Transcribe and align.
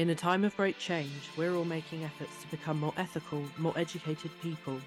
In 0.00 0.08
a 0.08 0.14
time 0.14 0.44
of 0.44 0.56
great 0.56 0.78
change, 0.78 1.28
we're 1.36 1.54
all 1.54 1.66
making 1.66 2.04
efforts 2.04 2.40
to 2.40 2.50
become 2.50 2.80
more 2.80 2.94
ethical, 2.96 3.44
more 3.58 3.74
educated 3.76 4.30
people. 4.40 4.80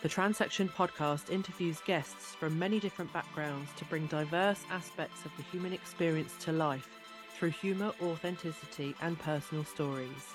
The 0.00 0.08
Transection 0.08 0.70
podcast 0.70 1.28
interviews 1.28 1.82
guests 1.84 2.34
from 2.34 2.58
many 2.58 2.80
different 2.80 3.12
backgrounds 3.12 3.70
to 3.76 3.84
bring 3.84 4.06
diverse 4.06 4.64
aspects 4.70 5.26
of 5.26 5.32
the 5.36 5.42
human 5.42 5.74
experience 5.74 6.36
to 6.40 6.52
life 6.52 6.88
through 7.36 7.50
humour, 7.50 7.92
authenticity, 8.00 8.94
and 9.02 9.18
personal 9.18 9.62
stories. 9.62 10.32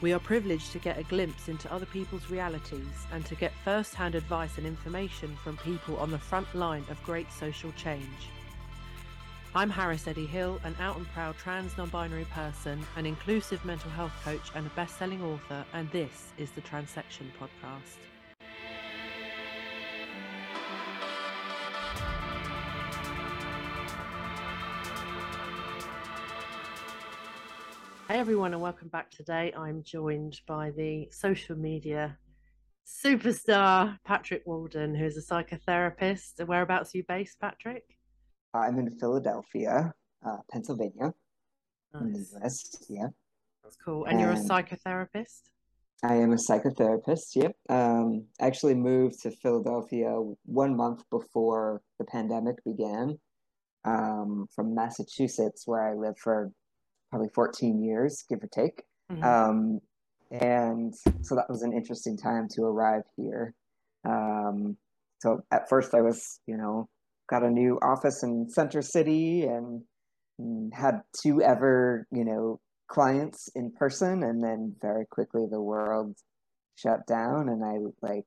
We 0.00 0.14
are 0.14 0.18
privileged 0.18 0.72
to 0.72 0.78
get 0.78 0.96
a 0.96 1.02
glimpse 1.02 1.48
into 1.50 1.70
other 1.70 1.84
people's 1.84 2.30
realities 2.30 3.06
and 3.12 3.26
to 3.26 3.34
get 3.34 3.52
first 3.62 3.94
hand 3.94 4.14
advice 4.14 4.56
and 4.56 4.66
information 4.66 5.36
from 5.44 5.58
people 5.58 5.98
on 5.98 6.10
the 6.10 6.18
front 6.18 6.54
line 6.54 6.86
of 6.88 7.02
great 7.02 7.30
social 7.30 7.72
change. 7.72 8.30
I'm 9.54 9.70
Harris 9.70 10.06
Eddie 10.06 10.26
Hill, 10.26 10.60
an 10.62 10.76
out 10.78 10.98
and 10.98 11.08
proud 11.08 11.34
trans 11.38 11.76
non 11.78 11.88
binary 11.88 12.26
person, 12.26 12.84
an 12.96 13.06
inclusive 13.06 13.64
mental 13.64 13.90
health 13.90 14.12
coach, 14.22 14.50
and 14.54 14.66
a 14.66 14.70
best 14.70 14.98
selling 14.98 15.22
author, 15.22 15.64
and 15.72 15.90
this 15.90 16.32
is 16.36 16.50
the 16.50 16.60
Transection 16.60 17.30
Podcast. 17.40 17.96
Hey 28.06 28.18
everyone, 28.18 28.52
and 28.52 28.60
welcome 28.60 28.88
back 28.88 29.10
today. 29.10 29.54
I'm 29.56 29.82
joined 29.82 30.42
by 30.46 30.72
the 30.72 31.08
social 31.10 31.56
media 31.56 32.18
superstar 32.86 33.98
Patrick 34.04 34.42
Walden, 34.44 34.94
who's 34.94 35.16
a 35.16 35.22
psychotherapist. 35.22 36.46
Whereabouts 36.46 36.94
are 36.94 36.98
you 36.98 37.04
based, 37.08 37.40
Patrick? 37.40 37.97
I'm 38.60 38.78
in 38.78 38.90
Philadelphia, 38.98 39.92
uh, 40.26 40.38
Pennsylvania, 40.50 41.12
nice. 41.92 42.02
in 42.02 42.12
the 42.12 42.44
US. 42.44 42.86
Yeah, 42.88 43.08
that's 43.62 43.76
cool. 43.76 44.04
And, 44.04 44.12
and, 44.12 44.20
you're 44.20 44.32
a 44.32 44.36
psychotherapist. 44.36 45.42
I 46.02 46.14
am 46.14 46.32
a 46.32 46.36
psychotherapist. 46.36 47.34
Yep. 47.34 47.56
Um, 47.68 48.26
actually 48.40 48.74
moved 48.74 49.22
to 49.22 49.30
Philadelphia 49.30 50.14
one 50.44 50.76
month 50.76 51.02
before 51.10 51.82
the 51.98 52.04
pandemic 52.04 52.62
began, 52.64 53.18
um, 53.84 54.46
from 54.54 54.74
Massachusetts, 54.74 55.62
where 55.66 55.82
I 55.82 55.94
lived 55.94 56.20
for 56.20 56.52
probably 57.10 57.28
14 57.34 57.82
years, 57.82 58.24
give 58.28 58.42
or 58.42 58.48
take. 58.48 58.82
Mm-hmm. 59.10 59.24
Um, 59.24 59.80
and 60.30 60.94
so 61.22 61.34
that 61.34 61.48
was 61.48 61.62
an 61.62 61.72
interesting 61.72 62.16
time 62.16 62.48
to 62.54 62.62
arrive 62.62 63.04
here. 63.16 63.54
Um, 64.04 64.76
so 65.20 65.42
at 65.50 65.68
first 65.68 65.94
I 65.94 66.00
was, 66.00 66.40
you 66.46 66.56
know, 66.56 66.88
got 67.28 67.42
a 67.42 67.50
new 67.50 67.78
office 67.82 68.22
in 68.22 68.48
Center 68.48 68.82
City 68.82 69.42
and, 69.42 69.82
and 70.38 70.72
had 70.74 71.02
two 71.22 71.42
ever, 71.42 72.06
you 72.10 72.24
know, 72.24 72.60
clients 72.88 73.48
in 73.54 73.70
person. 73.72 74.22
And 74.22 74.42
then 74.42 74.74
very 74.80 75.06
quickly 75.06 75.46
the 75.50 75.60
world 75.60 76.16
shut 76.76 77.06
down 77.06 77.48
and 77.48 77.64
I 77.64 77.78
like 78.00 78.24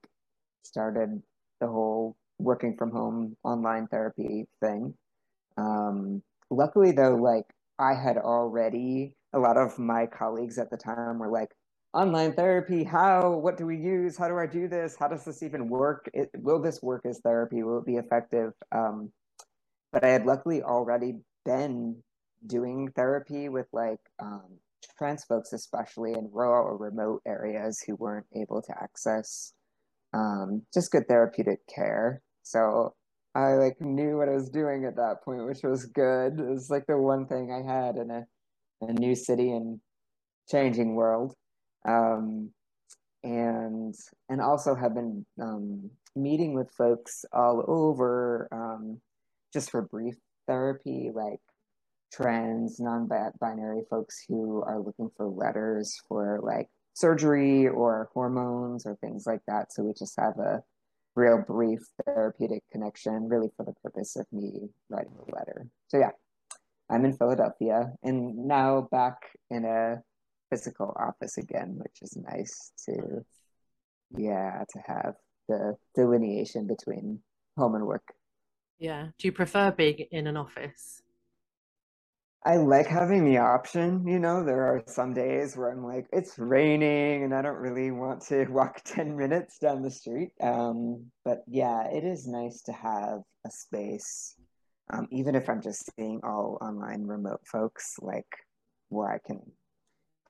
started 0.63 1.21
the 1.59 1.67
whole 1.67 2.15
working 2.37 2.75
from 2.77 2.91
home 2.91 3.35
online 3.43 3.87
therapy 3.87 4.45
thing. 4.61 4.93
Um, 5.57 6.21
luckily 6.49 6.91
though, 6.91 7.15
like 7.15 7.45
I 7.79 7.93
had 7.93 8.17
already, 8.17 9.15
a 9.33 9.39
lot 9.39 9.57
of 9.57 9.79
my 9.79 10.05
colleagues 10.05 10.57
at 10.57 10.69
the 10.69 10.77
time 10.77 11.19
were 11.19 11.31
like, 11.31 11.49
online 11.93 12.33
therapy, 12.33 12.83
how, 12.83 13.31
what 13.31 13.57
do 13.57 13.65
we 13.65 13.77
use? 13.77 14.17
How 14.17 14.27
do 14.27 14.37
I 14.37 14.47
do 14.47 14.67
this? 14.67 14.95
How 14.99 15.07
does 15.07 15.25
this 15.25 15.43
even 15.43 15.67
work? 15.69 16.09
It, 16.13 16.29
will 16.37 16.61
this 16.61 16.81
work 16.81 17.05
as 17.05 17.19
therapy? 17.19 17.63
Will 17.63 17.79
it 17.79 17.85
be 17.85 17.97
effective? 17.97 18.53
Um, 18.71 19.11
but 19.91 20.03
I 20.03 20.09
had 20.09 20.25
luckily 20.25 20.63
already 20.63 21.15
been 21.45 21.97
doing 22.47 22.91
therapy 22.95 23.49
with 23.49 23.67
like 23.73 23.99
um, 24.21 24.59
trans 24.97 25.25
folks, 25.25 25.53
especially 25.53 26.13
in 26.13 26.29
rural 26.31 26.65
or 26.65 26.77
remote 26.77 27.21
areas 27.27 27.83
who 27.85 27.95
weren't 27.95 28.27
able 28.35 28.61
to 28.61 28.73
access 28.81 29.53
um, 30.13 30.63
just 30.73 30.91
good 30.91 31.07
therapeutic 31.07 31.59
care. 31.73 32.21
So 32.43 32.95
I 33.35 33.53
like 33.53 33.79
knew 33.81 34.17
what 34.17 34.29
I 34.29 34.33
was 34.33 34.49
doing 34.49 34.85
at 34.85 34.95
that 34.97 35.23
point, 35.23 35.45
which 35.45 35.63
was 35.63 35.85
good. 35.85 36.39
It 36.39 36.49
was 36.49 36.69
like 36.69 36.85
the 36.87 36.97
one 36.97 37.27
thing 37.27 37.51
I 37.51 37.61
had 37.69 37.95
in 37.95 38.11
a, 38.11 38.25
a 38.81 38.93
new 38.93 39.15
city 39.15 39.51
and 39.51 39.79
changing 40.49 40.95
world. 40.95 41.33
Um, 41.87 42.51
and 43.23 43.93
and 44.29 44.41
also 44.41 44.75
have 44.75 44.95
been 44.95 45.25
um, 45.39 45.91
meeting 46.15 46.53
with 46.53 46.71
folks 46.71 47.23
all 47.31 47.63
over 47.67 48.47
um, 48.51 48.99
just 49.53 49.69
for 49.71 49.81
brief 49.81 50.15
therapy, 50.47 51.11
like 51.13 51.39
trans, 52.11 52.79
non-binary 52.79 53.83
folks 53.89 54.23
who 54.27 54.61
are 54.63 54.79
looking 54.79 55.09
for 55.15 55.27
letters 55.27 55.97
for 56.07 56.39
like 56.41 56.67
surgery 56.93 57.67
or 57.67 58.09
hormones 58.13 58.85
or 58.85 58.95
things 58.97 59.25
like 59.25 59.41
that. 59.47 59.71
So 59.71 59.83
we 59.83 59.93
just 59.93 60.19
have 60.19 60.37
a 60.37 60.61
real 61.15 61.43
brief 61.45 61.79
therapeutic 62.05 62.63
connection, 62.71 63.29
really 63.29 63.49
for 63.55 63.65
the 63.65 63.73
purpose 63.83 64.15
of 64.15 64.25
me 64.31 64.69
writing 64.89 65.13
the 65.25 65.33
letter. 65.33 65.67
So 65.87 65.99
yeah, 65.99 66.11
I'm 66.89 67.05
in 67.05 67.15
Philadelphia 67.15 67.93
and 68.03 68.47
now 68.47 68.87
back 68.91 69.17
in 69.49 69.65
a 69.65 70.01
physical 70.51 70.95
office 70.99 71.37
again, 71.37 71.75
which 71.77 72.01
is 72.01 72.15
nice 72.17 72.71
to, 72.85 73.25
yeah, 74.15 74.63
to 74.69 74.79
have 74.85 75.15
the 75.47 75.75
delineation 75.95 76.67
between 76.67 77.19
home 77.57 77.75
and 77.75 77.87
work. 77.87 78.13
Yeah. 78.77 79.07
Do 79.17 79.27
you 79.27 79.31
prefer 79.31 79.71
being 79.71 79.99
in 80.11 80.27
an 80.27 80.37
office? 80.37 81.01
I 82.43 82.57
like 82.57 82.87
having 82.87 83.23
the 83.23 83.37
option. 83.37 84.07
You 84.07 84.17
know, 84.17 84.43
there 84.43 84.63
are 84.63 84.83
some 84.87 85.13
days 85.13 85.55
where 85.55 85.71
I'm 85.71 85.85
like, 85.85 86.07
it's 86.11 86.39
raining 86.39 87.23
and 87.23 87.35
I 87.35 87.43
don't 87.43 87.57
really 87.57 87.91
want 87.91 88.21
to 88.23 88.45
walk 88.49 88.81
10 88.83 89.15
minutes 89.15 89.59
down 89.59 89.83
the 89.83 89.91
street. 89.91 90.31
Um, 90.41 91.11
but 91.23 91.43
yeah, 91.47 91.87
it 91.87 92.03
is 92.03 92.27
nice 92.27 92.61
to 92.63 92.71
have 92.71 93.19
a 93.45 93.51
space, 93.51 94.35
um, 94.91 95.07
even 95.11 95.35
if 95.35 95.49
I'm 95.49 95.61
just 95.61 95.89
seeing 95.95 96.19
all 96.23 96.57
online 96.61 97.03
remote 97.03 97.41
folks, 97.45 97.95
like 98.01 98.25
where 98.89 99.11
I 99.11 99.19
can 99.19 99.39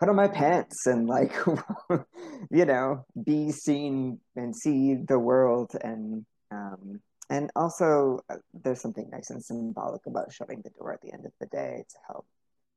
put 0.02 0.10
on 0.10 0.16
my 0.16 0.28
pants 0.28 0.88
and 0.88 1.08
like, 1.08 1.32
you 2.50 2.66
know, 2.66 3.06
be 3.24 3.52
seen 3.52 4.20
and 4.36 4.56
see 4.56 4.96
the 4.96 5.20
world 5.20 5.74
and, 5.80 6.26
um, 6.50 7.00
and 7.30 7.52
also, 7.56 8.20
uh, 8.28 8.38
there's 8.52 8.82
something 8.82 9.08
nice 9.12 9.30
and 9.30 9.46
symbolic 9.46 10.02
about 10.08 10.34
shutting 10.34 10.62
the 10.64 10.72
door 10.72 10.92
at 10.92 11.02
the 11.02 11.14
end 11.14 11.28
of 11.28 11.32
the 11.40 11.46
day 11.46 11.86
to 11.88 11.98
help 12.08 12.26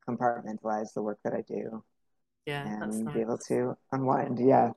compartmentalize 0.06 0.92
the 0.94 1.02
work 1.02 1.18
that 1.24 1.32
I 1.32 1.40
do. 1.48 1.82
Yeah, 2.44 2.66
and 2.66 3.06
nice. 3.06 3.14
be 3.14 3.20
able 3.22 3.38
to 3.48 3.74
unwind. 3.90 4.38
Yeah. 4.38 4.72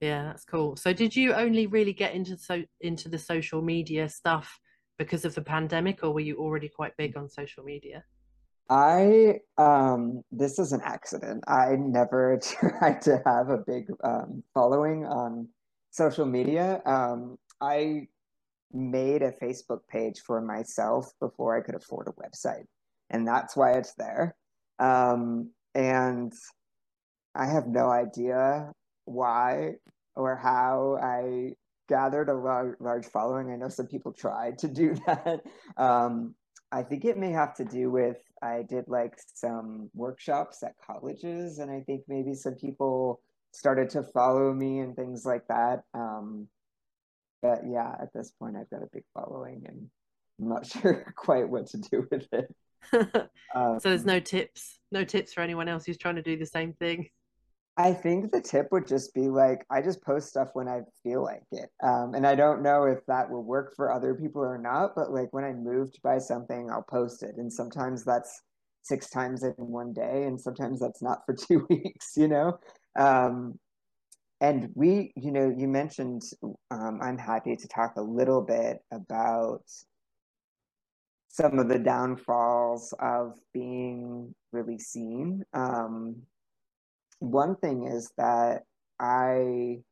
Yeah, 0.00 0.26
that's 0.26 0.44
cool. 0.44 0.76
So, 0.76 0.92
did 0.92 1.16
you 1.16 1.34
only 1.34 1.66
really 1.66 1.92
get 1.92 2.14
into 2.14 2.38
so 2.38 2.62
into 2.80 3.08
the 3.08 3.18
social 3.18 3.62
media 3.62 4.08
stuff 4.08 4.60
because 4.96 5.24
of 5.24 5.34
the 5.34 5.42
pandemic, 5.42 6.04
or 6.04 6.14
were 6.14 6.20
you 6.20 6.36
already 6.36 6.68
quite 6.68 6.96
big 6.96 7.16
on 7.16 7.28
social 7.28 7.64
media? 7.64 8.04
I 8.70 9.40
um 9.58 10.22
this 10.30 10.58
is 10.58 10.72
an 10.72 10.80
accident. 10.84 11.44
I 11.48 11.76
never 11.76 12.38
tried 12.42 13.02
to 13.02 13.20
have 13.26 13.50
a 13.50 13.58
big 13.58 13.86
um, 14.04 14.44
following 14.54 15.04
on 15.04 15.48
social 15.90 16.24
media. 16.24 16.80
Um, 16.86 17.36
I 17.60 18.06
made 18.72 19.22
a 19.22 19.32
Facebook 19.32 19.80
page 19.88 20.20
for 20.20 20.40
myself 20.40 21.12
before 21.20 21.56
I 21.58 21.62
could 21.62 21.74
afford 21.74 22.08
a 22.08 22.12
website. 22.12 22.66
And 23.10 23.26
that's 23.26 23.56
why 23.56 23.72
it's 23.72 23.94
there. 23.94 24.36
Um, 24.78 25.50
and 25.74 26.32
I 27.34 27.46
have 27.46 27.66
no 27.66 27.90
idea 27.90 28.72
why 29.04 29.74
or 30.14 30.36
how 30.36 30.98
I 31.02 31.54
gathered 31.88 32.28
a 32.28 32.34
large, 32.34 32.76
large 32.80 33.06
following. 33.06 33.50
I 33.50 33.56
know 33.56 33.68
some 33.68 33.86
people 33.86 34.12
tried 34.12 34.58
to 34.58 34.68
do 34.68 34.94
that. 35.06 35.42
Um, 35.76 36.34
I 36.72 36.82
think 36.82 37.04
it 37.04 37.18
may 37.18 37.32
have 37.32 37.54
to 37.56 37.64
do 37.64 37.90
with 37.90 38.18
I 38.42 38.62
did 38.68 38.84
like 38.88 39.18
some 39.34 39.90
workshops 39.94 40.62
at 40.62 40.74
colleges, 40.84 41.58
and 41.58 41.70
I 41.70 41.80
think 41.80 42.02
maybe 42.08 42.34
some 42.34 42.54
people 42.54 43.20
started 43.52 43.90
to 43.90 44.02
follow 44.02 44.52
me 44.52 44.78
and 44.78 44.96
things 44.96 45.24
like 45.24 45.46
that. 45.48 45.82
Um, 45.94 46.48
but 47.42 47.60
yeah, 47.68 47.94
at 48.00 48.12
this 48.14 48.32
point, 48.38 48.56
I've 48.56 48.70
got 48.70 48.82
a 48.82 48.88
big 48.92 49.04
following, 49.14 49.64
and 49.66 49.88
I'm 50.40 50.48
not 50.48 50.66
sure 50.82 51.12
quite 51.16 51.48
what 51.48 51.66
to 51.68 51.78
do 51.78 52.06
with 52.10 52.26
it. 52.32 52.54
um, 53.54 53.78
so 53.80 53.90
there's 53.90 54.04
no 54.04 54.20
tips, 54.20 54.78
no 54.90 55.04
tips 55.04 55.34
for 55.34 55.40
anyone 55.40 55.68
else 55.68 55.84
who's 55.84 55.98
trying 55.98 56.16
to 56.16 56.22
do 56.22 56.36
the 56.36 56.46
same 56.46 56.72
thing. 56.74 57.08
I 57.80 57.94
think 57.94 58.30
the 58.30 58.42
tip 58.42 58.68
would 58.72 58.86
just 58.86 59.14
be 59.14 59.28
like 59.28 59.64
I 59.70 59.80
just 59.80 60.02
post 60.02 60.28
stuff 60.28 60.48
when 60.52 60.68
I 60.68 60.82
feel 61.02 61.22
like 61.22 61.44
it, 61.50 61.70
um, 61.82 62.14
and 62.14 62.26
I 62.26 62.34
don't 62.34 62.62
know 62.62 62.84
if 62.84 62.98
that 63.06 63.30
will 63.30 63.42
work 63.42 63.74
for 63.74 63.90
other 63.90 64.14
people 64.14 64.42
or 64.42 64.58
not. 64.58 64.94
But 64.94 65.12
like 65.12 65.32
when 65.32 65.44
I'm 65.44 65.64
moved 65.64 65.98
by 66.02 66.18
something, 66.18 66.70
I'll 66.70 66.82
post 66.82 67.22
it, 67.22 67.36
and 67.38 67.50
sometimes 67.50 68.04
that's 68.04 68.42
six 68.82 69.08
times 69.08 69.44
in 69.44 69.54
one 69.56 69.94
day, 69.94 70.24
and 70.24 70.38
sometimes 70.38 70.78
that's 70.78 71.00
not 71.00 71.24
for 71.24 71.34
two 71.48 71.66
weeks. 71.70 72.18
You 72.18 72.28
know, 72.28 72.58
um, 72.98 73.58
and 74.42 74.70
we, 74.74 75.12
you 75.16 75.32
know, 75.32 75.48
you 75.56 75.66
mentioned, 75.66 76.22
um, 76.70 76.98
I'm 77.02 77.16
happy 77.16 77.56
to 77.56 77.68
talk 77.68 77.94
a 77.96 78.02
little 78.02 78.42
bit 78.42 78.80
about 78.92 79.62
some 81.28 81.58
of 81.58 81.68
the 81.68 81.78
downfalls 81.78 82.92
of 83.00 83.38
being 83.54 84.34
really 84.52 84.78
seen. 84.78 85.44
One 87.20 87.56
thing 87.56 87.86
is 87.86 88.12
that 88.18 88.64
I 88.98 89.82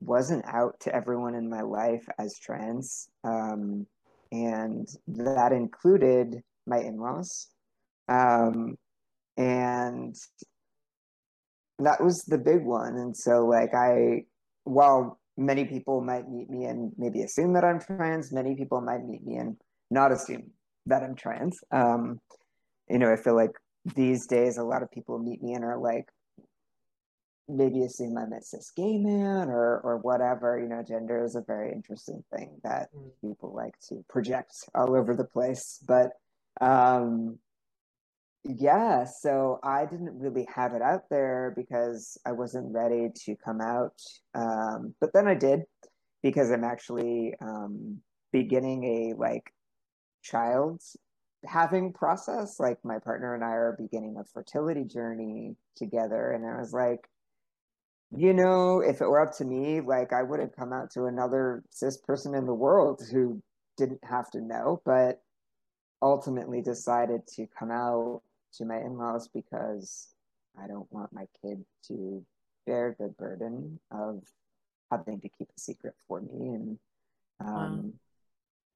wasn't 0.00 0.44
out 0.46 0.80
to 0.80 0.94
everyone 0.94 1.34
in 1.34 1.48
my 1.48 1.62
life 1.62 2.06
as 2.18 2.38
trans. 2.38 3.08
Um, 3.24 3.86
and 4.30 4.88
that 5.08 5.52
included 5.52 6.42
my 6.66 6.78
in 6.78 6.98
laws. 6.98 7.48
Um, 8.08 8.76
and 9.36 10.16
that 11.78 12.02
was 12.02 12.24
the 12.24 12.38
big 12.38 12.64
one. 12.64 12.96
And 12.96 13.16
so, 13.16 13.46
like, 13.46 13.74
I, 13.74 14.24
while 14.64 15.18
many 15.36 15.64
people 15.64 16.00
might 16.00 16.28
meet 16.28 16.50
me 16.50 16.64
and 16.64 16.92
maybe 16.96 17.22
assume 17.22 17.52
that 17.54 17.64
I'm 17.64 17.80
trans, 17.80 18.32
many 18.32 18.54
people 18.54 18.80
might 18.80 19.06
meet 19.06 19.24
me 19.24 19.36
and 19.36 19.56
not 19.90 20.12
assume 20.12 20.50
that 20.86 21.02
I'm 21.02 21.14
trans. 21.14 21.58
Um, 21.70 22.20
you 22.88 22.98
know, 22.98 23.12
I 23.12 23.16
feel 23.16 23.34
like 23.34 23.52
these 23.84 24.26
days 24.26 24.58
a 24.58 24.64
lot 24.64 24.82
of 24.82 24.90
people 24.90 25.18
meet 25.18 25.42
me 25.42 25.54
and 25.54 25.64
are 25.64 25.78
like, 25.78 26.08
maybe 27.48 27.82
assume 27.82 28.16
I'm 28.16 28.32
a 28.32 28.40
cis 28.40 28.70
gay 28.76 28.98
man 28.98 29.48
or 29.48 29.80
or 29.80 29.98
whatever. 29.98 30.58
You 30.58 30.68
know, 30.68 30.82
gender 30.86 31.24
is 31.24 31.34
a 31.34 31.42
very 31.42 31.72
interesting 31.72 32.22
thing 32.34 32.60
that 32.62 32.88
mm. 32.94 33.10
people 33.20 33.52
like 33.54 33.74
to 33.88 34.04
project 34.08 34.52
all 34.74 34.96
over 34.96 35.14
the 35.14 35.24
place. 35.24 35.82
But 35.86 36.12
um 36.60 37.38
yeah, 38.44 39.04
so 39.04 39.60
I 39.62 39.86
didn't 39.86 40.18
really 40.18 40.48
have 40.52 40.74
it 40.74 40.82
out 40.82 41.08
there 41.10 41.52
because 41.56 42.18
I 42.26 42.32
wasn't 42.32 42.74
ready 42.74 43.08
to 43.24 43.36
come 43.36 43.60
out. 43.60 43.94
Um, 44.34 44.94
but 45.00 45.12
then 45.12 45.28
I 45.28 45.34
did 45.34 45.60
because 46.24 46.50
I'm 46.50 46.64
actually 46.64 47.34
um, 47.40 47.98
beginning 48.32 48.84
a 48.84 49.14
like 49.16 49.52
child 50.22 50.82
having 51.44 51.92
process. 51.92 52.60
Like 52.60 52.78
my 52.84 52.98
partner 52.98 53.34
and 53.34 53.44
I 53.44 53.50
are 53.50 53.76
beginning 53.78 54.16
a 54.18 54.24
fertility 54.24 54.84
journey 54.84 55.56
together. 55.76 56.32
And 56.32 56.46
I 56.46 56.58
was 56.58 56.72
like, 56.72 57.08
you 58.14 58.34
know, 58.34 58.80
if 58.80 59.00
it 59.00 59.08
were 59.08 59.20
up 59.20 59.36
to 59.38 59.44
me, 59.44 59.80
like 59.80 60.12
I 60.12 60.22
would 60.22 60.40
have 60.40 60.54
come 60.54 60.72
out 60.72 60.90
to 60.92 61.04
another 61.04 61.64
cis 61.70 61.96
person 61.96 62.34
in 62.34 62.46
the 62.46 62.54
world 62.54 63.02
who 63.10 63.42
didn't 63.78 64.04
have 64.04 64.30
to 64.32 64.40
know, 64.40 64.82
but 64.84 65.22
ultimately 66.02 66.60
decided 66.60 67.26
to 67.26 67.46
come 67.58 67.70
out 67.70 68.22
to 68.54 68.64
my 68.66 68.76
in-laws 68.76 69.28
because 69.32 70.08
I 70.60 70.66
don't 70.66 70.92
want 70.92 71.12
my 71.12 71.26
kid 71.40 71.64
to 71.88 72.22
bear 72.66 72.94
the 72.98 73.08
burden 73.08 73.80
of 73.90 74.22
having 74.90 75.20
to 75.20 75.28
keep 75.28 75.48
a 75.48 75.60
secret 75.60 75.94
for 76.06 76.20
me. 76.20 76.48
And 76.48 76.78
um, 77.40 77.94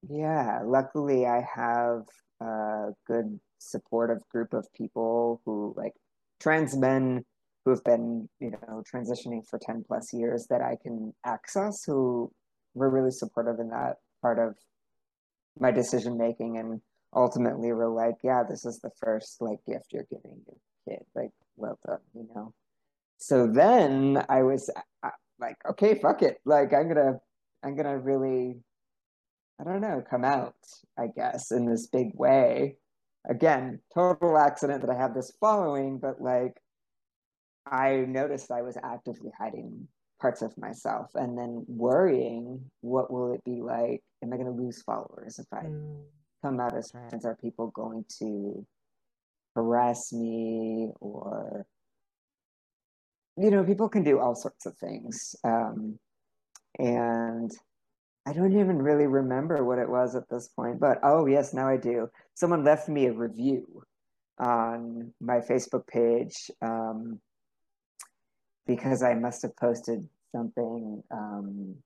wow. 0.09 0.17
yeah, 0.17 0.61
luckily 0.65 1.27
I 1.27 1.47
have 1.55 2.07
a 2.41 2.89
good 3.07 3.41
supportive 3.59 4.19
group 4.29 4.53
of 4.53 4.67
people 4.75 5.41
who 5.45 5.75
like 5.77 5.93
trans 6.41 6.77
men 6.77 7.25
who 7.65 7.71
have 7.71 7.85
been, 7.85 8.29
you 8.39 8.51
know, 8.51 8.83
transitioning 8.93 9.47
for 9.49 9.59
10 9.59 9.85
plus 9.87 10.13
years 10.13 10.47
that 10.51 10.63
I 10.63 10.77
can 10.81 11.13
access 11.25 11.83
who 11.85 12.31
were 12.75 12.91
really 12.91 13.11
supportive 13.11 13.59
in 13.59 13.71
that 13.71 13.97
part 14.23 14.39
of 14.39 14.55
my 15.59 15.71
decision 15.71 16.17
making 16.17 16.59
and 16.59 16.81
ultimately 17.15 17.73
were 17.73 17.89
like, 17.89 18.17
yeah, 18.23 18.43
this 18.49 18.65
is 18.65 18.79
the 18.81 18.91
first 19.03 19.39
like 19.41 19.59
gift 19.67 19.87
you're 19.93 20.07
giving 20.11 20.43
your 20.47 20.57
kid. 20.89 21.05
Like, 21.15 21.31
well 21.57 21.79
done, 21.85 21.99
you 22.15 22.29
know? 22.35 22.53
So 23.19 23.47
then 23.47 24.25
I 24.29 24.43
was 24.43 24.71
like, 25.41 25.57
okay, 25.71 25.99
fuck 25.99 26.23
it. 26.23 26.39
Like, 26.45 26.73
I'm 26.73 26.89
gonna, 26.89 27.19
I'm 27.65 27.77
gonna 27.77 27.99
really, 27.99 28.59
I 29.61 29.65
don't 29.65 29.81
know, 29.81 30.03
come 30.09 30.25
out, 30.25 30.55
I 30.99 31.07
guess, 31.07 31.51
in 31.51 31.67
this 31.67 31.87
big 31.87 32.11
way. 32.15 32.77
Again, 33.29 33.81
total 33.95 34.39
accident 34.39 34.83
that 34.83 34.91
I 34.91 34.97
have 34.97 35.15
this 35.15 35.33
following, 35.41 35.99
but 35.99 36.21
like, 36.21 36.61
I 37.65 38.05
noticed 38.07 38.51
I 38.51 38.63
was 38.63 38.77
actively 38.83 39.33
hiding 39.37 39.89
parts 40.21 40.43
of 40.43 40.57
myself 40.57 41.11
and 41.15 41.37
then 41.37 41.65
worrying 41.69 42.61
what 42.81 43.13
will 43.13 43.35
it 43.35 43.45
be 43.45 43.61
like 43.61 44.03
am 44.23 44.33
i 44.33 44.37
going 44.37 44.47
to 44.47 44.63
lose 44.63 44.83
followers 44.83 45.39
if 45.39 45.47
i 45.53 45.65
mm. 45.65 46.03
come 46.43 46.59
out 46.59 46.77
as 46.77 46.91
trans 46.91 47.25
are 47.25 47.37
people 47.37 47.69
going 47.69 48.05
to 48.19 48.67
harass 49.55 50.13
me 50.13 50.91
or 51.01 51.67
you 53.37 53.51
know 53.51 53.63
people 53.63 53.89
can 53.89 54.03
do 54.03 54.19
all 54.19 54.35
sorts 54.35 54.65
of 54.65 54.77
things 54.79 55.37
um, 55.45 55.99
and 56.79 57.51
i 58.27 58.33
don't 58.33 58.59
even 58.59 58.83
really 58.83 59.07
remember 59.07 59.65
what 59.65 59.79
it 59.79 59.89
was 59.89 60.15
at 60.15 60.29
this 60.29 60.49
point 60.49 60.79
but 60.81 60.99
oh 61.03 61.27
yes 61.27 61.55
now 61.55 61.69
i 61.69 61.77
do 61.77 62.09
someone 62.35 62.65
left 62.65 62.89
me 62.89 63.07
a 63.07 63.13
review 63.13 63.83
on 64.39 65.13
my 65.21 65.39
facebook 65.39 65.87
page 65.87 66.51
um, 66.61 67.19
because 68.67 69.03
I 69.03 69.15
must 69.15 69.43
have 69.43 69.57
posted 69.57 70.07
something 70.33 71.03
um, 71.11 71.77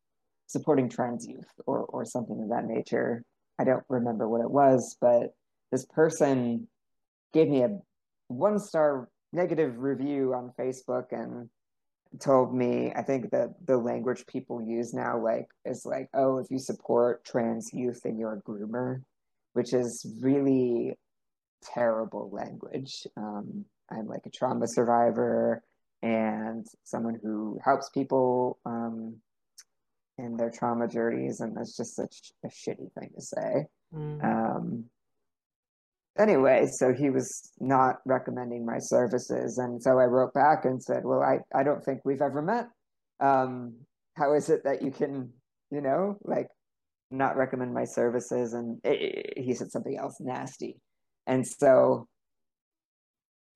supporting 0.47 0.89
trans 0.89 1.27
youth 1.27 1.49
or, 1.67 1.81
or 1.85 2.05
something 2.05 2.41
of 2.43 2.49
that 2.49 2.65
nature. 2.65 3.23
I 3.59 3.65
don't 3.65 3.85
remember 3.89 4.29
what 4.29 4.41
it 4.41 4.51
was, 4.51 4.97
but 5.01 5.35
this 5.71 5.85
person 5.87 6.67
gave 7.33 7.49
me 7.49 7.63
a 7.63 7.79
one 8.29 8.59
star 8.59 9.09
negative 9.33 9.79
review 9.79 10.35
on 10.35 10.53
Facebook 10.59 11.13
and 11.13 11.49
told 12.19 12.55
me 12.55 12.93
I 12.95 13.03
think 13.03 13.31
that 13.31 13.55
the 13.65 13.77
language 13.77 14.27
people 14.27 14.61
use 14.61 14.93
now 14.93 15.19
like 15.19 15.49
is 15.65 15.87
like, 15.87 16.09
oh, 16.15 16.39
if 16.39 16.51
you 16.51 16.59
support 16.59 17.25
trans 17.25 17.73
youth, 17.73 18.03
then 18.03 18.19
you're 18.19 18.35
a 18.35 18.43
groomer, 18.43 19.03
which 19.53 19.73
is 19.73 20.05
really 20.21 20.99
terrible 21.63 22.31
language. 22.33 23.07
Um, 23.17 23.65
I'm 23.91 24.07
like 24.07 24.27
a 24.27 24.31
trauma 24.31 24.67
survivor 24.67 25.63
and 26.03 26.67
someone 26.85 27.19
who 27.23 27.61
helps 27.65 27.91
people 27.91 28.59
um, 28.65 29.17
in 30.19 30.37
their 30.37 30.51
trauma 30.51 30.89
journeys, 30.89 31.41
and 31.41 31.57
that's 31.57 31.77
just 31.77 31.95
such 31.95 32.33
a 32.45 32.49
shitty 32.49 32.93
thing 32.93 33.11
to 33.15 33.21
say. 33.21 33.67
Mm. 33.95 34.25
Um, 34.25 34.85
anyway, 36.21 36.67
so 36.67 36.93
he 36.93 37.11
was 37.11 37.53
not 37.61 37.97
recommending 38.07 38.65
my 38.65 38.79
services, 38.79 39.59
and 39.59 39.83
so 39.83 39.99
I 39.99 40.05
wrote 40.05 40.35
back 40.35 40.65
and 40.65 40.83
said, 40.83 41.03
"Well, 41.05 41.23
I 41.23 41.39
I 41.59 41.63
don't 41.65 41.85
think 41.85 42.01
we've 42.05 42.23
ever 42.23 42.43
met. 42.43 42.69
Um, 43.21 43.75
how 44.17 44.35
is 44.35 44.51
it 44.51 44.65
that 44.65 44.83
you 44.83 44.91
can, 44.91 45.33
you 45.71 45.81
know, 45.81 46.19
like." 46.25 46.49
not 47.13 47.37
recommend 47.37 47.75
my 47.75 47.83
services 47.83 48.53
and 48.53 48.79
it, 48.85 49.03
it, 49.03 49.43
he 49.43 49.53
said 49.53 49.69
something 49.69 49.99
else 49.99 50.21
nasty 50.21 50.77
and 51.27 51.47
so 51.47 52.09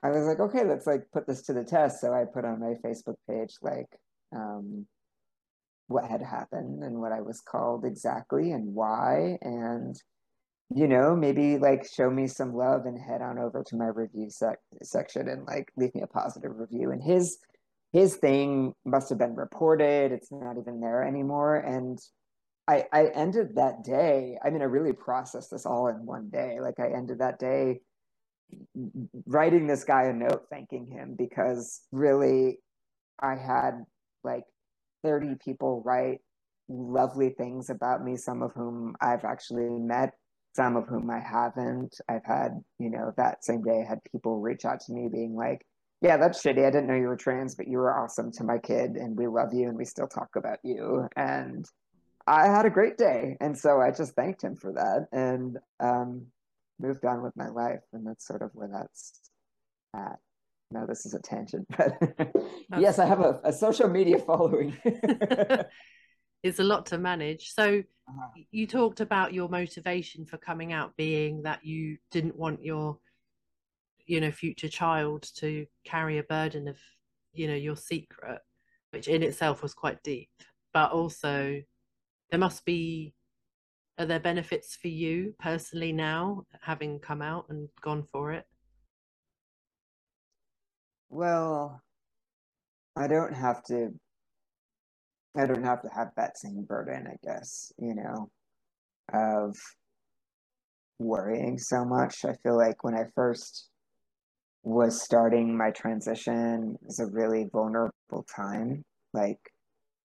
I 0.05 0.11
was 0.11 0.27
like, 0.27 0.39
okay, 0.39 0.65
let's 0.65 0.87
like 0.87 1.05
put 1.13 1.27
this 1.27 1.43
to 1.47 1.55
the 1.55 1.65
test. 1.65 2.01
So 2.01 2.13
I 2.13 2.25
put 2.27 2.45
on 2.45 2.61
my 2.61 2.75
Facebook 2.85 3.17
page 3.29 3.55
like 3.63 3.89
um, 4.37 4.87
what 5.89 6.09
had 6.09 6.21
happened 6.21 6.85
and 6.85 7.01
what 7.01 7.13
I 7.13 7.23
was 7.23 7.41
called 7.41 7.87
exactly 7.87 8.53
and 8.53 8.75
why, 8.75 9.39
and 9.41 9.97
you 10.71 10.89
know, 10.89 11.15
maybe 11.15 11.59
like 11.59 11.87
show 11.87 12.11
me 12.11 12.27
some 12.27 12.55
love 12.55 12.87
and 12.87 12.99
head 12.99 13.23
on 13.23 13.39
over 13.39 13.63
to 13.65 13.77
my 13.77 13.87
review 13.87 14.31
sec- 14.31 14.59
section 14.83 15.29
and 15.29 15.47
like 15.47 15.71
leave 15.77 15.95
me 15.95 16.03
a 16.03 16.07
positive 16.07 16.57
review. 16.57 16.91
And 16.91 17.03
his 17.03 17.39
his 17.93 18.17
thing 18.17 18.75
must 18.85 19.09
have 19.09 19.19
been 19.19 19.37
reported. 19.37 20.11
It's 20.11 20.33
not 20.33 20.59
even 20.59 20.81
there 20.81 21.05
anymore. 21.05 21.57
And 21.57 21.99
I 22.67 22.87
I 22.93 23.07
ended 23.15 23.57
that 23.57 23.85
day. 23.85 24.39
I 24.45 24.51
mean, 24.51 24.63
I 24.63 24.67
really 24.67 24.93
processed 24.93 25.51
this 25.51 25.67
all 25.67 25.89
in 25.89 26.07
one 26.07 26.31
day. 26.31 26.59
Like 26.61 26.81
I 26.81 26.89
ended 26.89 27.19
that 27.19 27.39
day 27.39 27.81
writing 29.27 29.67
this 29.67 29.85
guy 29.85 30.05
a 30.05 30.13
note 30.13 30.47
thanking 30.51 30.87
him 30.87 31.15
because 31.17 31.83
really 31.93 32.59
I 33.21 33.37
had 33.37 33.85
like 34.23 34.45
30 35.03 35.37
people 35.45 35.83
write 35.85 36.19
lovely 36.69 37.31
things 37.31 37.71
about 37.71 38.03
me, 38.03 38.17
some 38.17 38.43
of 38.43 38.53
whom 38.55 38.97
I've 39.01 39.25
actually 39.25 39.69
met, 39.69 40.15
some 40.55 40.77
of 40.77 40.87
whom 40.87 41.11
I 41.11 41.21
haven't. 41.21 42.01
I've 42.09 42.25
had, 42.25 42.63
you 42.79 42.91
know, 42.91 43.13
that 43.17 43.45
same 43.45 43.63
day 43.63 43.83
I 43.85 43.89
had 43.89 44.01
people 44.11 44.41
reach 44.41 44.65
out 44.65 44.81
to 44.81 44.93
me 44.93 45.09
being 45.09 45.35
like, 45.35 45.67
yeah, 46.01 46.17
that's 46.17 46.43
shitty. 46.43 46.67
I 46.67 46.71
didn't 46.71 46.87
know 46.87 46.95
you 46.95 47.07
were 47.07 47.17
trans, 47.17 47.55
but 47.55 47.69
you 47.69 47.79
were 47.79 47.97
awesome 47.97 48.31
to 48.33 48.45
my 48.45 48.59
kid 48.59 48.93
and 48.93 49.17
we 49.17 49.27
love 49.27 49.55
you 49.55 49.69
and 49.69 49.77
we 49.77 49.85
still 49.85 50.07
talk 50.07 50.37
about 50.37 50.59
you. 50.63 51.09
And 51.17 51.65
I 52.27 52.47
had 52.47 52.67
a 52.67 52.71
great 52.71 52.99
day. 52.99 53.37
And 53.41 53.57
so 53.59 53.81
I 53.81 53.91
just 53.91 54.15
thanked 54.15 54.43
him 54.43 54.57
for 54.57 54.73
that. 54.73 55.09
And 55.13 55.59
um, 55.81 56.27
moved 56.79 57.05
on 57.05 57.23
with 57.23 57.37
my 57.37 57.49
life, 57.49 57.83
and 57.93 58.07
that's 58.07 58.27
sort 58.27 58.43
of 58.43 58.51
where 58.55 58.69
that's 58.69 59.21
at. 59.95 60.19
No, 60.71 60.87
this 60.87 61.07
is 61.07 61.15
a 61.15 61.21
tangent, 61.21 61.67
but 61.77 61.93
yes, 62.79 62.99
I 62.99 63.07
have 63.07 63.21
a, 63.21 63.41
a, 63.45 63.53
social 63.53 63.89
media 63.89 64.19
following. 64.19 64.77
it's 66.45 66.61
a 66.61 66.65
lot 66.65 66.85
to 66.87 66.99
manage. 66.99 67.53
So 67.55 67.83
uh-huh. 68.07 68.43
you 68.53 68.67
talked 68.67 69.01
about 69.01 69.33
your 69.33 69.49
motivation 69.49 70.27
for 70.27 70.37
coming 70.37 70.73
out 70.73 70.95
being 70.95 71.43
that 71.43 71.65
you 71.65 71.97
didn't 72.11 72.37
want 72.37 72.63
your, 72.63 72.99
you 74.07 74.21
know, 74.21 74.31
future 74.31 74.69
child 74.69 75.27
to 75.37 75.67
carry 75.85 76.19
a 76.19 76.23
burden 76.23 76.69
of, 76.69 76.77
you 77.33 77.49
know, 77.49 77.55
your 77.55 77.77
secret, 77.77 78.43
which 78.91 79.09
in 79.09 79.23
itself 79.23 79.63
was 79.63 79.73
quite 79.73 80.03
deep. 80.03 80.29
But 80.75 80.93
also, 80.93 81.63
there 82.31 82.41
must 82.41 82.65
be 82.67 83.15
are 83.97 84.07
there 84.07 84.21
benefits 84.21 84.77
for 84.77 84.89
you 84.89 85.33
personally 85.39 85.93
now 85.93 86.43
having 86.61 86.99
come 86.99 87.23
out 87.23 87.47
and 87.49 87.69
gone 87.81 88.03
for 88.11 88.33
it 88.33 88.45
well 91.11 91.81
i 92.97 93.07
don't 93.07 93.33
have 93.33 93.63
to 93.63 93.95
i 95.37 95.47
don't 95.47 95.65
have 95.65 95.83
to 95.83 95.89
have 95.89 96.11
that 96.17 96.39
same 96.39 96.63
burden 96.63 97.07
i 97.07 97.17
guess 97.27 97.73
you 97.79 97.95
know 97.95 98.31
of 99.13 99.57
worrying 100.99 101.59
so 101.59 101.85
much. 101.85 102.25
I 102.25 102.35
feel 102.43 102.57
like 102.57 102.85
when 102.85 102.95
i 102.95 103.05
first 103.15 103.69
was 104.63 105.03
starting 105.03 105.57
my 105.57 105.71
transition 105.71 106.79
it 106.81 106.87
was 106.87 106.99
a 106.99 107.07
really 107.07 107.49
vulnerable 107.53 108.25
time 108.35 108.83
like 109.13 109.39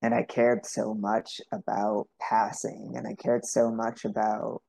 and 0.02 0.14
I 0.14 0.24
cared 0.24 0.66
so 0.66 0.94
much 0.94 1.42
about 1.52 2.08
passing 2.22 2.94
and 2.96 3.08
I 3.08 3.16
cared 3.16 3.46
so 3.46 3.72
much 3.72 4.06
about 4.06 4.62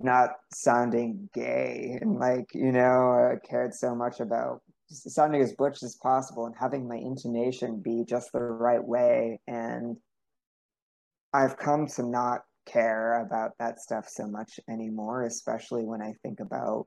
not 0.00 0.30
sounding 0.52 1.28
gay 1.34 1.98
and 2.00 2.18
like 2.18 2.54
you 2.54 2.72
know 2.72 3.32
I 3.32 3.46
cared 3.46 3.74
so 3.74 3.94
much 3.94 4.20
about 4.20 4.62
sounding 4.88 5.42
as 5.42 5.52
butch 5.54 5.82
as 5.82 5.96
possible 5.96 6.46
and 6.46 6.54
having 6.58 6.88
my 6.88 6.96
intonation 6.96 7.80
be 7.80 8.04
just 8.04 8.32
the 8.32 8.40
right 8.40 8.82
way. 8.82 9.40
And 9.46 9.96
I've 11.32 11.56
come 11.56 11.86
to 11.88 12.02
not 12.02 12.42
care 12.66 13.20
about 13.20 13.52
that 13.58 13.80
stuff 13.80 14.08
so 14.08 14.26
much 14.26 14.58
anymore 14.68 15.24
especially 15.24 15.84
when 15.84 16.00
I 16.00 16.14
think 16.22 16.40
about 16.40 16.86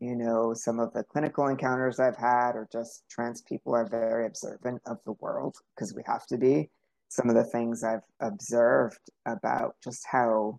you 0.00 0.16
know 0.16 0.54
some 0.54 0.80
of 0.80 0.92
the 0.94 1.04
clinical 1.04 1.46
encounters 1.48 2.00
i've 2.00 2.16
had 2.16 2.52
or 2.52 2.66
just 2.72 3.04
trans 3.10 3.42
people 3.42 3.74
are 3.74 3.86
very 3.86 4.26
observant 4.26 4.80
of 4.86 4.96
the 5.04 5.12
world 5.20 5.54
because 5.74 5.94
we 5.94 6.02
have 6.06 6.26
to 6.26 6.38
be. 6.38 6.70
Some 7.08 7.28
of 7.28 7.34
the 7.34 7.44
things 7.44 7.84
i've 7.84 8.06
observed 8.20 9.10
about 9.26 9.74
just 9.84 10.04
how 10.10 10.58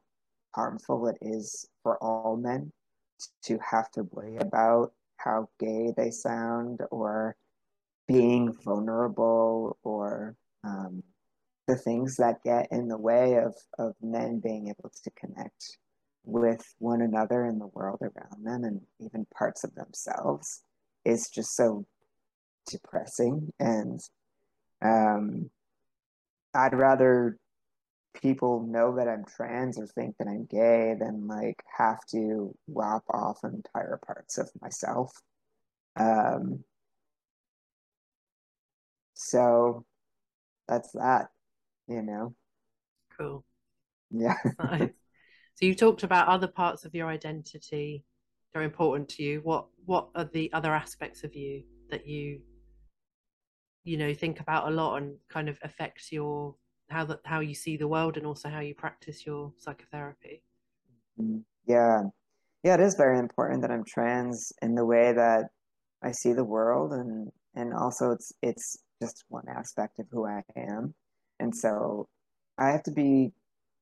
harmful 0.53 1.07
it 1.07 1.17
is 1.21 1.67
for 1.81 1.98
all 2.03 2.38
men 2.38 2.71
to 3.45 3.57
have 3.67 3.89
to 3.91 4.03
worry 4.12 4.38
about 4.38 4.91
how 5.24 5.50
gay 5.60 5.94
they 5.96 6.12
sound 6.12 6.82
or 6.92 7.36
being 8.08 8.54
vulnerable 8.63 9.78
or 9.84 10.36
um, 10.63 11.04
the 11.68 11.75
things 11.75 12.18
that 12.18 12.44
get 12.44 12.68
in 12.72 12.88
the 12.88 12.98
way 12.98 13.36
of, 13.36 13.56
of 13.80 13.96
men 14.01 14.40
being 14.40 14.68
able 14.68 14.92
to 15.04 15.12
connect 15.12 15.78
with 16.24 16.75
one 16.80 17.01
another 17.01 17.46
and 17.46 17.60
the 17.60 17.68
world 17.68 18.00
around 18.01 18.44
them 18.46 18.63
and 18.63 18.82
even 19.00 19.25
parts 19.36 19.63
of 19.63 19.74
themselves 19.75 20.63
is 21.06 21.30
just 21.30 21.56
so 21.56 21.86
depressing. 22.70 23.51
And 23.60 24.00
um, 24.82 25.50
i'd 26.54 26.74
rather 26.74 27.38
people 28.13 28.65
know 28.68 28.96
that 28.96 29.08
i'm 29.08 29.24
trans 29.25 29.80
or 29.80 29.88
think 29.88 30.15
that 30.18 30.27
i'm 30.27 30.46
gay 30.46 30.96
then 31.00 31.27
like 31.27 31.63
have 31.77 32.06
to 32.06 32.53
lop 32.68 33.03
off 33.10 33.39
entire 33.44 34.00
parts 34.06 34.38
of 34.38 34.50
myself. 34.62 35.13
Um, 35.96 36.63
so 39.13 39.86
that's 40.68 40.91
that 40.94 41.27
you 41.88 42.01
know? 42.01 42.36
Cool. 43.18 43.44
Yeah. 44.10 44.38
So 45.56 45.68
you 45.68 45.75
talked 45.75 46.01
about 46.01 46.27
other 46.27 46.48
parts 46.48 46.86
of 46.86 46.96
your 46.96 47.08
identity 47.08 48.03
that 48.51 48.60
are 48.60 48.63
important 48.63 49.10
to 49.10 49.24
you. 49.24 49.41
What 49.44 49.68
what 49.86 50.10
are 50.15 50.24
the 50.24 50.51
other 50.53 50.74
aspects 50.74 51.24
of 51.24 51.36
you 51.36 51.63
that 51.91 52.08
you 52.08 52.39
you 53.84 53.98
know 53.98 54.12
think 54.13 54.39
about 54.39 54.70
a 54.70 54.72
lot 54.72 54.96
and 54.96 55.18
kind 55.30 55.50
of 55.50 55.60
affects 55.62 56.12
your 56.12 56.56
how 56.91 57.05
that 57.05 57.19
how 57.25 57.39
you 57.39 57.55
see 57.55 57.77
the 57.77 57.88
world 57.88 58.17
and 58.17 58.25
also 58.25 58.50
how 58.50 58.60
you 58.60 58.75
practice 58.75 59.25
your 59.25 59.51
psychotherapy? 59.57 60.43
Mm-hmm. 61.19 61.39
Yeah. 61.67 62.03
Yeah, 62.63 62.75
it 62.75 62.79
is 62.79 62.95
very 62.95 63.17
important 63.17 63.62
that 63.62 63.71
I'm 63.71 63.83
trans 63.83 64.53
in 64.62 64.75
the 64.75 64.86
way 64.86 65.13
that 65.13 65.50
I 66.03 66.12
see 66.12 66.33
the 66.33 66.43
world 66.43 66.93
and 66.93 67.31
and 67.55 67.74
also 67.74 68.12
it's 68.12 68.31
it's 68.41 68.77
just 69.01 69.24
one 69.29 69.48
aspect 69.50 70.00
of 70.00 70.05
who 70.12 70.25
I 70.27 70.43
am. 70.55 70.93
And 71.39 71.55
so 71.55 72.07
I 72.57 72.69
have 72.69 72.83
to 72.83 72.91
be 72.91 73.31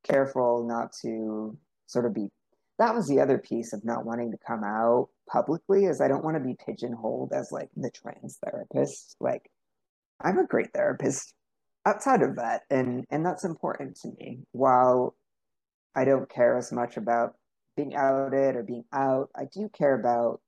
careful 0.03 0.65
not 0.65 0.93
to 1.01 1.57
sort 1.87 2.05
of 2.05 2.13
be 2.13 2.29
that 2.77 2.95
was 2.95 3.09
the 3.09 3.19
other 3.19 3.37
piece 3.37 3.73
of 3.73 3.83
not 3.83 4.05
wanting 4.05 4.31
to 4.31 4.37
come 4.37 4.63
out 4.63 5.09
publicly 5.29 5.85
is 5.85 5.99
I 5.99 6.07
don't 6.07 6.23
want 6.23 6.37
to 6.37 6.43
be 6.43 6.55
pigeonholed 6.65 7.33
as 7.33 7.51
like 7.51 7.69
the 7.75 7.91
trans 7.91 8.39
therapist. 8.43 9.17
Like 9.19 9.51
I'm 10.21 10.37
a 10.39 10.47
great 10.47 10.71
therapist 10.73 11.33
outside 11.89 12.21
of 12.21 12.35
that 12.35 12.61
and 12.69 13.05
and 13.09 13.25
that's 13.25 13.43
important 13.43 13.95
to 14.01 14.09
me. 14.19 14.39
While 14.51 15.15
I 15.95 16.05
don't 16.05 16.29
care 16.29 16.57
as 16.57 16.71
much 16.71 16.97
about 16.97 17.33
being 17.75 17.95
outed 17.95 18.55
or 18.55 18.63
being 18.63 18.85
out, 18.93 19.29
I 19.35 19.45
do 19.51 19.69
care 19.69 19.99
about 19.99 20.41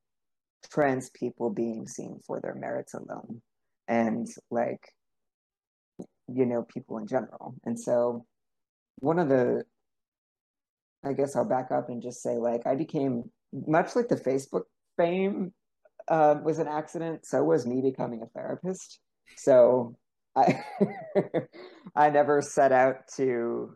trans 0.72 1.10
people 1.10 1.50
being 1.50 1.88
seen 1.88 2.20
for 2.26 2.40
their 2.40 2.54
merits 2.54 2.94
alone 2.94 3.42
and 3.88 4.28
like 4.52 4.94
you 6.28 6.46
know 6.46 6.64
people 6.64 6.98
in 7.00 7.08
general. 7.08 7.56
And 7.66 7.80
so 7.80 8.26
one 9.00 9.20
of 9.20 9.30
the 9.30 9.64
I 11.04 11.14
guess 11.14 11.36
I'll 11.36 11.46
back 11.46 11.72
up 11.72 11.90
and 11.90 12.02
just 12.02 12.22
say 12.22 12.38
like 12.38 12.68
I 12.68 12.76
became 12.76 13.32
much 13.52 13.96
like 13.96 14.08
the 14.08 14.16
Facebook 14.16 14.64
fame 14.98 15.54
uh, 16.08 16.36
was 16.44 16.60
an 16.60 16.68
accident. 16.68 17.26
So 17.26 17.44
was 17.44 17.66
me 17.66 17.82
becoming 17.82 18.22
a 18.22 18.28
therapist. 18.28 19.00
So 19.38 19.96
I 20.36 20.64
I 21.96 22.10
never 22.10 22.42
set 22.42 22.72
out 22.72 23.08
to. 23.18 23.76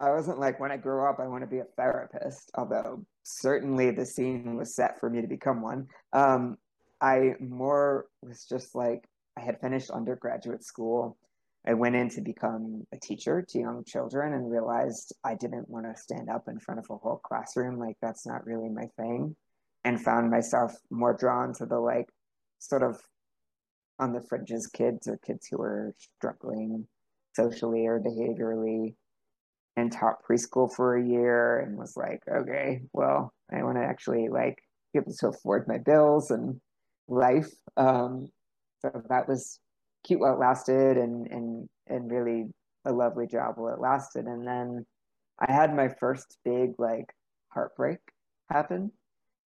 I 0.00 0.10
wasn't 0.10 0.40
like 0.40 0.60
when 0.60 0.72
I 0.72 0.76
grow 0.76 1.08
up 1.08 1.18
I 1.20 1.28
want 1.28 1.42
to 1.42 1.48
be 1.48 1.58
a 1.58 1.66
therapist. 1.76 2.50
Although 2.56 3.04
certainly 3.22 3.90
the 3.90 4.06
scene 4.06 4.56
was 4.56 4.74
set 4.74 4.98
for 5.00 5.08
me 5.08 5.22
to 5.22 5.28
become 5.28 5.62
one. 5.62 5.86
Um, 6.12 6.56
I 7.00 7.34
more 7.40 8.06
was 8.22 8.46
just 8.48 8.74
like 8.74 9.08
I 9.38 9.42
had 9.42 9.60
finished 9.60 9.90
undergraduate 9.90 10.64
school 10.64 11.16
I 11.66 11.74
went 11.74 11.96
in 11.96 12.10
to 12.10 12.20
become 12.20 12.86
a 12.92 12.98
teacher 12.98 13.42
to 13.48 13.58
young 13.58 13.84
children 13.86 14.34
and 14.34 14.50
realized 14.50 15.14
I 15.24 15.34
didn't 15.34 15.68
want 15.68 15.86
to 15.86 16.00
stand 16.00 16.28
up 16.28 16.44
in 16.46 16.60
front 16.60 16.80
of 16.80 16.86
a 16.90 16.96
whole 16.96 17.20
classroom. 17.24 17.78
Like, 17.78 17.96
that's 18.02 18.26
not 18.26 18.46
really 18.46 18.68
my 18.68 18.86
thing. 18.98 19.34
And 19.84 20.02
found 20.02 20.30
myself 20.30 20.74
more 20.90 21.14
drawn 21.14 21.54
to 21.54 21.66
the 21.66 21.78
like 21.78 22.08
sort 22.58 22.82
of 22.82 23.00
on 23.98 24.12
the 24.12 24.22
fringes 24.22 24.66
kids 24.66 25.06
or 25.06 25.18
kids 25.18 25.46
who 25.50 25.58
were 25.58 25.94
struggling 25.98 26.86
socially 27.34 27.86
or 27.86 28.00
behaviorally 28.00 28.94
and 29.76 29.90
taught 29.90 30.22
preschool 30.28 30.72
for 30.72 30.96
a 30.96 31.06
year 31.06 31.60
and 31.60 31.76
was 31.76 31.96
like, 31.96 32.20
okay, 32.30 32.80
well, 32.92 33.32
I 33.52 33.62
want 33.62 33.76
to 33.78 33.84
actually 33.84 34.28
like 34.28 34.58
be 34.92 35.00
able 35.00 35.14
to 35.14 35.28
afford 35.28 35.66
my 35.66 35.78
bills 35.78 36.30
and 36.30 36.60
life. 37.08 37.50
Um, 37.76 38.28
so 38.80 39.02
that 39.08 39.28
was 39.28 39.58
cute 40.04 40.20
while 40.20 40.34
it 40.34 40.38
lasted 40.38 40.96
and 40.98 41.26
and 41.28 41.68
and 41.88 42.10
really 42.10 42.44
a 42.84 42.92
lovely 42.92 43.26
job 43.26 43.54
while 43.56 43.72
it 43.72 43.80
lasted 43.80 44.26
and 44.26 44.46
then 44.46 44.84
i 45.40 45.50
had 45.50 45.74
my 45.74 45.88
first 45.88 46.36
big 46.44 46.72
like 46.78 47.06
heartbreak 47.48 47.98
happen 48.50 48.92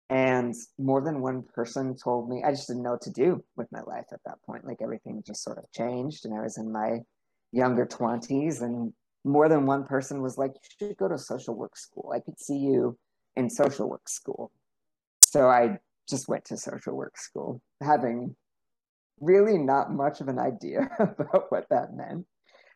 and 0.10 0.56
more 0.78 1.02
than 1.02 1.22
one 1.22 1.44
person 1.44 1.96
told 1.96 2.30
me 2.30 2.44
i 2.46 2.52
just 2.52 2.68
didn't 2.68 2.84
know 2.84 2.92
what 2.92 3.02
to 3.02 3.12
do 3.12 3.44
with 3.58 3.72
my 3.72 3.82
life 3.82 4.06
at 4.14 4.20
that 4.26 4.42
point. 4.46 4.66
Like 4.66 4.82
everything 4.82 5.22
just 5.26 5.44
sort 5.44 5.58
of 5.58 5.72
changed 5.72 6.26
and 6.26 6.34
i 6.34 6.42
was 6.42 6.58
in 6.58 6.72
my 6.72 7.00
younger 7.52 7.86
20s 7.86 8.62
and 8.62 8.94
more 9.24 9.50
than 9.50 9.66
one 9.66 9.84
person 9.84 10.22
was 10.22 10.38
like 10.38 10.52
you 10.54 10.88
should 10.88 10.98
go 10.98 11.08
to 11.08 11.18
social 11.18 11.56
work 11.56 11.76
school. 11.78 12.12
I 12.16 12.20
could 12.20 12.40
see 12.40 12.58
you 12.58 12.98
in 13.36 13.50
social 13.50 13.90
work 13.90 14.08
school. 14.08 14.52
So 15.22 15.50
i 15.50 15.78
just 16.10 16.30
went 16.30 16.46
to 16.46 16.58
social 16.58 16.96
work 16.96 17.18
school 17.18 17.62
having 17.82 18.36
really 19.20 19.58
not 19.58 19.92
much 19.92 20.22
of 20.22 20.30
an 20.30 20.40
idea 20.40 20.90
about 21.00 21.52
what 21.52 21.68
that 21.70 21.94
meant. 21.94 22.26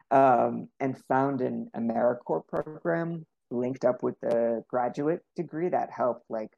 Um, 0.10 0.68
and 0.82 0.98
found 1.08 1.40
an 1.40 1.72
AmeriCorps 1.74 2.46
program 2.50 3.26
linked 3.50 3.86
up 3.86 4.04
with 4.04 4.20
the 4.20 4.62
graduate 4.68 5.22
degree 5.38 5.70
that 5.70 5.90
helped 5.90 6.26
like 6.30 6.52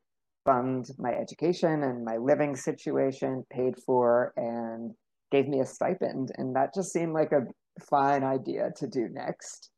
fund 0.45 0.89
my 0.97 1.13
education 1.13 1.83
and 1.83 2.03
my 2.03 2.17
living 2.17 2.55
situation 2.55 3.45
paid 3.51 3.75
for 3.85 4.33
and 4.35 4.91
gave 5.31 5.47
me 5.47 5.59
a 5.61 5.65
stipend. 5.65 6.31
And 6.37 6.55
that 6.55 6.73
just 6.73 6.91
seemed 6.91 7.13
like 7.13 7.31
a 7.31 7.45
fine 7.89 8.23
idea 8.23 8.71
to 8.77 8.87
do 8.87 9.09
next. 9.11 9.69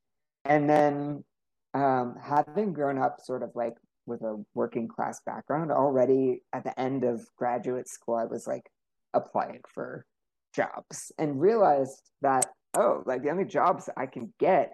And 0.43 0.69
then 0.69 1.23
um, 1.73 2.15
having 2.21 2.73
grown 2.73 2.97
up 2.97 3.17
sort 3.23 3.43
of 3.43 3.51
like 3.55 3.75
with 4.05 4.21
a 4.21 4.43
working 4.53 4.87
class 4.87 5.21
background 5.25 5.71
already 5.71 6.41
at 6.53 6.63
the 6.63 6.79
end 6.79 7.03
of 7.03 7.25
graduate 7.37 7.87
school, 7.87 8.15
I 8.15 8.25
was 8.25 8.47
like, 8.47 8.63
applying 9.15 9.61
for 9.73 10.05
jobs 10.53 11.11
and 11.17 11.41
realized 11.41 12.11
that 12.21 12.45
oh 12.77 13.01
like 13.05 13.23
the 13.23 13.29
only 13.29 13.45
jobs 13.45 13.89
i 13.97 14.05
can 14.05 14.33
get 14.39 14.73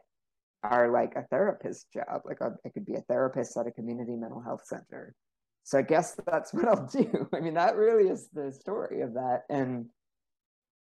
are 0.63 0.91
like 0.91 1.13
a 1.15 1.23
therapist 1.31 1.87
job 1.91 2.21
like 2.25 2.41
I, 2.41 2.69
could 2.69 2.85
be 2.85 2.95
a 2.95 3.01
therapist 3.01 3.57
at 3.57 3.67
a 3.67 3.71
community 3.71 4.15
mental 4.15 4.41
health 4.41 4.61
center 4.65 5.15
so 5.63 5.77
i 5.77 5.81
guess 5.81 6.17
that's 6.25 6.53
what 6.53 6.67
i'll 6.67 6.87
do 6.87 7.27
i 7.33 7.39
mean 7.39 7.53
that 7.53 7.75
really 7.75 8.09
is 8.09 8.29
the 8.33 8.51
story 8.51 9.01
of 9.01 9.13
that 9.13 9.41
and 9.49 9.85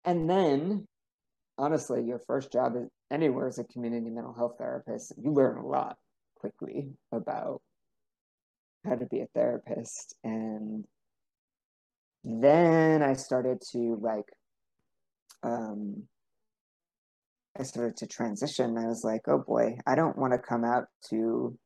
and 0.05 0.29
then 0.29 0.85
honestly 1.57 2.03
your 2.03 2.19
first 2.19 2.51
job 2.51 2.75
is 2.75 2.87
anywhere 3.11 3.47
as 3.47 3.59
a 3.59 3.63
community 3.65 4.09
mental 4.09 4.33
health 4.33 4.55
therapist 4.57 5.13
you 5.21 5.31
learn 5.31 5.57
a 5.57 5.65
lot 5.65 5.97
quickly 6.41 6.89
about 7.11 7.61
how 8.85 8.95
to 8.95 9.05
be 9.05 9.21
a 9.21 9.27
therapist. 9.33 10.15
And 10.23 10.85
then 12.23 13.03
I 13.03 13.13
started 13.13 13.61
to 13.71 13.97
like, 14.01 14.25
um, 15.43 16.03
I 17.59 17.63
started 17.63 17.97
to 17.97 18.07
transition. 18.07 18.77
I 18.77 18.87
was 18.87 19.03
like, 19.03 19.21
oh 19.27 19.39
boy, 19.39 19.77
I 19.85 19.95
don't 19.95 20.17
want 20.17 20.33
to 20.33 20.39
come 20.39 20.63
out 20.63 20.85
to 21.09 21.57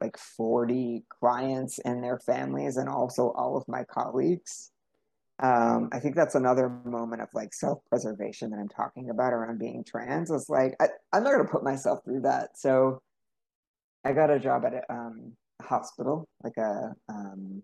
like 0.00 0.16
40 0.16 1.04
clients 1.20 1.78
and 1.80 2.02
their 2.02 2.18
families 2.18 2.76
and 2.76 2.88
also 2.88 3.30
all 3.30 3.56
of 3.56 3.66
my 3.68 3.84
colleagues. 3.84 4.70
Um, 5.40 5.88
I 5.92 6.00
think 6.00 6.16
that's 6.16 6.34
another 6.34 6.68
moment 6.68 7.22
of 7.22 7.28
like 7.32 7.54
self 7.54 7.78
preservation 7.88 8.50
that 8.50 8.58
I'm 8.58 8.68
talking 8.68 9.10
about 9.10 9.32
around 9.32 9.58
being 9.58 9.84
trans. 9.84 10.30
It's 10.30 10.48
like, 10.48 10.74
I, 10.80 10.88
I'm 11.12 11.22
not 11.22 11.32
going 11.32 11.46
to 11.46 11.52
put 11.52 11.62
myself 11.62 12.00
through 12.04 12.22
that. 12.22 12.58
So 12.58 13.02
I 14.04 14.12
got 14.12 14.30
a 14.30 14.40
job 14.40 14.64
at 14.64 14.74
a, 14.74 14.92
um, 14.92 15.32
hospital, 15.62 16.28
like 16.42 16.56
a 16.56 16.94
um, 17.08 17.62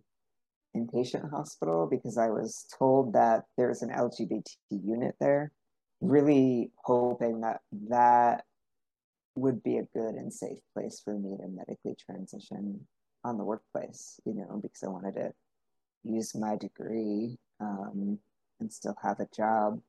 inpatient 0.76 1.30
hospital, 1.30 1.88
because 1.90 2.18
I 2.18 2.28
was 2.28 2.66
told 2.78 3.14
that 3.14 3.44
there's 3.56 3.82
an 3.82 3.90
LGBT 3.90 4.44
unit 4.70 5.16
there. 5.20 5.52
Really 6.00 6.70
hoping 6.84 7.40
that 7.40 7.60
that 7.88 8.44
would 9.36 9.62
be 9.62 9.78
a 9.78 9.88
good 9.94 10.14
and 10.14 10.32
safe 10.32 10.58
place 10.72 11.00
for 11.04 11.14
me 11.14 11.36
to 11.36 11.48
medically 11.48 11.96
transition 11.98 12.86
on 13.24 13.38
the 13.38 13.44
workplace, 13.44 14.20
you 14.24 14.34
know, 14.34 14.60
because 14.62 14.82
I 14.82 14.88
wanted 14.88 15.14
to 15.14 15.32
use 16.04 16.34
my 16.34 16.56
degree 16.56 17.38
um, 17.60 18.18
and 18.60 18.72
still 18.72 18.96
have 19.02 19.20
a 19.20 19.28
job 19.34 19.80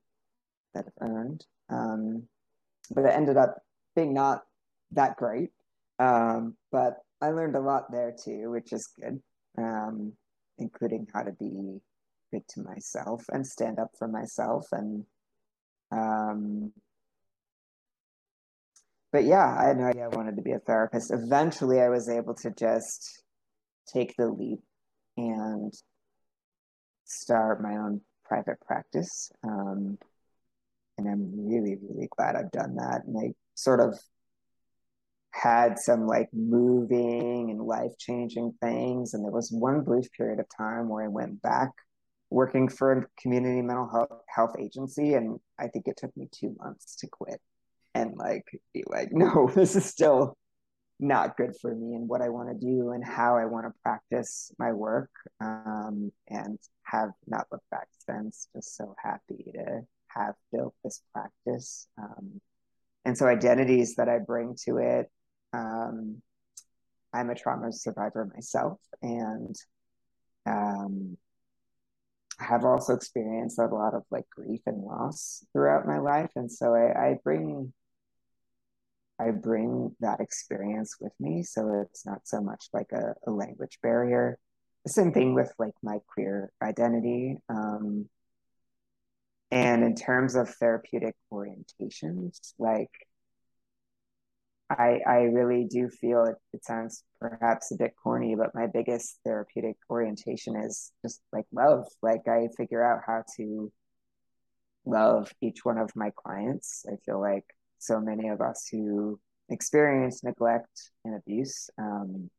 that 0.73 0.85
I've 0.87 1.09
earned. 1.09 1.45
Um, 1.69 2.23
but 2.91 3.05
it 3.05 3.13
ended 3.13 3.37
up 3.37 3.61
being 3.95 4.13
not 4.13 4.43
that 4.91 5.17
great. 5.17 5.49
Um, 5.99 6.55
but 6.71 6.97
I 7.21 7.29
learned 7.29 7.55
a 7.55 7.61
lot 7.61 7.91
there 7.91 8.13
too, 8.13 8.51
which 8.51 8.73
is 8.73 8.87
good, 8.87 9.21
um, 9.57 10.13
including 10.57 11.07
how 11.13 11.23
to 11.23 11.31
be 11.31 11.79
good 12.31 12.47
to 12.49 12.61
myself 12.61 13.23
and 13.31 13.45
stand 13.45 13.79
up 13.79 13.91
for 13.97 14.07
myself 14.07 14.67
and 14.71 15.05
um, 15.91 16.71
but 19.15 19.23
yeah, 19.23 19.55
I 19.57 19.67
had 19.67 19.77
no 19.77 19.85
idea 19.85 20.03
I 20.03 20.13
wanted 20.13 20.35
to 20.35 20.41
be 20.41 20.51
a 20.51 20.59
therapist. 20.59 21.09
Eventually, 21.09 21.79
I 21.79 21.87
was 21.87 22.09
able 22.09 22.33
to 22.33 22.51
just 22.51 23.23
take 23.87 24.13
the 24.17 24.27
leap 24.27 24.59
and 25.15 25.73
start 27.05 27.63
my 27.63 27.77
own 27.77 28.01
private 28.25 28.59
practice. 28.59 29.31
Um, 29.41 29.97
and 30.97 31.07
I'm 31.07 31.47
really, 31.47 31.77
really 31.81 32.09
glad 32.17 32.35
I've 32.35 32.51
done 32.51 32.75
that. 32.75 33.03
And 33.07 33.17
I 33.17 33.33
sort 33.53 33.79
of 33.79 33.97
had 35.31 35.79
some 35.79 36.07
like 36.07 36.27
moving 36.33 37.51
and 37.51 37.61
life 37.61 37.97
changing 37.97 38.55
things. 38.61 39.13
And 39.13 39.23
there 39.23 39.31
was 39.31 39.49
one 39.49 39.79
brief 39.85 40.11
period 40.11 40.41
of 40.41 40.47
time 40.57 40.89
where 40.89 41.05
I 41.05 41.07
went 41.07 41.41
back 41.41 41.71
working 42.29 42.67
for 42.67 42.91
a 42.91 43.07
community 43.21 43.61
mental 43.61 43.87
health, 43.87 44.09
health 44.27 44.57
agency. 44.59 45.13
And 45.13 45.39
I 45.57 45.67
think 45.67 45.87
it 45.87 45.95
took 45.95 46.17
me 46.17 46.27
two 46.33 46.53
months 46.59 46.97
to 46.97 47.07
quit 47.07 47.39
and 47.95 48.15
like 48.15 48.45
be 48.73 48.83
like, 48.87 49.09
no, 49.11 49.49
this 49.53 49.75
is 49.75 49.85
still 49.85 50.37
not 50.99 51.35
good 51.35 51.55
for 51.61 51.73
me 51.73 51.95
and 51.95 52.07
what 52.07 52.21
I 52.21 52.29
want 52.29 52.49
to 52.49 52.65
do 52.65 52.91
and 52.91 53.03
how 53.03 53.35
I 53.35 53.45
want 53.45 53.65
to 53.65 53.73
practice 53.83 54.51
my 54.59 54.71
work. 54.71 55.09
Um, 55.41 56.11
and 56.27 56.59
have 56.83 57.09
not 57.27 57.47
looked 57.51 57.69
back 57.69 57.87
since. 58.07 58.47
Just 58.55 58.75
so 58.77 58.95
happy 59.03 59.45
to 59.53 59.81
have 60.07 60.35
built 60.51 60.73
this 60.83 61.01
practice. 61.13 61.87
Um, 61.97 62.41
and 63.03 63.17
so 63.17 63.27
identities 63.27 63.95
that 63.95 64.09
I 64.09 64.19
bring 64.19 64.55
to 64.65 64.77
it. 64.77 65.11
Um, 65.53 66.21
I'm 67.13 67.29
a 67.29 67.35
trauma 67.35 67.71
survivor 67.71 68.29
myself, 68.33 68.79
and 69.01 69.55
um, 70.45 71.17
have 72.39 72.65
also 72.65 72.93
experienced 72.93 73.57
a 73.57 73.67
lot 73.67 73.93
of 73.93 74.03
like 74.11 74.25
grief 74.29 74.61
and 74.65 74.83
loss 74.83 75.45
throughout 75.53 75.87
my 75.87 75.99
life, 75.99 76.31
and 76.35 76.51
so 76.51 76.73
I, 76.75 77.09
I 77.09 77.17
bring 77.23 77.73
I 79.19 79.31
bring 79.31 79.95
that 80.01 80.19
experience 80.19 80.97
with 80.99 81.13
me. 81.19 81.43
So 81.43 81.85
it's 81.85 82.05
not 82.05 82.27
so 82.27 82.41
much 82.41 82.65
like 82.73 82.91
a, 82.91 83.13
a 83.27 83.31
language 83.31 83.79
barrier. 83.81 84.37
The 84.83 84.91
same 84.91 85.13
thing 85.13 85.33
with 85.33 85.51
like 85.57 85.73
my 85.81 85.99
queer 86.13 86.51
identity. 86.61 87.37
Um, 87.49 88.09
and 89.51 89.83
in 89.83 89.95
terms 89.95 90.35
of 90.35 90.49
therapeutic 90.49 91.15
orientations, 91.31 92.53
like 92.59 92.91
I 94.69 94.99
I 95.05 95.17
really 95.23 95.65
do 95.65 95.89
feel 95.89 96.25
it, 96.25 96.35
it 96.53 96.65
sounds 96.65 97.03
perhaps 97.19 97.71
a 97.71 97.77
bit 97.77 97.93
corny, 98.01 98.35
but 98.35 98.55
my 98.55 98.67
biggest 98.67 99.19
therapeutic 99.23 99.77
orientation 99.89 100.55
is 100.55 100.91
just 101.03 101.21
like 101.31 101.45
love. 101.51 101.87
Like 102.01 102.27
I 102.27 102.49
figure 102.57 102.83
out 102.83 103.01
how 103.05 103.23
to 103.37 103.71
love 104.85 105.31
each 105.41 105.63
one 105.63 105.77
of 105.77 105.95
my 105.95 106.11
clients. 106.15 106.85
I 106.91 106.95
feel 107.05 107.19
like 107.21 107.45
so 107.85 107.99
many 107.99 108.29
of 108.29 108.41
us 108.41 108.67
who 108.71 109.19
experience 109.49 110.23
neglect 110.23 110.91
and 111.03 111.15
abuse 111.15 111.69
um, 111.77 112.29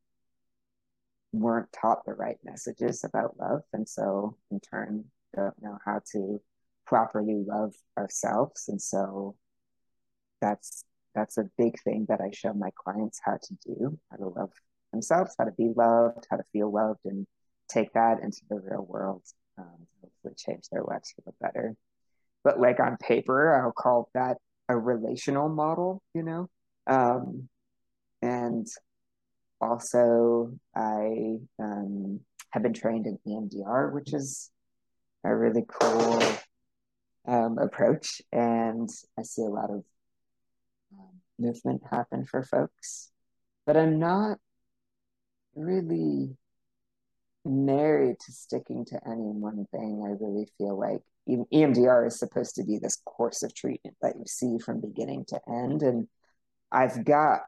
weren't 1.31 1.71
taught 1.71 2.05
the 2.05 2.13
right 2.13 2.37
messages 2.43 3.03
about 3.03 3.39
love. 3.39 3.61
And 3.73 3.87
so 3.87 4.37
in 4.51 4.59
turn 4.59 5.05
don't 5.35 5.61
know 5.61 5.77
how 5.85 6.01
to 6.13 6.41
properly 6.85 7.43
love 7.45 7.73
ourselves. 7.97 8.65
And 8.69 8.81
so 8.81 9.35
that's 10.41 10.83
that's 11.15 11.37
a 11.37 11.49
big 11.57 11.79
thing 11.81 12.05
that 12.09 12.21
i 12.21 12.29
show 12.31 12.53
my 12.53 12.69
clients 12.75 13.19
how 13.23 13.37
to 13.41 13.57
do 13.65 13.97
how 14.11 14.17
to 14.17 14.27
love 14.27 14.51
themselves 14.91 15.33
how 15.37 15.45
to 15.45 15.51
be 15.51 15.71
loved 15.75 16.27
how 16.29 16.37
to 16.37 16.43
feel 16.53 16.71
loved 16.71 16.99
and 17.05 17.25
take 17.67 17.91
that 17.93 18.19
into 18.21 18.41
the 18.49 18.59
real 18.59 18.85
world 18.87 19.23
um, 19.57 19.87
hopefully 20.01 20.33
change 20.37 20.69
their 20.71 20.83
lives 20.83 21.11
for 21.15 21.21
the 21.25 21.33
better. 21.41 21.75
But 22.43 22.59
like 22.59 22.79
on 22.79 22.97
paper 22.97 23.61
i'll 23.61 23.71
call 23.71 24.09
that 24.13 24.37
a 24.69 24.77
relational 24.77 25.49
model, 25.49 26.01
you 26.13 26.23
know. 26.23 26.49
Um, 26.87 27.49
and 28.21 28.67
also, 29.59 30.53
I 30.75 31.37
um, 31.59 32.19
have 32.51 32.63
been 32.63 32.73
trained 32.73 33.07
in 33.07 33.19
EMDR, 33.27 33.91
which 33.93 34.13
is 34.13 34.51
a 35.23 35.35
really 35.35 35.65
cool 35.67 36.21
um, 37.27 37.57
approach, 37.57 38.21
and 38.31 38.89
I 39.17 39.23
see 39.23 39.41
a 39.41 39.45
lot 39.45 39.69
of 39.69 39.83
um, 40.93 41.21
movement 41.37 41.81
happen 41.89 42.25
for 42.25 42.43
folks. 42.43 43.11
But 43.65 43.77
I'm 43.77 43.99
not 43.99 44.37
really 45.55 46.37
married 47.43 48.19
to 48.25 48.31
sticking 48.31 48.85
to 48.85 48.99
any 49.05 49.31
one 49.31 49.65
thing. 49.71 50.03
I 50.05 50.23
really 50.23 50.47
feel 50.57 50.79
like 50.79 51.01
EMDR 51.27 52.07
is 52.07 52.19
supposed 52.19 52.55
to 52.55 52.63
be 52.63 52.77
this 52.77 53.01
course 53.05 53.43
of 53.43 53.53
treatment 53.53 53.97
that 54.01 54.15
you 54.17 54.25
see 54.25 54.57
from 54.59 54.81
beginning 54.81 55.25
to 55.29 55.39
end. 55.47 55.81
And 55.83 56.07
I've 56.71 57.03
got, 57.03 57.41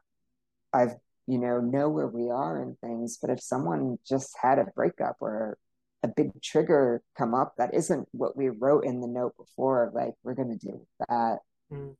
I've, 0.72 0.94
you 1.26 1.38
know, 1.38 1.60
know 1.60 1.88
where 1.88 2.08
we 2.08 2.30
are 2.30 2.62
and 2.62 2.78
things, 2.80 3.18
but 3.20 3.30
if 3.30 3.40
someone 3.40 3.98
just 4.06 4.36
had 4.40 4.58
a 4.58 4.66
breakup 4.74 5.16
or 5.20 5.58
a 6.02 6.08
big 6.08 6.30
trigger 6.42 7.02
come 7.16 7.34
up 7.34 7.54
that 7.58 7.74
isn't 7.74 8.08
what 8.12 8.36
we 8.36 8.48
wrote 8.48 8.84
in 8.84 9.00
the 9.00 9.06
note 9.06 9.36
before, 9.36 9.90
like 9.94 10.14
we're 10.22 10.34
going 10.34 10.58
to 10.58 10.66
deal 10.66 10.78
with 10.78 11.08
that 11.08 11.38
mm. 11.72 11.94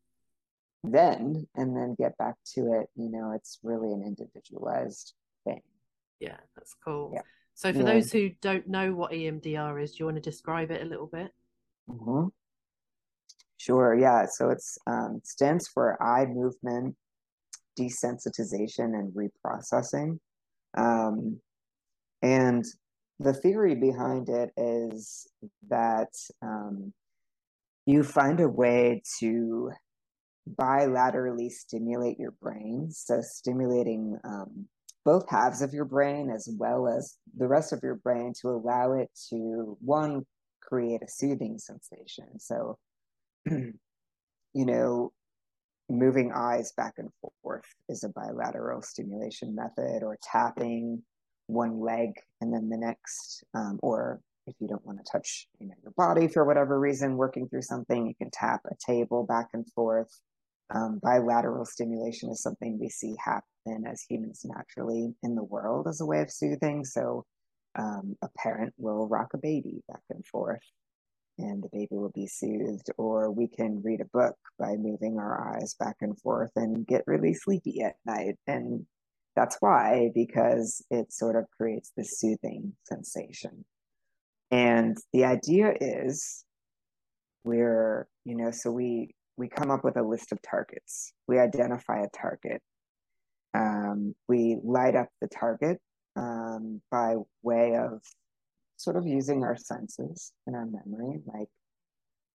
then 0.82 1.46
and 1.54 1.76
then 1.76 1.94
get 1.98 2.16
back 2.18 2.34
to 2.54 2.80
it. 2.80 2.88
You 2.96 3.10
know, 3.10 3.32
it's 3.32 3.58
really 3.62 3.92
an 3.92 4.02
individualized 4.02 5.14
thing. 5.44 5.62
Yeah, 6.18 6.36
that's 6.56 6.74
cool. 6.84 7.12
Yeah. 7.14 7.22
So, 7.54 7.72
for 7.72 7.80
yeah. 7.80 7.84
those 7.84 8.10
who 8.10 8.30
don't 8.40 8.66
know 8.68 8.94
what 8.94 9.12
EMDR 9.12 9.82
is, 9.82 9.92
do 9.92 9.98
you 9.98 10.04
want 10.06 10.16
to 10.16 10.22
describe 10.22 10.70
it 10.70 10.82
a 10.82 10.86
little 10.86 11.06
bit? 11.06 11.30
Mm-hmm. 11.90 12.28
Sure. 13.56 13.94
Yeah. 13.94 14.26
So 14.26 14.50
it's 14.50 14.78
um, 14.86 15.20
stands 15.24 15.68
for 15.68 16.02
eye 16.02 16.26
movement 16.26 16.96
desensitization 17.78 18.94
and 18.94 19.12
reprocessing. 19.14 20.18
Um, 20.76 21.40
and 22.22 22.64
the 23.18 23.32
theory 23.34 23.74
behind 23.74 24.28
it 24.28 24.50
is 24.56 25.26
that 25.68 26.10
um, 26.42 26.92
you 27.86 28.02
find 28.02 28.40
a 28.40 28.48
way 28.48 29.02
to 29.20 29.70
bilaterally 30.58 31.50
stimulate 31.50 32.18
your 32.18 32.32
brain. 32.42 32.88
So, 32.90 33.20
stimulating 33.22 34.18
um, 34.24 34.66
both 35.04 35.28
halves 35.28 35.62
of 35.62 35.72
your 35.72 35.84
brain 35.84 36.30
as 36.30 36.48
well 36.58 36.88
as 36.88 37.16
the 37.36 37.48
rest 37.48 37.72
of 37.72 37.80
your 37.82 37.96
brain 37.96 38.32
to 38.42 38.48
allow 38.48 38.92
it 38.92 39.10
to, 39.30 39.76
one, 39.80 40.26
create 40.70 41.02
a 41.02 41.08
soothing 41.08 41.58
sensation. 41.58 42.38
So, 42.38 42.78
you 43.46 43.74
know, 44.54 45.12
moving 45.88 46.32
eyes 46.32 46.72
back 46.76 46.94
and 46.98 47.10
forth 47.42 47.66
is 47.88 48.04
a 48.04 48.08
bilateral 48.08 48.82
stimulation 48.82 49.54
method, 49.54 50.02
or 50.02 50.16
tapping 50.22 51.02
one 51.46 51.80
leg 51.80 52.12
and 52.40 52.52
then 52.52 52.68
the 52.68 52.76
next, 52.76 53.44
um, 53.54 53.80
or 53.82 54.20
if 54.46 54.54
you 54.60 54.68
don't 54.68 54.84
want 54.86 54.98
to 54.98 55.12
touch 55.12 55.46
you 55.58 55.66
know, 55.66 55.74
your 55.82 55.92
body 55.96 56.28
for 56.28 56.44
whatever 56.44 56.78
reason, 56.78 57.16
working 57.16 57.48
through 57.48 57.62
something, 57.62 58.06
you 58.06 58.14
can 58.14 58.30
tap 58.30 58.60
a 58.70 58.74
table 58.84 59.24
back 59.24 59.48
and 59.52 59.70
forth. 59.72 60.20
Um, 60.72 61.00
bilateral 61.02 61.64
stimulation 61.64 62.30
is 62.30 62.40
something 62.40 62.78
we 62.78 62.88
see 62.88 63.16
happen 63.24 63.44
happen 63.66 63.86
as 63.86 64.02
humans 64.02 64.44
naturally 64.44 65.14
in 65.22 65.34
the 65.34 65.42
world 65.42 65.86
as 65.88 66.00
a 66.00 66.06
way 66.06 66.20
of 66.20 66.30
soothing. 66.30 66.84
So 66.84 67.24
um, 67.78 68.16
a 68.22 68.28
parent 68.36 68.74
will 68.76 69.06
rock 69.08 69.28
a 69.34 69.38
baby 69.38 69.82
back 69.88 70.02
and 70.10 70.24
forth 70.26 70.62
and 71.40 71.62
the 71.62 71.68
baby 71.72 71.88
will 71.96 72.12
be 72.14 72.26
soothed, 72.26 72.90
or 72.98 73.30
we 73.30 73.48
can 73.48 73.82
read 73.82 74.00
a 74.00 74.16
book 74.16 74.36
by 74.58 74.76
moving 74.76 75.18
our 75.18 75.54
eyes 75.54 75.74
back 75.78 75.96
and 76.00 76.18
forth 76.20 76.50
and 76.56 76.86
get 76.86 77.04
really 77.06 77.34
sleepy 77.34 77.82
at 77.82 77.96
night. 78.04 78.36
And 78.46 78.86
that's 79.36 79.56
why, 79.60 80.10
because 80.14 80.84
it 80.90 81.12
sort 81.12 81.36
of 81.36 81.46
creates 81.56 81.92
this 81.96 82.18
soothing 82.18 82.72
sensation. 82.84 83.64
And 84.50 84.96
the 85.12 85.24
idea 85.24 85.72
is 85.80 86.44
we're, 87.44 88.06
you 88.24 88.36
know, 88.36 88.50
so 88.50 88.70
we 88.70 89.14
we 89.36 89.48
come 89.48 89.70
up 89.70 89.84
with 89.84 89.96
a 89.96 90.02
list 90.02 90.32
of 90.32 90.42
targets. 90.42 91.12
We 91.26 91.38
identify 91.38 92.02
a 92.02 92.08
target. 92.14 92.60
Um, 93.54 94.14
we 94.28 94.58
light 94.62 94.94
up 94.94 95.08
the 95.20 95.28
target 95.28 95.80
um, 96.20 96.80
by 96.90 97.16
way 97.42 97.76
of 97.76 98.02
sort 98.76 98.96
of 98.96 99.06
using 99.06 99.42
our 99.42 99.56
senses 99.56 100.32
and 100.46 100.54
our 100.54 100.66
memory. 100.66 101.20
Like 101.26 101.48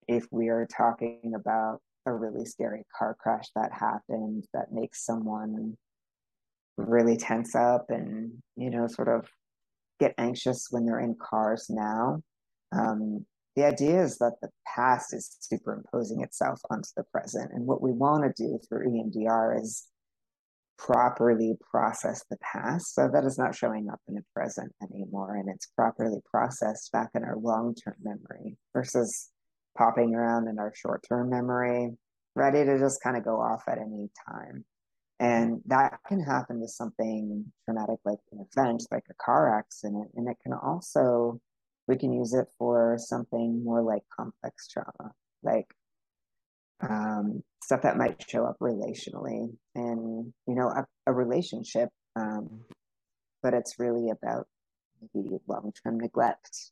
if 0.07 0.25
we 0.31 0.49
are 0.49 0.67
talking 0.67 1.33
about 1.35 1.79
a 2.05 2.13
really 2.13 2.45
scary 2.45 2.85
car 2.97 3.15
crash 3.19 3.45
that 3.55 3.71
happened 3.71 4.45
that 4.53 4.71
makes 4.71 5.05
someone 5.05 5.75
really 6.77 7.17
tense 7.17 7.55
up 7.55 7.85
and, 7.89 8.33
you 8.55 8.69
know, 8.69 8.87
sort 8.87 9.07
of 9.07 9.27
get 9.99 10.13
anxious 10.17 10.67
when 10.71 10.85
they're 10.85 10.99
in 10.99 11.15
cars 11.15 11.67
now. 11.69 12.21
Um, 12.71 13.25
the 13.55 13.65
idea 13.65 14.03
is 14.03 14.17
that 14.17 14.33
the 14.41 14.49
past 14.67 15.13
is 15.13 15.37
superimposing 15.39 16.21
itself 16.21 16.59
onto 16.69 16.89
the 16.97 17.05
present. 17.11 17.51
And 17.53 17.65
what 17.65 17.81
we 17.81 17.91
want 17.91 18.23
to 18.23 18.43
do 18.43 18.59
through 18.67 18.89
EMDR 18.89 19.61
is 19.61 19.85
properly 20.77 21.55
process 21.71 22.23
the 22.29 22.37
past. 22.37 22.93
So 22.93 23.09
that 23.11 23.23
is 23.23 23.37
not 23.37 23.55
showing 23.55 23.89
up 23.89 23.99
in 24.07 24.15
the 24.15 24.23
present 24.33 24.73
anymore 24.81 25.35
and 25.35 25.49
it's 25.49 25.67
properly 25.67 26.19
processed 26.29 26.91
back 26.91 27.09
in 27.15 27.23
our 27.23 27.37
long-term 27.37 27.95
memory 28.03 28.57
versus 28.73 29.29
popping 29.77 30.13
around 30.15 30.47
in 30.47 30.59
our 30.59 30.73
short-term 30.75 31.29
memory 31.29 31.91
ready 32.35 32.65
to 32.65 32.77
just 32.77 33.01
kind 33.01 33.15
of 33.15 33.23
go 33.23 33.39
off 33.39 33.63
at 33.67 33.77
any 33.77 34.09
time. 34.27 34.65
And 35.19 35.61
that 35.67 35.99
can 36.07 36.19
happen 36.19 36.59
with 36.59 36.71
something 36.71 37.45
traumatic 37.63 37.99
like 38.03 38.19
an 38.33 38.45
event 38.51 38.85
like 38.91 39.05
a 39.09 39.13
car 39.23 39.57
accident 39.57 40.11
and 40.15 40.27
it 40.27 40.35
can 40.43 40.51
also 40.51 41.39
we 41.87 41.95
can 41.95 42.11
use 42.11 42.33
it 42.33 42.47
for 42.57 42.97
something 42.99 43.63
more 43.63 43.81
like 43.81 44.03
complex 44.13 44.67
trauma 44.67 45.13
like 45.41 45.67
um, 46.81 47.41
stuff 47.63 47.81
that 47.81 47.97
might 47.97 48.23
show 48.29 48.45
up 48.45 48.57
relationally 48.61 49.55
and 49.75 50.33
you 50.47 50.55
know 50.55 50.67
a, 50.67 50.85
a 51.07 51.13
relationship 51.13 51.89
um, 52.15 52.61
but 53.41 53.53
it's 53.53 53.79
really 53.79 54.09
about 54.09 54.47
maybe 55.13 55.29
long-term 55.47 55.99
neglect 55.99 56.71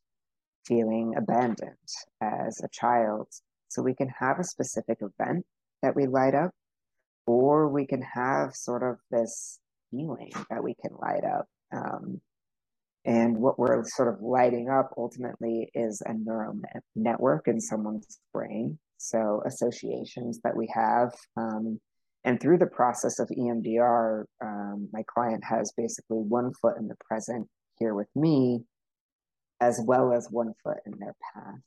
feeling 0.66 1.14
abandoned 1.18 1.78
as 2.22 2.62
a 2.64 2.70
child. 2.70 3.28
So 3.68 3.82
we 3.82 3.94
can 3.94 4.10
have 4.20 4.40
a 4.40 4.44
specific 4.44 5.00
event 5.02 5.46
that 5.82 5.96
we 5.96 6.08
light 6.08 6.36
up 6.36 6.52
or 7.28 7.68
we 7.70 7.86
can 7.86 8.02
have 8.02 8.56
sort 8.56 8.84
of 8.84 8.98
this 9.12 9.60
feeling 9.92 10.32
that 10.50 10.64
we 10.64 10.76
can 10.82 10.96
light 11.00 11.24
up 11.24 11.46
um, 11.72 12.22
and 13.06 13.38
what 13.38 13.60
we're 13.60 13.84
sort 13.86 14.08
of 14.08 14.22
lighting 14.22 14.70
up 14.70 14.94
ultimately 14.98 15.70
is 15.74 16.02
a 16.06 16.14
neural 16.14 16.56
network 16.96 17.48
in 17.48 17.60
someone's 17.60 18.20
brain 18.34 18.80
so 18.98 19.42
associations 19.46 20.40
that 20.44 20.56
we 20.56 20.68
have. 20.74 21.14
Um, 21.38 21.80
and 22.24 22.40
through 22.40 22.58
the 22.58 22.68
process 22.68 23.20
of 23.20 23.28
EMDR, 23.30 24.24
um, 24.42 24.90
my 24.94 25.04
client 25.14 25.44
has 25.44 25.74
basically 25.76 26.20
one 26.20 26.54
foot 26.54 26.78
in 26.78 26.88
the 26.88 26.96
present 27.06 27.48
here 27.80 27.94
with 27.94 28.08
me, 28.16 28.64
as 29.60 29.82
well 29.86 30.14
as 30.14 30.28
one 30.30 30.54
foot 30.64 30.78
in 30.86 30.98
their 31.00 31.16
past 31.34 31.62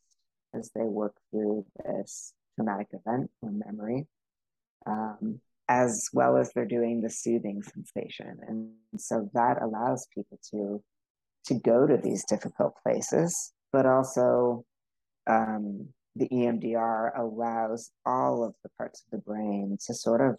as 0.55 0.71
they 0.75 0.83
work 0.83 1.15
through 1.31 1.67
this 1.85 2.33
traumatic 2.55 2.89
event 2.93 3.31
or 3.43 3.51
memory, 3.51 4.07
um, 4.87 5.41
as 5.69 6.09
well 6.13 6.39
as 6.39 6.53
they're 6.53 6.65
doing 6.65 7.03
the 7.03 7.11
soothing 7.11 7.63
sensation. 7.63 8.39
And 8.49 8.71
so 8.99 9.29
that 9.35 9.61
allows 9.63 10.07
people 10.15 10.39
to 10.51 10.83
to 11.47 11.55
go 11.55 11.87
to 11.87 11.97
these 11.97 12.25
difficult 12.25 12.75
places, 12.83 13.53
but 13.73 13.87
also 13.87 14.65
um, 15.29 15.89
the 16.17 16.29
EMDR 16.29 17.19
allows 17.19 17.91
all 18.05 18.43
of 18.43 18.55
the 18.63 18.71
parts 18.79 19.05
of 19.05 19.11
the 19.11 19.25
brain 19.25 19.77
to 19.87 19.95
sort 19.95 20.21
of 20.21 20.39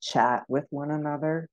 chat 0.00 0.44
with 0.48 0.64
one 0.70 0.90
another. 0.90 1.48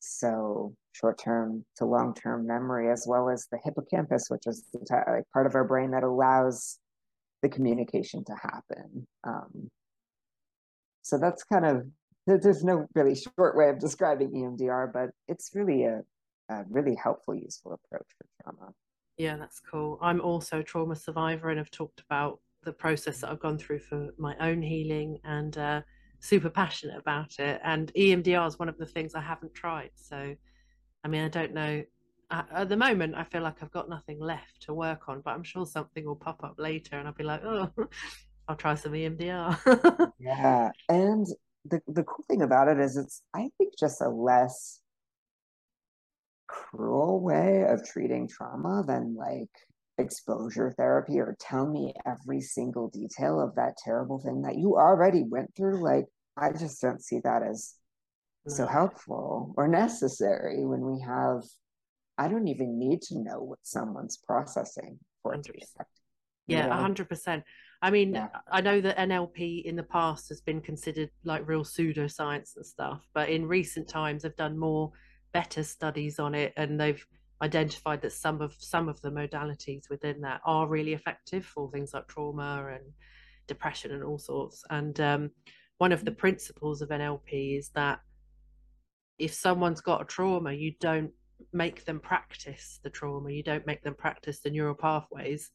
So 0.00 0.74
short 0.92 1.18
term 1.18 1.64
to 1.76 1.84
long 1.84 2.14
term 2.14 2.46
memory, 2.46 2.90
as 2.90 3.06
well 3.06 3.28
as 3.28 3.46
the 3.50 3.58
hippocampus, 3.62 4.28
which 4.28 4.46
is 4.46 4.64
the 4.72 4.80
t- 4.80 5.22
part 5.32 5.46
of 5.46 5.54
our 5.54 5.64
brain 5.64 5.90
that 5.90 6.04
allows 6.04 6.78
the 7.42 7.48
communication 7.48 8.24
to 8.24 8.34
happen. 8.34 9.06
Um, 9.24 9.70
so 11.02 11.18
that's 11.18 11.44
kind 11.44 11.66
of 11.66 11.86
there's 12.26 12.64
no 12.64 12.86
really 12.94 13.14
short 13.14 13.56
way 13.56 13.68
of 13.68 13.78
describing 13.78 14.30
EMDR, 14.30 14.92
but 14.92 15.10
it's 15.28 15.52
really 15.54 15.84
a, 15.84 16.00
a 16.48 16.64
really 16.68 16.96
helpful, 16.96 17.34
useful 17.34 17.72
approach 17.72 18.08
for 18.18 18.26
trauma. 18.42 18.72
Yeah, 19.16 19.36
that's 19.36 19.60
cool. 19.60 19.98
I'm 20.02 20.20
also 20.20 20.60
a 20.60 20.64
trauma 20.64 20.96
survivor 20.96 21.48
and 21.50 21.58
have 21.58 21.70
talked 21.70 22.02
about 22.08 22.40
the 22.66 22.72
process 22.72 23.20
that 23.20 23.30
I've 23.30 23.40
gone 23.40 23.56
through 23.56 23.78
for 23.78 24.10
my 24.18 24.36
own 24.40 24.60
healing 24.60 25.18
and 25.24 25.56
uh, 25.56 25.80
super 26.20 26.50
passionate 26.50 26.98
about 26.98 27.38
it. 27.38 27.60
And 27.64 27.90
EMDR 27.94 28.46
is 28.46 28.58
one 28.58 28.68
of 28.68 28.76
the 28.76 28.84
things 28.84 29.14
I 29.14 29.22
haven't 29.22 29.54
tried. 29.54 29.90
So, 29.94 30.34
I 31.02 31.08
mean, 31.08 31.24
I 31.24 31.28
don't 31.28 31.54
know. 31.54 31.82
At 32.30 32.68
the 32.68 32.76
moment, 32.76 33.14
I 33.14 33.22
feel 33.22 33.42
like 33.42 33.62
I've 33.62 33.70
got 33.70 33.88
nothing 33.88 34.18
left 34.20 34.62
to 34.62 34.74
work 34.74 35.08
on, 35.08 35.22
but 35.24 35.30
I'm 35.30 35.44
sure 35.44 35.64
something 35.64 36.04
will 36.04 36.16
pop 36.16 36.42
up 36.42 36.56
later 36.58 36.98
and 36.98 37.06
I'll 37.06 37.14
be 37.14 37.22
like, 37.22 37.42
oh, 37.44 37.70
I'll 38.48 38.56
try 38.56 38.74
some 38.74 38.92
EMDR. 38.92 40.12
yeah. 40.18 40.70
And 40.88 41.26
the, 41.64 41.80
the 41.86 42.02
cool 42.02 42.24
thing 42.28 42.42
about 42.42 42.66
it 42.66 42.80
is 42.80 42.96
it's, 42.96 43.22
I 43.32 43.48
think, 43.56 43.78
just 43.78 44.00
a 44.00 44.08
less 44.08 44.80
cruel 46.48 47.20
way 47.20 47.64
of 47.68 47.86
treating 47.86 48.28
trauma 48.28 48.82
than 48.84 49.14
like 49.14 49.50
exposure 49.98 50.72
therapy 50.76 51.18
or 51.18 51.36
tell 51.40 51.66
me 51.66 51.94
every 52.06 52.40
single 52.40 52.88
detail 52.88 53.40
of 53.40 53.54
that 53.54 53.76
terrible 53.82 54.18
thing 54.18 54.42
that 54.42 54.56
you 54.56 54.76
already 54.76 55.22
went 55.22 55.54
through 55.56 55.82
like 55.82 56.04
i 56.36 56.52
just 56.52 56.80
don't 56.82 57.02
see 57.02 57.18
that 57.24 57.42
as 57.42 57.74
so 58.46 58.66
helpful 58.66 59.54
or 59.56 59.66
necessary 59.66 60.64
when 60.64 60.80
we 60.80 61.00
have 61.00 61.42
i 62.18 62.28
don't 62.28 62.46
even 62.46 62.78
need 62.78 63.00
to 63.00 63.18
know 63.18 63.40
what 63.40 63.58
someone's 63.62 64.18
processing 64.18 64.98
for 65.22 65.34
it 65.34 65.42
to 65.42 65.52
be 65.52 65.58
effective 65.58 65.96
yeah, 66.46 66.66
a 66.66 66.80
hundred 66.80 67.08
percent. 67.08 67.44
I 67.82 67.90
mean, 67.90 68.14
yeah. 68.14 68.28
I 68.50 68.60
know 68.60 68.80
that 68.80 68.96
NLP 68.96 69.64
in 69.64 69.76
the 69.76 69.82
past 69.82 70.28
has 70.28 70.40
been 70.40 70.60
considered 70.60 71.10
like 71.24 71.46
real 71.46 71.64
pseudoscience 71.64 72.56
and 72.56 72.64
stuff, 72.64 73.06
but 73.12 73.28
in 73.28 73.46
recent 73.46 73.88
times, 73.88 74.22
they've 74.22 74.36
done 74.36 74.58
more 74.58 74.92
better 75.32 75.62
studies 75.62 76.18
on 76.18 76.34
it, 76.34 76.52
and 76.56 76.80
they've 76.80 77.04
identified 77.42 78.00
that 78.02 78.12
some 78.12 78.40
of 78.40 78.54
some 78.58 78.88
of 78.88 79.00
the 79.02 79.10
modalities 79.10 79.90
within 79.90 80.20
that 80.22 80.40
are 80.44 80.66
really 80.66 80.94
effective 80.94 81.44
for 81.44 81.70
things 81.70 81.92
like 81.92 82.06
trauma 82.08 82.66
and 82.72 82.84
depression 83.46 83.92
and 83.92 84.02
all 84.02 84.18
sorts. 84.18 84.64
And 84.70 84.98
um, 85.00 85.30
one 85.78 85.92
of 85.92 86.04
the 86.04 86.12
principles 86.12 86.80
of 86.80 86.88
NLP 86.88 87.58
is 87.58 87.70
that 87.70 88.00
if 89.18 89.34
someone's 89.34 89.80
got 89.80 90.02
a 90.02 90.04
trauma, 90.04 90.52
you 90.52 90.72
don't 90.80 91.10
make 91.52 91.84
them 91.84 92.00
practice 92.00 92.80
the 92.82 92.90
trauma. 92.90 93.30
You 93.30 93.42
don't 93.42 93.66
make 93.66 93.82
them 93.82 93.94
practice 93.94 94.40
the 94.40 94.50
neural 94.50 94.74
pathways, 94.74 95.50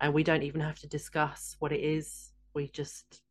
and 0.00 0.12
we 0.12 0.24
don't 0.24 0.42
even 0.42 0.60
have 0.60 0.78
to 0.80 0.88
discuss 0.88 1.56
what 1.60 1.72
it 1.72 1.80
is. 1.80 2.32
We 2.54 2.68
just 2.68 3.22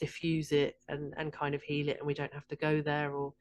diffuse 0.00 0.50
it 0.50 0.74
and 0.88 1.14
and 1.16 1.32
kind 1.32 1.54
of 1.54 1.62
heal 1.62 1.88
it, 1.88 1.98
and 1.98 2.06
we 2.06 2.14
don't 2.14 2.34
have 2.34 2.48
to 2.48 2.56
go 2.56 2.82
there 2.82 3.12
or 3.12 3.34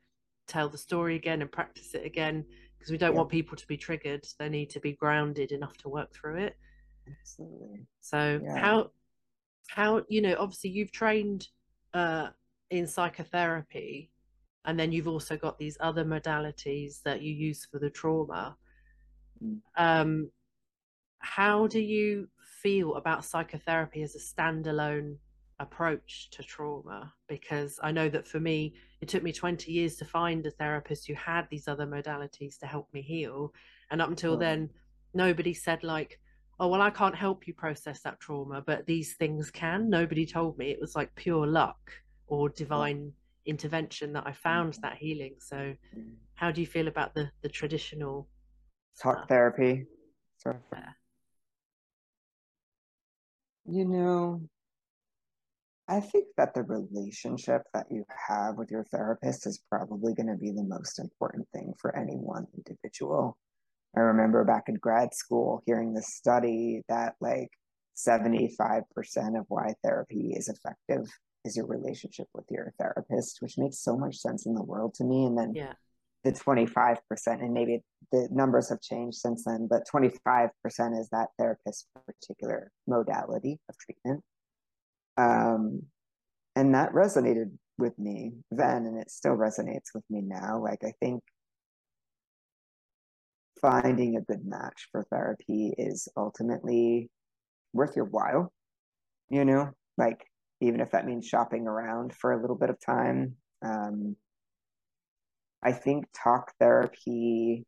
tell 0.48 0.70
the 0.70 0.78
story 0.78 1.16
again 1.16 1.42
and 1.42 1.52
practice 1.52 1.94
it 1.96 2.06
again 2.06 2.46
because 2.82 2.92
we 2.92 2.98
don't 2.98 3.12
yeah. 3.12 3.18
want 3.18 3.30
people 3.30 3.56
to 3.56 3.68
be 3.68 3.78
triggered. 3.78 4.26
They 4.40 4.50
need 4.50 4.72
to 4.72 4.80
be 4.80 4.94
grounded 4.94 5.52
enough 5.52 5.78
to 5.78 5.90
work 5.90 6.12
through 6.12 6.38
it. 6.38 6.58
Absolutely. 7.08 7.86
So 8.00 8.42
yeah. 8.44 8.58
how 8.58 8.90
how 9.68 10.04
you 10.10 10.22
know 10.22 10.36
obviously 10.40 10.72
you've 10.72 10.92
trained 10.92 11.48
uh, 11.94 12.30
in 12.72 12.88
psychotherapy, 12.88 14.10
and 14.66 14.80
then 14.80 14.92
you've 14.92 15.08
also 15.08 15.38
got 15.38 15.60
these 15.60 15.78
other 15.80 16.04
modalities 16.04 17.04
that 17.04 17.22
you 17.22 17.32
use 17.34 17.68
for 17.72 17.78
the 17.78 17.90
trauma. 17.90 18.58
Mm. 19.44 19.60
Um, 19.78 20.32
how 21.20 21.68
do 21.68 21.80
you 21.80 22.30
feel 22.64 22.96
about 22.96 23.24
psychotherapy 23.24 24.02
as 24.02 24.16
a 24.16 24.20
standalone 24.20 25.18
approach 25.60 26.30
to 26.32 26.42
trauma 26.42 27.14
because 27.28 27.80
I 27.84 27.92
know 27.92 28.10
that 28.10 28.28
for 28.28 28.40
me, 28.40 28.74
it 29.02 29.08
took 29.08 29.24
me 29.24 29.32
20 29.34 29.72
years 29.72 29.96
to 29.98 30.06
find 30.06 30.46
a 30.46 30.52
therapist 30.52 31.08
who 31.08 31.16
had 31.16 31.48
these 31.50 31.68
other 31.68 31.88
modalities 31.88 32.60
to 32.60 32.68
help 32.68 32.88
me 32.94 33.02
heal. 33.02 33.54
And 33.90 34.02
up 34.02 34.10
until 34.10 34.38
then, 34.38 34.70
nobody 35.14 35.54
said, 35.56 35.84
like, 35.84 36.20
oh, 36.60 36.68
well, 36.68 36.82
I 36.82 36.92
can't 36.92 37.16
help 37.16 37.48
you 37.48 37.54
process 37.56 38.02
that 38.02 38.20
trauma, 38.20 38.62
but 38.62 38.86
these 38.86 39.16
things 39.16 39.50
can. 39.50 39.90
Nobody 39.90 40.26
told 40.26 40.58
me. 40.60 40.70
It 40.70 40.80
was 40.80 40.96
like 40.96 41.14
pure 41.16 41.48
luck 41.48 41.92
or 42.28 42.50
divine 42.50 43.12
intervention 43.48 44.14
that 44.14 44.28
I 44.28 44.34
found 44.34 44.76
that 44.84 44.98
healing. 44.98 45.36
So, 45.40 45.76
Mm. 45.98 46.16
how 46.36 46.52
do 46.52 46.62
you 46.62 46.68
feel 46.68 46.88
about 46.88 47.16
the 47.16 47.32
the 47.42 47.50
traditional? 47.50 48.28
Talk 49.00 49.18
stuff? 49.18 49.28
therapy. 49.30 49.88
Yeah. 50.46 50.94
You 53.66 53.86
know, 53.86 54.42
I 55.92 56.00
think 56.00 56.28
that 56.38 56.54
the 56.54 56.64
relationship 56.64 57.64
that 57.74 57.88
you 57.92 58.06
have 58.30 58.56
with 58.56 58.72
your 58.72 58.86
therapist 58.86 59.46
is 59.46 59.62
probably 59.70 60.14
going 60.14 60.30
to 60.30 60.38
be 60.38 60.52
the 60.52 60.64
most 60.64 61.00
important 61.00 61.50
thing 61.52 61.74
for 61.78 61.94
any 61.98 62.14
one 62.14 62.48
individual. 62.56 63.38
I 63.98 64.00
remember 64.00 64.46
back 64.46 64.70
in 64.70 64.76
grad 64.76 65.14
school 65.14 65.62
hearing 65.66 65.94
this 65.94 66.16
study 66.16 66.82
that 66.88 67.16
like 67.20 67.50
75% 67.98 68.86
of 69.38 69.46
why 69.50 69.74
therapy 69.84 70.32
is 70.34 70.48
effective 70.48 71.10
is 71.44 71.58
your 71.58 71.66
relationship 71.66 72.28
with 72.34 72.46
your 72.50 72.74
therapist, 72.80 73.42
which 73.42 73.58
makes 73.58 73.80
so 73.80 73.98
much 73.98 74.16
sense 74.16 74.46
in 74.46 74.54
the 74.54 74.64
world 74.64 74.94
to 74.94 75.04
me. 75.04 75.26
And 75.26 75.38
then 75.38 75.54
Yeah. 75.54 75.74
the 76.24 76.32
25%, 76.32 77.42
and 77.42 77.54
maybe 77.54 77.84
the 78.14 78.30
numbers 78.32 78.70
have 78.70 78.80
changed 78.80 79.18
since 79.18 79.44
then, 79.44 79.68
but 79.68 79.86
25% 79.86 80.98
is 80.98 81.10
that 81.10 81.32
therapist's 81.38 81.88
particular 82.08 82.72
modality 82.88 83.60
of 83.68 83.78
treatment. 83.78 84.24
Um, 85.22 85.84
and 86.56 86.74
that 86.74 86.94
resonated 86.94 87.52
with 87.78 87.98
me 88.00 88.34
then, 88.50 88.86
and 88.86 89.00
it 89.00 89.12
still 89.12 89.36
resonates 89.36 89.94
with 89.94 90.04
me 90.10 90.22
now. 90.22 90.62
Like, 90.62 90.84
I 90.84 90.94
think 91.00 91.22
finding 93.62 94.16
a 94.16 94.22
good 94.22 94.46
match 94.46 94.88
for 94.92 95.06
therapy 95.12 95.74
is 95.78 96.08
ultimately 96.18 97.10
worth 97.74 97.96
your 97.96 98.06
while, 98.06 98.52
you 99.30 99.46
know, 99.46 99.70
like, 99.98 100.26
even 100.60 100.80
if 100.82 100.92
that 100.92 101.06
means 101.06 101.28
shopping 101.28 101.68
around 101.68 102.14
for 102.14 102.32
a 102.32 102.42
little 102.42 102.58
bit 102.58 102.70
of 102.70 102.78
time. 102.84 103.36
Um, 103.64 104.16
I 105.64 105.72
think 105.72 106.06
talk 106.24 106.52
therapy 106.60 107.66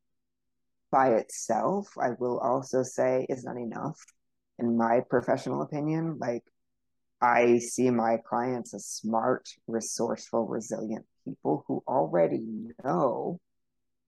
by 0.92 1.14
itself, 1.16 1.88
I 2.02 2.10
will 2.20 2.40
also 2.40 2.84
say, 2.84 3.26
is 3.30 3.44
not 3.44 3.58
enough, 3.58 4.00
in 4.60 4.78
my 4.78 5.02
professional 5.10 5.62
opinion. 5.62 6.18
Like, 6.20 6.44
I 7.22 7.60
see 7.60 7.90
my 7.90 8.18
clients 8.18 8.74
as 8.74 8.86
smart, 8.86 9.48
resourceful, 9.68 10.46
resilient 10.46 11.06
people 11.26 11.64
who 11.68 11.84
already 11.88 12.68
know 12.84 13.40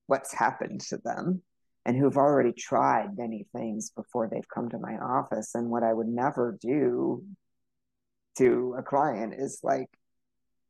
what's 0.06 0.34
happened 0.34 0.80
to 0.82 0.98
them 0.98 1.42
and 1.84 1.96
who've 1.96 2.16
already 2.16 2.52
tried 2.52 3.16
many 3.16 3.46
things 3.54 3.90
before 3.90 4.28
they've 4.28 4.48
come 4.52 4.68
to 4.68 4.78
my 4.78 4.96
office. 4.98 5.54
And 5.54 5.70
what 5.70 5.82
I 5.82 5.92
would 5.92 6.08
never 6.08 6.58
do 6.60 7.24
to 8.38 8.74
a 8.78 8.82
client 8.82 9.34
is 9.38 9.60
like 9.62 9.88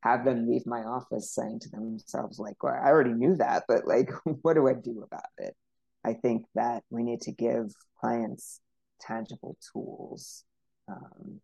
have 0.07 0.25
them 0.25 0.49
leave 0.49 0.67
my 0.67 0.83
office 0.85 1.33
saying 1.35 1.61
to 1.61 1.71
themselves, 1.71 2.39
like, 2.39 2.63
well, 2.63 2.75
I 2.75 2.89
already 2.89 3.13
knew 3.13 3.35
that, 3.37 3.65
but 3.67 3.87
like, 3.87 4.11
what 4.43 4.55
do 4.55 4.69
I 4.69 4.75
do 4.75 5.03
about 5.03 5.31
it? 5.39 5.57
I 6.05 6.15
think 6.15 6.47
that 6.55 6.85
we 6.91 7.03
need 7.03 7.23
to 7.23 7.33
give 7.33 7.73
clients 8.01 8.61
tangible 9.01 9.57
tools, 9.73 10.45
um, 10.89 11.41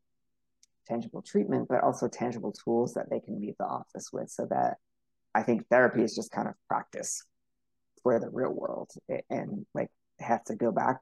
tangible 0.86 1.22
treatment, 1.22 1.68
but 1.68 1.82
also 1.82 2.08
tangible 2.08 2.52
tools 2.52 2.94
that 2.94 3.10
they 3.10 3.20
can 3.20 3.40
leave 3.40 3.56
the 3.58 3.64
office 3.64 4.10
with 4.12 4.30
so 4.30 4.46
that 4.50 4.78
I 5.34 5.42
think 5.42 5.66
therapy 5.68 6.02
is 6.02 6.14
just 6.14 6.30
kind 6.30 6.48
of 6.48 6.54
practice 6.68 7.24
for 8.02 8.18
the 8.18 8.28
real 8.30 8.52
world 8.52 8.90
and 9.30 9.64
like 9.74 9.90
have 10.18 10.44
to 10.44 10.56
go 10.56 10.72
back 10.72 10.98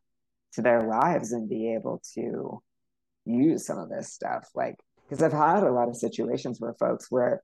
to 0.53 0.63
their 0.63 0.83
lives 0.83 1.33
and 1.33 1.49
be 1.49 1.75
able 1.75 2.03
to 2.15 2.63
use 3.25 3.67
some 3.67 3.79
of 3.79 3.89
this 3.89 4.13
stuff. 4.13 4.49
Like, 4.55 4.77
because 5.09 5.23
I've 5.23 5.33
had 5.33 5.63
a 5.63 5.73
lot 5.73 5.89
of 5.89 5.97
situations 5.97 6.61
where 6.61 6.75
folks 6.75 7.11
where 7.11 7.43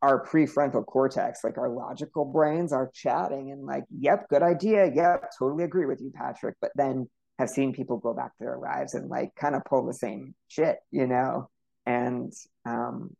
our 0.00 0.24
prefrontal 0.26 0.84
cortex, 0.84 1.44
like 1.44 1.58
our 1.58 1.68
logical 1.68 2.24
brains, 2.24 2.72
are 2.72 2.90
chatting 2.92 3.52
and 3.52 3.64
like, 3.64 3.84
yep, 3.90 4.28
good 4.28 4.42
idea. 4.42 4.90
Yep, 4.92 5.32
totally 5.38 5.64
agree 5.64 5.86
with 5.86 6.00
you, 6.00 6.10
Patrick. 6.14 6.56
But 6.60 6.72
then 6.74 7.08
have 7.38 7.50
seen 7.50 7.72
people 7.72 7.98
go 7.98 8.12
back 8.12 8.36
to 8.36 8.44
their 8.44 8.58
lives 8.58 8.94
and 8.94 9.08
like 9.08 9.34
kind 9.36 9.54
of 9.54 9.64
pull 9.64 9.86
the 9.86 9.94
same 9.94 10.34
shit, 10.48 10.78
you 10.90 11.06
know? 11.06 11.48
And 11.86 12.32
um, 12.64 13.16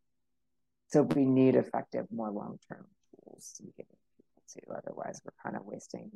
so 0.87 1.01
we 1.01 1.25
need 1.25 1.55
effective, 1.55 2.05
more 2.11 2.31
long 2.31 2.59
term 2.69 2.85
tools 3.09 3.53
to 3.57 3.63
be 3.63 3.73
giving 3.77 3.97
people 4.15 4.43
to. 4.53 4.77
Otherwise, 4.77 5.21
we're 5.25 5.33
kind 5.43 5.55
of 5.55 5.65
wasting 5.65 6.11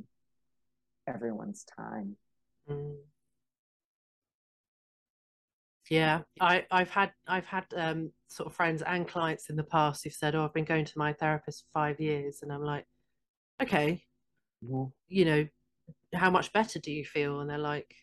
everyone's 1.08 1.66
time. 1.76 2.16
Mm. 2.70 2.96
Yeah, 5.90 6.22
I, 6.42 6.66
I've 6.70 6.90
had 6.90 7.12
I've 7.28 7.46
had 7.46 7.66
um, 7.76 8.12
sort 8.28 8.48
of 8.48 8.56
friends 8.56 8.82
and 8.82 9.08
clients 9.08 9.50
in 9.50 9.56
the 9.56 9.64
past 9.64 10.04
who've 10.04 10.14
said, 10.14 10.36
"Oh, 10.36 10.44
I've 10.44 10.54
been 10.54 10.66
going 10.66 10.86
to 10.86 10.98
my 10.98 11.14
therapist 11.14 11.64
for 11.64 11.80
five 11.80 12.00
years," 12.00 12.40
and 12.42 12.52
I'm 12.52 12.64
like, 12.64 12.86
"Okay, 13.62 14.04
mm-hmm. 14.64 14.90
you 15.08 15.26
know, 15.26 15.48
how 16.14 16.30
much 16.30 16.52
better 16.52 16.80
do 16.80 16.92
you 16.92 17.06
feel?" 17.06 17.40
And 17.40 17.50
they're 17.50 17.58
like, 17.58 17.96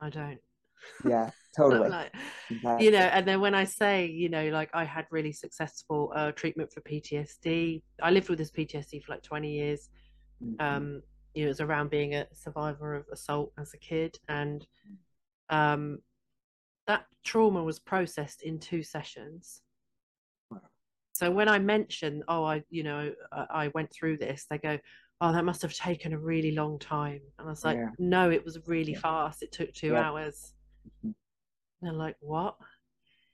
"I 0.00 0.08
don't." 0.08 0.40
Yeah, 1.04 1.30
totally. 1.56 1.88
like, 1.88 2.12
exactly. 2.50 2.84
You 2.84 2.92
know, 2.92 2.98
and 2.98 3.26
then 3.26 3.40
when 3.40 3.54
I 3.54 3.64
say, 3.64 4.06
you 4.06 4.28
know, 4.28 4.48
like 4.50 4.70
I 4.74 4.84
had 4.84 5.06
really 5.10 5.32
successful 5.32 6.12
uh, 6.14 6.32
treatment 6.32 6.72
for 6.72 6.80
PTSD. 6.82 7.82
I 8.02 8.10
lived 8.10 8.28
with 8.28 8.38
this 8.38 8.50
PTSD 8.50 9.02
for 9.02 9.12
like 9.12 9.22
20 9.22 9.50
years. 9.50 9.88
Mm-hmm. 10.42 10.60
Um, 10.60 11.02
you 11.34 11.42
know, 11.42 11.46
it 11.46 11.48
was 11.48 11.60
around 11.60 11.90
being 11.90 12.14
a 12.14 12.26
survivor 12.32 12.94
of 12.94 13.04
assault 13.12 13.52
as 13.58 13.74
a 13.74 13.78
kid, 13.78 14.18
and 14.28 14.66
um, 15.50 15.98
that 16.86 17.04
trauma 17.24 17.62
was 17.62 17.78
processed 17.78 18.42
in 18.42 18.58
two 18.58 18.82
sessions. 18.82 19.60
So 21.12 21.30
when 21.30 21.48
I 21.48 21.58
mention, 21.58 22.22
oh, 22.28 22.44
I, 22.44 22.62
you 22.68 22.82
know, 22.82 23.10
I, 23.32 23.46
I, 23.50 23.68
went 23.68 23.90
through 23.90 24.18
this, 24.18 24.44
they 24.50 24.58
go, 24.58 24.78
oh, 25.22 25.32
that 25.32 25.46
must 25.46 25.62
have 25.62 25.72
taken 25.72 26.12
a 26.12 26.18
really 26.18 26.52
long 26.52 26.78
time. 26.78 27.20
And 27.38 27.48
I 27.48 27.50
was 27.50 27.64
like, 27.64 27.78
yeah. 27.78 27.88
no, 27.98 28.30
it 28.30 28.44
was 28.44 28.58
really 28.66 28.92
yeah. 28.92 29.00
fast. 29.00 29.42
It 29.42 29.50
took 29.50 29.72
two 29.72 29.92
yeah. 29.92 30.02
hours. 30.02 30.52
And 31.80 31.90
they're 31.90 31.98
like, 31.98 32.16
what? 32.20 32.56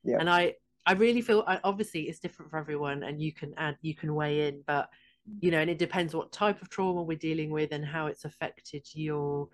Yeah. 0.04 0.18
And 0.18 0.28
I, 0.28 0.54
I 0.86 0.92
really 0.92 1.20
feel, 1.20 1.44
I, 1.46 1.60
obviously, 1.64 2.02
it's 2.02 2.18
different 2.18 2.50
for 2.50 2.58
everyone, 2.58 3.02
and 3.02 3.20
you 3.20 3.32
can 3.32 3.54
add, 3.56 3.76
you 3.82 3.94
can 3.94 4.14
weigh 4.14 4.48
in, 4.48 4.62
but 4.66 4.88
you 5.38 5.52
know, 5.52 5.58
and 5.58 5.70
it 5.70 5.78
depends 5.78 6.14
what 6.14 6.32
type 6.32 6.60
of 6.60 6.68
trauma 6.68 7.00
we're 7.02 7.16
dealing 7.16 7.50
with 7.50 7.70
and 7.70 7.84
how 7.84 8.08
it's 8.08 8.24
affected 8.24 8.84
your 8.92 9.48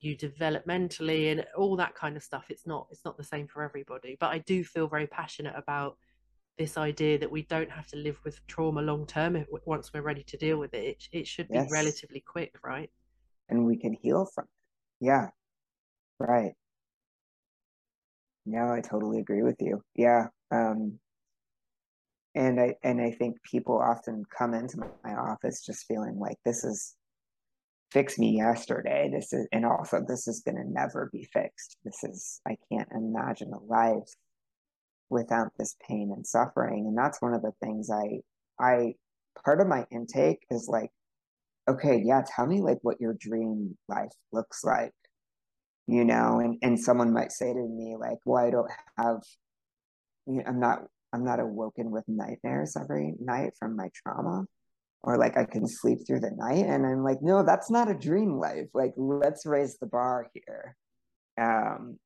you 0.00 0.16
developmentally 0.16 1.32
and 1.32 1.44
all 1.56 1.76
that 1.76 1.94
kind 1.94 2.16
of 2.16 2.22
stuff 2.22 2.44
it's 2.50 2.66
not 2.66 2.86
it's 2.90 3.04
not 3.04 3.16
the 3.16 3.24
same 3.24 3.46
for 3.46 3.62
everybody 3.62 4.16
but 4.20 4.30
i 4.30 4.38
do 4.38 4.62
feel 4.62 4.86
very 4.86 5.06
passionate 5.06 5.54
about 5.56 5.96
this 6.58 6.76
idea 6.76 7.18
that 7.18 7.30
we 7.30 7.42
don't 7.42 7.70
have 7.70 7.86
to 7.86 7.96
live 7.96 8.18
with 8.24 8.46
trauma 8.46 8.80
long 8.82 9.06
term 9.06 9.44
once 9.64 9.92
we're 9.92 10.02
ready 10.02 10.22
to 10.22 10.36
deal 10.36 10.58
with 10.58 10.74
it 10.74 10.84
it, 10.84 11.08
it 11.12 11.26
should 11.26 11.48
be 11.48 11.54
yes. 11.54 11.68
relatively 11.72 12.20
quick 12.20 12.54
right 12.62 12.90
and 13.48 13.64
we 13.64 13.76
can 13.76 13.92
heal 13.92 14.26
from 14.34 14.44
it 14.44 15.06
yeah 15.06 15.28
right 16.18 16.52
no 18.46 18.72
i 18.72 18.80
totally 18.80 19.18
agree 19.18 19.42
with 19.42 19.56
you 19.60 19.82
yeah 19.94 20.26
um 20.50 20.98
and 22.34 22.60
i 22.60 22.74
and 22.82 23.00
i 23.00 23.10
think 23.10 23.36
people 23.42 23.78
often 23.78 24.24
come 24.36 24.54
into 24.54 24.78
my 25.04 25.14
office 25.14 25.64
just 25.64 25.86
feeling 25.86 26.18
like 26.18 26.36
this 26.44 26.64
is 26.64 26.96
fix 27.90 28.18
me 28.18 28.36
yesterday. 28.36 29.08
This 29.12 29.32
is, 29.32 29.46
and 29.52 29.64
also 29.64 30.04
this 30.06 30.28
is 30.28 30.42
going 30.44 30.56
to 30.56 30.70
never 30.70 31.08
be 31.12 31.28
fixed. 31.32 31.76
This 31.84 32.02
is, 32.04 32.40
I 32.46 32.56
can't 32.70 32.88
imagine 32.94 33.52
a 33.52 33.58
life 33.58 34.08
without 35.08 35.52
this 35.58 35.76
pain 35.88 36.12
and 36.14 36.26
suffering. 36.26 36.86
And 36.86 36.98
that's 36.98 37.22
one 37.22 37.34
of 37.34 37.42
the 37.42 37.52
things 37.62 37.90
I, 37.90 38.20
I, 38.60 38.94
part 39.44 39.60
of 39.60 39.68
my 39.68 39.86
intake 39.90 40.40
is 40.50 40.68
like, 40.68 40.90
okay, 41.68 42.02
yeah, 42.04 42.22
tell 42.26 42.46
me 42.46 42.60
like 42.60 42.78
what 42.82 43.00
your 43.00 43.14
dream 43.14 43.76
life 43.88 44.12
looks 44.32 44.64
like, 44.64 44.92
you 45.86 46.04
know, 46.04 46.40
and, 46.40 46.58
and 46.62 46.78
someone 46.78 47.12
might 47.12 47.32
say 47.32 47.52
to 47.52 47.68
me 47.68 47.96
like, 47.98 48.18
well, 48.24 48.44
I 48.44 48.50
don't 48.50 48.70
have, 48.98 49.22
you 50.26 50.34
know, 50.34 50.42
I'm 50.46 50.60
not, 50.60 50.80
I'm 51.12 51.24
not 51.24 51.40
awoken 51.40 51.90
with 51.90 52.04
nightmares 52.08 52.76
every 52.76 53.14
night 53.20 53.52
from 53.58 53.76
my 53.76 53.88
trauma 53.94 54.46
or 55.06 55.16
like 55.16 55.36
I 55.36 55.44
can 55.44 55.68
sleep 55.68 56.00
through 56.06 56.20
the 56.20 56.32
night. 56.32 56.66
And 56.66 56.84
I'm 56.84 57.04
like, 57.04 57.22
no, 57.22 57.44
that's 57.44 57.70
not 57.70 57.90
a 57.90 57.94
dream 57.94 58.38
life. 58.38 58.66
Like, 58.74 58.92
let's 58.96 59.46
raise 59.46 59.78
the 59.78 59.86
bar 59.86 60.28
here. 60.34 60.76
Um, 61.40 61.98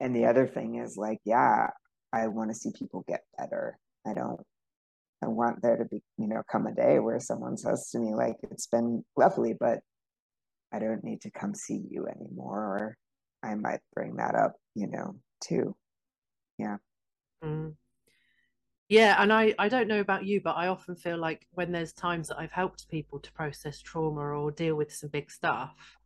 and 0.00 0.14
the 0.14 0.26
other 0.26 0.46
thing 0.46 0.76
is 0.76 0.98
like, 0.98 1.18
yeah, 1.24 1.68
I 2.12 2.26
want 2.26 2.50
to 2.50 2.54
see 2.54 2.70
people 2.78 3.04
get 3.08 3.22
better. 3.38 3.78
I 4.06 4.12
don't, 4.12 4.40
I 5.24 5.28
want 5.28 5.62
there 5.62 5.78
to 5.78 5.86
be, 5.86 6.02
you 6.18 6.28
know, 6.28 6.42
come 6.50 6.66
a 6.66 6.74
day 6.74 6.98
where 6.98 7.18
someone 7.20 7.56
says 7.56 7.88
to 7.92 7.98
me, 7.98 8.14
like, 8.14 8.36
it's 8.50 8.66
been 8.66 9.02
lovely, 9.16 9.54
but 9.58 9.80
I 10.72 10.78
don't 10.78 11.02
need 11.02 11.22
to 11.22 11.30
come 11.30 11.54
see 11.54 11.86
you 11.90 12.06
anymore. 12.06 12.58
Or 12.58 12.98
I 13.46 13.54
might 13.54 13.80
bring 13.94 14.16
that 14.16 14.34
up, 14.34 14.54
you 14.74 14.86
know, 14.88 15.16
too. 15.42 15.76
Yeah. 16.58 16.76
Mm. 17.44 17.74
Yeah, 18.88 19.16
and 19.20 19.32
I 19.32 19.54
I 19.58 19.68
don't 19.68 19.88
know 19.88 20.00
about 20.00 20.24
you, 20.24 20.40
but 20.40 20.56
I 20.56 20.68
often 20.68 20.94
feel 20.94 21.18
like 21.18 21.46
when 21.52 21.72
there's 21.72 21.92
times 21.92 22.28
that 22.28 22.38
I've 22.38 22.52
helped 22.52 22.88
people 22.88 23.18
to 23.20 23.32
process 23.32 23.80
trauma 23.80 24.20
or 24.20 24.50
deal 24.52 24.76
with 24.76 24.94
some 24.94 25.10
big 25.10 25.30
stuff, 25.30 25.96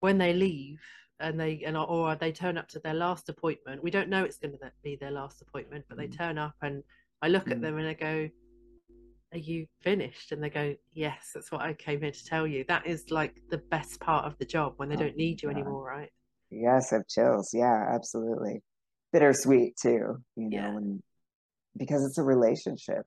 when 0.00 0.18
they 0.18 0.32
leave 0.32 0.80
and 1.20 1.38
they 1.38 1.62
and 1.64 1.76
or 1.76 2.16
they 2.16 2.32
turn 2.32 2.58
up 2.58 2.68
to 2.70 2.80
their 2.80 2.94
last 2.94 3.28
appointment, 3.28 3.82
we 3.82 3.90
don't 3.90 4.08
know 4.08 4.24
it's 4.24 4.38
going 4.38 4.52
to 4.52 4.72
be 4.82 4.96
their 4.96 5.12
last 5.12 5.40
appointment, 5.40 5.84
but 5.88 5.96
they 5.96 6.08
mm. 6.08 6.16
turn 6.16 6.36
up 6.36 6.56
and 6.62 6.82
I 7.22 7.28
look 7.28 7.50
at 7.50 7.58
mm. 7.58 7.62
them 7.62 7.78
and 7.78 7.86
I 7.86 7.94
go, 7.94 8.28
are 9.32 9.38
you 9.38 9.66
finished? 9.82 10.32
And 10.32 10.42
they 10.42 10.50
go, 10.50 10.74
yes, 10.92 11.30
that's 11.32 11.50
what 11.52 11.60
I 11.60 11.74
came 11.74 12.00
here 12.00 12.10
to 12.10 12.24
tell 12.24 12.46
you. 12.46 12.64
That 12.68 12.86
is 12.86 13.10
like 13.10 13.40
the 13.50 13.58
best 13.58 14.00
part 14.00 14.24
of 14.24 14.36
the 14.38 14.44
job 14.44 14.74
when 14.76 14.88
they 14.88 14.96
oh 14.96 14.98
don't 14.98 15.16
need 15.16 15.42
you 15.42 15.48
God. 15.48 15.58
anymore, 15.58 15.84
right? 15.84 16.10
Yes, 16.54 16.92
I 16.92 16.96
have 16.96 17.08
chills. 17.08 17.50
Yeah, 17.52 17.86
absolutely. 17.92 18.62
Bittersweet 19.12 19.76
too, 19.80 20.18
you 20.36 20.50
know, 20.50 20.56
yeah. 20.56 20.68
and 20.68 21.02
because 21.76 22.04
it's 22.04 22.18
a 22.18 22.22
relationship. 22.22 23.04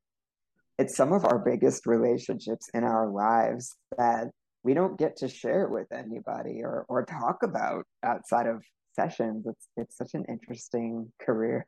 It's 0.79 0.95
some 0.95 1.11
of 1.11 1.25
our 1.25 1.39
biggest 1.39 1.87
relationships 1.87 2.69
in 2.73 2.83
our 2.83 3.09
lives 3.09 3.75
that 3.97 4.27
we 4.63 4.73
don't 4.73 4.99
get 4.99 5.17
to 5.17 5.27
share 5.27 5.67
with 5.67 5.87
anybody 5.91 6.61
or 6.63 6.85
or 6.87 7.05
talk 7.05 7.37
about 7.43 7.85
outside 8.03 8.47
of 8.47 8.63
sessions. 8.93 9.45
It's 9.47 9.67
it's 9.77 9.97
such 9.97 10.13
an 10.13 10.25
interesting 10.29 11.11
career. 11.21 11.65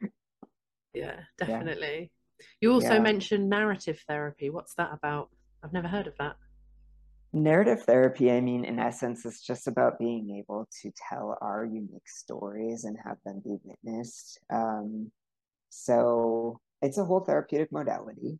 yeah, 0.94 1.20
definitely. 1.36 2.10
Yeah. 2.40 2.46
You 2.60 2.72
also 2.72 2.94
yeah. 2.94 3.00
mentioned 3.00 3.50
narrative 3.50 4.00
therapy. 4.08 4.50
What's 4.50 4.74
that 4.74 4.90
about? 4.92 5.30
I've 5.62 5.72
never 5.72 5.88
heard 5.88 6.06
of 6.06 6.14
that. 6.18 6.36
Narrative 7.32 7.82
therapy, 7.82 8.30
I 8.30 8.40
mean, 8.40 8.64
in 8.64 8.78
essence, 8.78 9.26
is 9.26 9.42
just 9.42 9.68
about 9.68 9.98
being 9.98 10.38
able 10.38 10.66
to 10.82 10.90
tell 11.08 11.36
our 11.42 11.64
unique 11.64 12.08
stories 12.08 12.84
and 12.84 12.96
have 13.04 13.18
them 13.24 13.42
be 13.44 13.56
witnessed. 13.64 14.40
Um, 14.50 15.10
so 15.68 16.58
it's 16.80 16.96
a 16.96 17.04
whole 17.04 17.20
therapeutic 17.20 17.70
modality. 17.70 18.38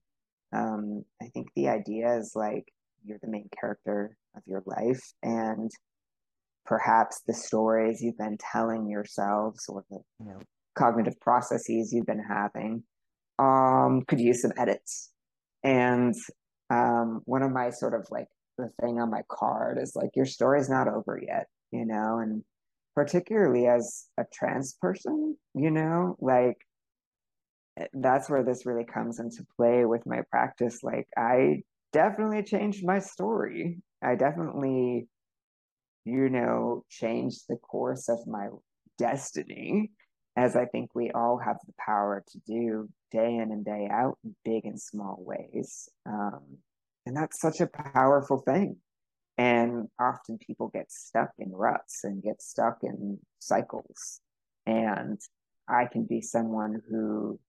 Um, 0.54 1.04
I 1.20 1.26
think 1.26 1.48
the 1.54 1.68
idea 1.68 2.16
is 2.16 2.32
like 2.34 2.72
you're 3.04 3.18
the 3.20 3.28
main 3.28 3.50
character 3.60 4.16
of 4.34 4.42
your 4.46 4.62
life, 4.64 5.12
and 5.22 5.70
perhaps 6.64 7.22
the 7.26 7.34
stories 7.34 8.00
you've 8.00 8.18
been 8.18 8.38
telling 8.52 8.88
yourselves 8.88 9.66
or 9.68 9.84
the 9.90 9.98
you 10.20 10.30
know 10.30 10.40
cognitive 10.74 11.18
processes 11.20 11.92
you've 11.92 12.06
been 12.06 12.24
having 12.26 12.82
um, 13.38 14.02
could 14.08 14.20
use 14.20 14.40
some 14.40 14.52
edits. 14.56 15.10
And 15.62 16.14
um, 16.70 17.20
one 17.24 17.42
of 17.42 17.52
my 17.52 17.70
sort 17.70 17.94
of 17.94 18.06
like 18.10 18.28
the 18.58 18.68
thing 18.80 19.00
on 19.00 19.10
my 19.10 19.22
card 19.28 19.78
is 19.80 19.96
like 19.96 20.10
your 20.14 20.26
story's 20.26 20.68
not 20.68 20.88
over 20.88 21.18
yet, 21.24 21.46
you 21.70 21.86
know, 21.86 22.18
and 22.18 22.42
particularly 22.94 23.66
as 23.66 24.06
a 24.18 24.24
trans 24.32 24.74
person, 24.74 25.36
you 25.54 25.70
know, 25.70 26.16
like 26.20 26.58
eh, 27.78 27.86
that's 27.94 28.28
where 28.28 28.42
this 28.42 28.66
really 28.66 28.84
comes 28.84 29.20
into 29.20 29.46
play 29.56 29.84
with 29.84 30.04
my 30.04 30.22
practice. 30.30 30.82
Like 30.82 31.06
I 31.16 31.62
definitely 31.92 32.42
changed 32.42 32.84
my 32.84 32.98
story. 32.98 33.78
I 34.02 34.16
definitely, 34.16 35.08
you 36.04 36.28
know, 36.28 36.84
changed 36.90 37.44
the 37.48 37.56
course 37.56 38.08
of 38.08 38.26
my 38.26 38.48
destiny 38.98 39.92
as 40.36 40.56
I 40.56 40.66
think 40.66 40.94
we 40.94 41.10
all 41.10 41.38
have 41.38 41.56
the 41.66 41.72
power 41.78 42.22
to 42.28 42.38
do 42.46 42.88
day 43.10 43.36
in 43.36 43.50
and 43.50 43.64
day 43.64 43.88
out 43.90 44.18
in 44.24 44.36
big 44.44 44.66
and 44.66 44.80
small 44.80 45.16
ways. 45.18 45.88
Um, 46.06 46.58
and 47.08 47.16
that's 47.16 47.40
such 47.40 47.62
a 47.62 47.66
powerful 47.66 48.36
thing. 48.36 48.76
And 49.38 49.88
often 49.98 50.36
people 50.36 50.68
get 50.68 50.92
stuck 50.92 51.30
in 51.38 51.50
ruts 51.52 52.04
and 52.04 52.22
get 52.22 52.42
stuck 52.42 52.80
in 52.82 53.18
cycles. 53.38 54.20
And 54.66 55.18
I 55.66 55.86
can 55.90 56.04
be 56.04 56.20
someone 56.20 56.82
who 56.90 57.40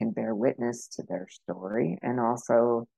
can 0.00 0.10
bear 0.10 0.34
witness 0.34 0.88
to 0.96 1.04
their 1.08 1.28
story 1.30 1.98
and 2.02 2.18
also 2.18 2.88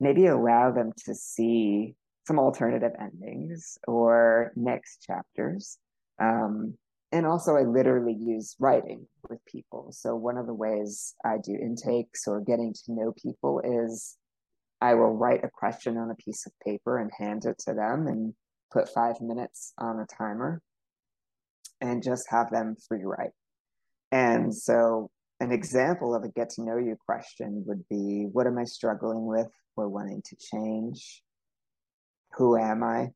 maybe 0.00 0.26
allow 0.26 0.72
them 0.72 0.90
to 1.04 1.14
see 1.14 1.94
some 2.26 2.40
alternative 2.40 2.92
endings 3.00 3.78
or 3.86 4.50
next 4.56 5.04
chapters. 5.06 5.78
Um, 6.20 6.76
and 7.12 7.26
also 7.26 7.54
I 7.54 7.62
literally 7.62 8.16
use 8.18 8.56
writing 8.58 9.06
with 9.30 9.38
people. 9.44 9.92
So 9.92 10.16
one 10.16 10.36
of 10.36 10.46
the 10.46 10.54
ways 10.54 11.14
I 11.24 11.36
do 11.44 11.52
intakes 11.52 12.26
or 12.26 12.40
getting 12.40 12.72
to 12.72 12.92
know 12.92 13.12
people 13.22 13.60
is 13.86 14.16
I 14.82 14.94
will 14.94 15.16
write 15.16 15.44
a 15.44 15.48
question 15.48 15.96
on 15.96 16.10
a 16.10 16.16
piece 16.16 16.44
of 16.44 16.52
paper 16.58 16.98
and 16.98 17.08
hand 17.16 17.44
it 17.44 17.56
to 17.66 17.72
them 17.72 18.08
and 18.08 18.34
put 18.72 18.88
five 18.88 19.20
minutes 19.20 19.72
on 19.78 20.00
a 20.00 20.06
timer 20.06 20.60
and 21.80 22.02
just 22.02 22.28
have 22.30 22.50
them 22.50 22.74
free 22.88 23.04
write. 23.04 23.30
And 24.10 24.52
so 24.52 25.08
an 25.38 25.52
example 25.52 26.16
of 26.16 26.24
a 26.24 26.28
get 26.30 26.50
to 26.50 26.64
know 26.64 26.78
you 26.78 26.96
question 27.06 27.62
would 27.64 27.84
be 27.88 28.26
what 28.32 28.48
am 28.48 28.58
I 28.58 28.64
struggling 28.64 29.24
with 29.24 29.46
or 29.76 29.88
wanting 29.88 30.20
to 30.26 30.36
change? 30.50 31.22
Who 32.32 32.56
am 32.56 32.82
I? 32.82 33.10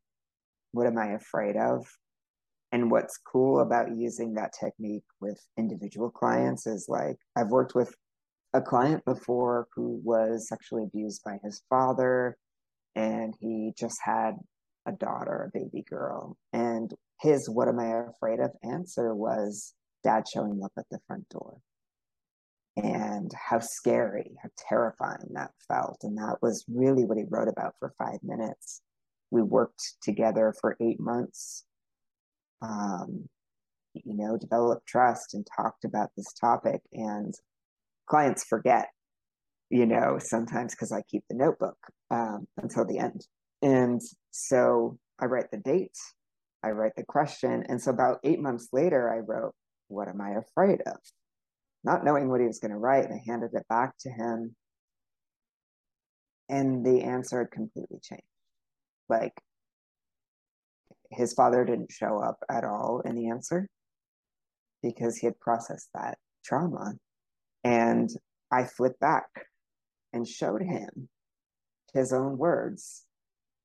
What 0.71 0.87
am 0.87 0.99
I 0.99 1.15
afraid 1.15 1.57
of? 1.57 1.85
And 2.71 2.93
what's 2.93 3.19
cool 3.19 3.61
about 3.61 3.97
using 3.97 4.35
that 4.35 4.53
technique 4.53 5.05
with 5.21 5.41
individual 5.59 6.11
clients 6.11 6.69
is 6.69 6.87
like 6.89 7.17
I've 7.37 7.49
worked 7.49 7.75
with 7.75 7.93
a 8.57 8.63
client 8.63 9.05
before 9.05 9.69
who 9.75 10.01
was 10.05 10.49
sexually 10.49 10.85
abused 10.85 11.23
by 11.25 11.39
his 11.43 11.63
father, 11.69 12.37
and 12.95 13.35
he 13.41 13.73
just 13.79 13.99
had 14.03 14.37
a 14.87 14.93
daughter, 14.93 15.51
a 15.55 15.59
baby 15.59 15.85
girl. 15.89 16.37
And 16.53 16.93
his 17.21 17.49
what 17.49 17.69
am 17.69 17.79
I 17.79 18.09
afraid 18.09 18.41
of 18.41 18.53
answer 18.63 19.15
was 19.15 19.75
dad 20.05 20.25
showing 20.33 20.63
up 20.65 20.73
at 20.79 20.87
the 20.91 21.01
front 21.07 21.29
door. 21.29 21.59
And 22.77 23.31
how 23.35 23.61
scary, 23.61 24.33
how 24.43 24.51
terrifying 24.69 25.33
that 25.33 25.53
felt. 25.67 25.99
And 26.03 26.19
that 26.19 26.37
was 26.43 26.65
really 26.69 27.07
what 27.07 27.17
he 27.17 27.25
wrote 27.29 27.49
about 27.49 27.75
for 27.79 27.95
five 27.97 28.19
minutes. 28.23 28.83
We 29.31 29.41
worked 29.43 29.95
together 30.03 30.55
for 30.61 30.77
eight 30.81 31.01
months 31.01 31.65
um, 32.63 33.29
you 33.95 34.15
know, 34.15 34.37
developed 34.37 34.87
trust 34.87 35.35
and 35.35 35.47
talked 35.57 35.85
about 35.85 36.11
this 36.17 36.33
topic. 36.33 36.83
And 36.93 37.35
clients 38.09 38.45
forget, 38.45 38.89
you 39.71 39.87
know, 39.87 40.19
sometimes 40.19 40.75
because 40.75 40.93
I 40.93 41.03
keep 41.11 41.25
the 41.29 41.37
notebook 41.37 41.77
um, 42.11 42.47
until 42.57 42.85
the 42.85 42.99
end. 42.99 43.27
And 43.63 44.01
so 44.31 44.99
I 45.21 45.27
write 45.27 45.51
the 45.51 45.59
date, 45.59 45.97
I 46.63 46.71
write 46.71 46.97
the 46.97 47.05
question. 47.05 47.65
And 47.69 47.81
so 47.81 47.91
about 47.91 48.21
eight 48.25 48.41
months 48.41 48.69
later, 48.73 49.13
I 49.13 49.19
wrote, 49.19 49.55
What 49.89 50.09
am 50.09 50.21
I 50.21 50.35
afraid 50.39 50.81
of? 50.87 50.97
Not 51.85 52.05
knowing 52.05 52.29
what 52.29 52.41
he 52.41 52.47
was 52.47 52.59
going 52.59 52.73
to 52.73 52.79
write, 52.79 53.07
I 53.07 53.23
handed 53.27 53.51
it 53.55 53.69
back 53.69 53.95
to 54.01 54.11
him. 54.11 54.55
And 56.49 56.85
the 56.85 57.03
answer 57.03 57.41
had 57.41 57.51
completely 57.51 57.99
changed. 58.03 58.25
Like 59.09 59.33
his 61.11 61.33
father 61.33 61.65
didn't 61.65 61.93
show 61.93 62.19
up 62.19 62.39
at 62.51 62.65
all 62.65 63.03
in 63.05 63.15
the 63.15 63.31
answer 63.31 63.69
because 64.83 65.17
he 65.17 65.27
had 65.27 65.39
processed 65.41 65.89
that 65.95 66.19
trauma. 66.45 66.95
And 67.67 68.11
I 68.53 68.63
flipped 68.63 69.01
back 69.01 69.27
and 70.13 70.27
showed 70.27 70.63
him 70.63 71.09
his 71.93 72.13
own 72.13 72.39
words, 72.39 73.05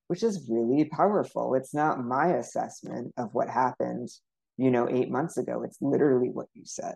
which 0.07 0.23
is 0.23 0.49
really 0.49 0.85
powerful. 0.85 1.53
It's 1.53 1.73
not 1.73 2.03
my 2.03 2.33
assessment 2.33 3.13
of 3.15 3.29
what 3.33 3.47
happened, 3.47 4.09
you 4.57 4.71
know, 4.71 4.89
eight 4.89 5.11
months 5.11 5.37
ago. 5.37 5.61
It's 5.61 5.77
literally 5.81 6.29
what 6.29 6.47
you 6.55 6.63
said. 6.65 6.95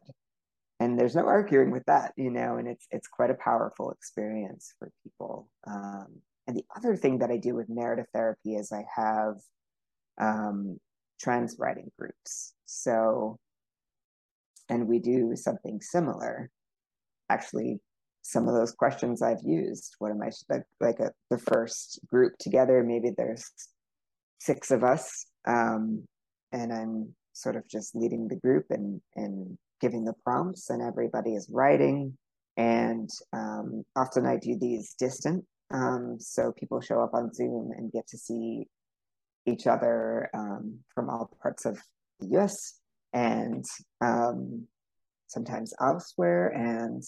And 0.79 0.99
there's 0.99 1.15
no 1.15 1.27
arguing 1.27 1.69
with 1.69 1.85
that, 1.85 2.13
you 2.17 2.31
know, 2.31 2.57
and 2.57 2.67
it's 2.67 2.87
it's 2.89 3.07
quite 3.07 3.29
a 3.29 3.35
powerful 3.35 3.91
experience 3.91 4.73
for 4.79 4.89
people. 5.03 5.47
Um, 5.67 6.07
and 6.47 6.57
the 6.57 6.65
other 6.75 6.95
thing 6.95 7.19
that 7.19 7.29
I 7.29 7.37
do 7.37 7.53
with 7.53 7.69
narrative 7.69 8.07
therapy 8.13 8.55
is 8.55 8.71
I 8.71 8.83
have 8.95 9.35
um, 10.19 10.79
trans 11.21 11.55
writing 11.59 11.91
groups. 11.99 12.53
So, 12.65 13.37
and 14.69 14.87
we 14.87 14.97
do 14.99 15.35
something 15.35 15.81
similar. 15.81 16.49
Actually, 17.29 17.79
some 18.21 18.47
of 18.47 18.55
those 18.55 18.71
questions 18.71 19.21
I've 19.21 19.43
used. 19.43 19.95
What 19.99 20.11
am 20.11 20.21
I 20.21 20.31
like? 20.49 20.63
Like 20.79 20.99
a, 20.99 21.11
the 21.29 21.38
first 21.38 21.99
group 22.07 22.33
together, 22.39 22.83
maybe 22.83 23.11
there's 23.15 23.49
six 24.39 24.71
of 24.71 24.83
us, 24.83 25.25
um, 25.47 26.03
and 26.51 26.73
I'm 26.73 27.15
sort 27.33 27.55
of 27.55 27.67
just 27.67 27.95
leading 27.95 28.27
the 28.27 28.35
group 28.38 28.65
and 28.69 29.01
and 29.15 29.57
giving 29.81 30.05
the 30.05 30.13
prompts, 30.23 30.69
and 30.69 30.81
everybody 30.81 31.35
is 31.35 31.49
writing. 31.51 32.17
And 32.57 33.09
um, 33.33 33.83
often 33.95 34.25
I 34.25 34.38
do 34.38 34.57
these 34.57 34.95
distant, 34.97 35.43
um, 35.73 36.17
so 36.19 36.53
people 36.53 36.80
show 36.80 37.01
up 37.01 37.13
on 37.13 37.34
Zoom 37.34 37.71
and 37.76 37.91
get 37.91 38.07
to 38.07 38.17
see 38.17 38.67
each 39.45 39.67
other 39.67 40.30
um, 40.34 40.80
from 40.93 41.09
all 41.09 41.30
parts 41.41 41.65
of 41.65 41.78
the 42.19 42.38
US 42.38 42.80
and 43.13 43.63
um, 44.01 44.67
sometimes 45.28 45.73
elsewhere. 45.82 46.49
And 46.49 47.03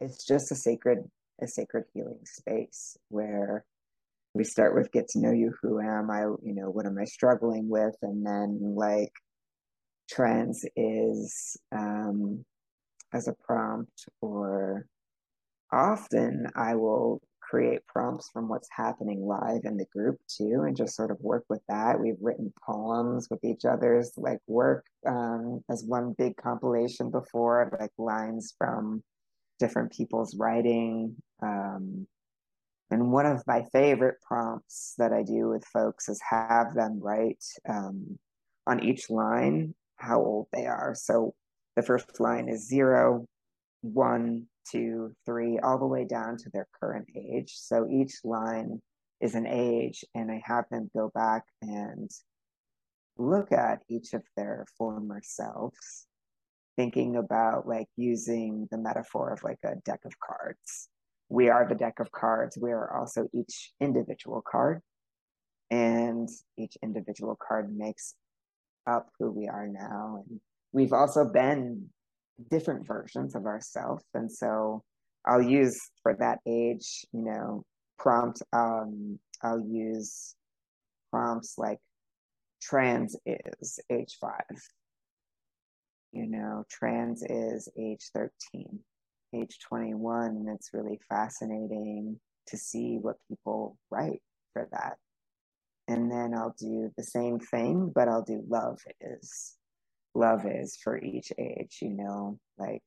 it's 0.00 0.26
just 0.26 0.52
a 0.52 0.54
sacred, 0.54 0.98
a 1.42 1.46
sacred 1.46 1.84
healing 1.92 2.20
space 2.24 2.96
where 3.08 3.64
we 4.34 4.44
start 4.44 4.74
with 4.74 4.92
get 4.92 5.08
to 5.08 5.20
know 5.20 5.30
you, 5.30 5.54
who 5.62 5.80
am 5.80 6.10
I, 6.10 6.22
you 6.22 6.54
know, 6.54 6.70
what 6.70 6.86
am 6.86 6.98
I 6.98 7.04
struggling 7.04 7.68
with? 7.68 7.94
And 8.02 8.26
then 8.26 8.74
like 8.76 9.12
trans 10.10 10.64
is 10.76 11.56
um, 11.72 12.44
as 13.12 13.28
a 13.28 13.34
prompt 13.46 14.06
or 14.20 14.86
often 15.72 16.46
I 16.56 16.74
will 16.74 17.20
create 17.50 17.86
prompts 17.86 18.30
from 18.32 18.48
what's 18.48 18.68
happening 18.72 19.26
live 19.26 19.60
in 19.64 19.76
the 19.76 19.86
group 19.92 20.16
too 20.28 20.64
and 20.66 20.76
just 20.76 20.96
sort 20.96 21.10
of 21.10 21.20
work 21.20 21.44
with 21.48 21.60
that 21.68 22.00
we've 22.00 22.16
written 22.20 22.52
poems 22.66 23.28
with 23.30 23.44
each 23.44 23.64
other's 23.64 24.12
like 24.16 24.40
work 24.46 24.86
um, 25.06 25.62
as 25.70 25.84
one 25.84 26.14
big 26.16 26.36
compilation 26.36 27.10
before 27.10 27.70
like 27.80 27.92
lines 27.98 28.54
from 28.58 29.02
different 29.60 29.92
people's 29.92 30.36
writing 30.36 31.14
um, 31.42 32.06
And 32.90 33.10
one 33.12 33.26
of 33.26 33.42
my 33.46 33.64
favorite 33.72 34.16
prompts 34.22 34.94
that 34.98 35.12
I 35.12 35.22
do 35.22 35.48
with 35.48 35.64
folks 35.66 36.08
is 36.08 36.20
have 36.28 36.74
them 36.74 37.00
write 37.00 37.44
um, 37.68 38.18
on 38.66 38.82
each 38.82 39.10
line 39.10 39.74
how 39.96 40.20
old 40.20 40.46
they 40.52 40.66
are. 40.66 40.94
So 40.94 41.34
the 41.76 41.82
first 41.82 42.20
line 42.20 42.48
is 42.48 42.68
zero, 42.68 43.26
one, 43.82 44.46
two, 44.70 45.14
three, 45.26 45.58
all 45.58 45.78
the 45.78 45.86
way 45.86 46.04
down 46.04 46.36
to 46.38 46.50
their 46.50 46.66
current 46.80 47.08
age. 47.14 47.52
So 47.56 47.88
each 47.90 48.14
line 48.24 48.80
is 49.20 49.34
an 49.34 49.46
age, 49.46 50.04
and 50.14 50.30
I 50.30 50.42
have 50.44 50.64
them 50.70 50.90
go 50.94 51.10
back 51.14 51.44
and 51.62 52.10
look 53.16 53.52
at 53.52 53.82
each 53.88 54.12
of 54.12 54.22
their 54.36 54.66
former 54.76 55.20
selves, 55.22 56.06
thinking 56.76 57.16
about 57.16 57.66
like 57.68 57.88
using 57.96 58.68
the 58.70 58.78
metaphor 58.78 59.32
of 59.32 59.42
like 59.42 59.60
a 59.64 59.76
deck 59.84 60.00
of 60.04 60.12
cards. 60.18 60.88
We 61.28 61.48
are 61.48 61.66
the 61.66 61.74
deck 61.74 62.00
of 62.00 62.10
cards. 62.12 62.58
We 62.60 62.72
are 62.72 62.96
also 62.96 63.28
each 63.32 63.72
individual 63.80 64.42
card. 64.46 64.82
And 65.70 66.28
each 66.58 66.76
individual 66.82 67.36
card 67.40 67.74
makes 67.74 68.14
up 68.86 69.08
who 69.18 69.30
we 69.30 69.48
are 69.48 69.66
now. 69.66 70.24
And 70.28 70.40
we've 70.72 70.92
also 70.92 71.24
been 71.24 71.88
different 72.50 72.86
versions 72.86 73.34
of 73.34 73.46
ourselves. 73.46 74.04
And 74.14 74.30
so 74.30 74.82
I'll 75.26 75.42
use 75.42 75.78
for 76.02 76.14
that 76.18 76.38
age, 76.46 77.04
you 77.12 77.24
know, 77.24 77.64
prompt, 77.98 78.42
um, 78.52 79.18
I'll 79.42 79.60
use 79.60 80.34
prompts 81.10 81.54
like 81.58 81.78
trans 82.60 83.16
is 83.26 83.78
age 83.90 84.16
five. 84.20 84.42
You 86.12 86.26
know, 86.26 86.64
trans 86.70 87.24
is 87.28 87.68
age 87.78 88.10
13, 88.14 88.78
age 89.34 89.58
21. 89.68 90.26
And 90.26 90.48
it's 90.48 90.70
really 90.72 91.00
fascinating 91.08 92.20
to 92.48 92.56
see 92.56 92.98
what 93.00 93.16
people 93.28 93.76
write 93.90 94.22
for 94.52 94.68
that. 94.72 94.96
And 95.88 96.10
then 96.10 96.32
I'll 96.34 96.54
do 96.58 96.90
the 96.96 97.02
same 97.02 97.38
thing, 97.38 97.92
but 97.94 98.08
I'll 98.08 98.22
do 98.22 98.42
love 98.48 98.78
is. 99.00 99.56
Love 100.14 100.46
is 100.46 100.76
for 100.82 100.98
each 100.98 101.32
age, 101.38 101.78
you 101.82 101.90
know, 101.90 102.38
like 102.58 102.82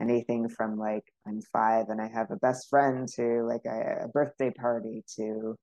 anything 0.00 0.48
from 0.48 0.78
like 0.78 1.04
I'm 1.26 1.40
five 1.52 1.86
and 1.88 2.00
I 2.00 2.08
have 2.08 2.30
a 2.30 2.36
best 2.36 2.68
friend 2.68 3.08
to 3.16 3.44
like 3.44 3.64
a, 3.66 4.04
a 4.04 4.08
birthday 4.08 4.50
party 4.50 5.04
to 5.16 5.56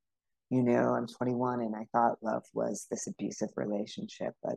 you 0.49 0.61
know, 0.61 0.93
I'm 0.93 1.07
21 1.07 1.61
and 1.61 1.75
I 1.75 1.87
thought 1.91 2.21
love 2.21 2.43
was 2.53 2.85
this 2.89 3.07
abusive 3.07 3.49
relationship, 3.55 4.33
but 4.43 4.55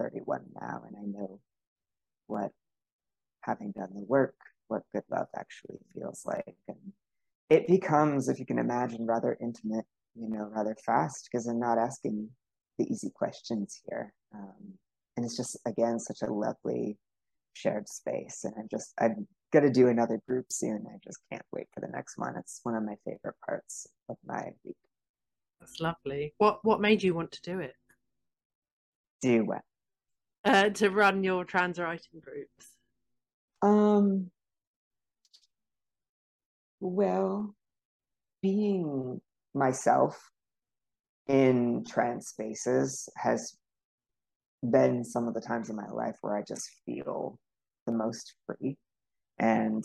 31 0.00 0.42
now 0.60 0.82
and 0.86 0.96
I 0.96 1.04
know 1.06 1.40
what 2.26 2.50
having 3.42 3.72
done 3.72 3.90
the 3.94 4.04
work, 4.04 4.34
what 4.68 4.82
good 4.92 5.04
love 5.10 5.28
actually 5.36 5.78
feels 5.94 6.22
like. 6.24 6.56
And 6.68 6.92
it 7.50 7.66
becomes, 7.66 8.28
if 8.28 8.38
you 8.38 8.46
can 8.46 8.58
imagine, 8.58 9.06
rather 9.06 9.36
intimate, 9.40 9.84
you 10.14 10.28
know, 10.28 10.50
rather 10.54 10.76
fast 10.84 11.28
because 11.30 11.46
I'm 11.46 11.60
not 11.60 11.78
asking 11.78 12.28
the 12.78 12.90
easy 12.90 13.10
questions 13.14 13.80
here. 13.86 14.12
Um, 14.34 14.74
and 15.16 15.24
it's 15.24 15.36
just, 15.36 15.58
again, 15.66 15.98
such 15.98 16.22
a 16.22 16.32
lovely 16.32 16.98
shared 17.54 17.88
space. 17.88 18.44
And 18.44 18.54
I'm 18.58 18.68
just, 18.70 18.92
I'm 18.98 19.26
going 19.52 19.64
to 19.64 19.70
do 19.70 19.88
another 19.88 20.20
group 20.26 20.46
soon. 20.50 20.84
I 20.88 20.96
just 21.04 21.20
can't 21.30 21.44
wait 21.52 21.66
for 21.74 21.80
the 21.80 21.92
next 21.92 22.16
one. 22.16 22.36
It's 22.36 22.60
one 22.62 22.74
of 22.74 22.84
my 22.84 22.96
favorite 23.04 23.36
parts 23.46 23.86
of 24.08 24.16
my 24.24 24.50
week. 24.64 24.76
That's 25.60 25.78
lovely. 25.80 26.34
What 26.38 26.58
what 26.64 26.80
made 26.80 27.04
you 27.04 27.14
want 27.14 27.30
to 27.32 27.42
do 27.42 27.60
it? 27.60 27.76
Do 29.20 29.44
what? 29.44 29.62
Uh, 30.44 30.70
to 30.70 30.90
run 30.90 31.22
your 31.22 31.44
trans 31.44 31.78
writing 31.78 32.20
groups. 32.20 32.72
Um. 33.62 34.32
Well, 36.80 37.54
being 38.42 39.20
myself 39.54 40.20
in 41.28 41.84
trans 41.88 42.26
spaces 42.26 43.08
has 43.16 43.56
been 44.62 45.04
some 45.04 45.26
of 45.28 45.34
the 45.34 45.40
times 45.40 45.70
in 45.70 45.76
my 45.76 45.88
life 45.88 46.16
where 46.20 46.36
I 46.36 46.42
just 46.42 46.70
feel 46.86 47.38
the 47.86 47.92
most 47.92 48.34
free. 48.46 48.76
And 49.38 49.84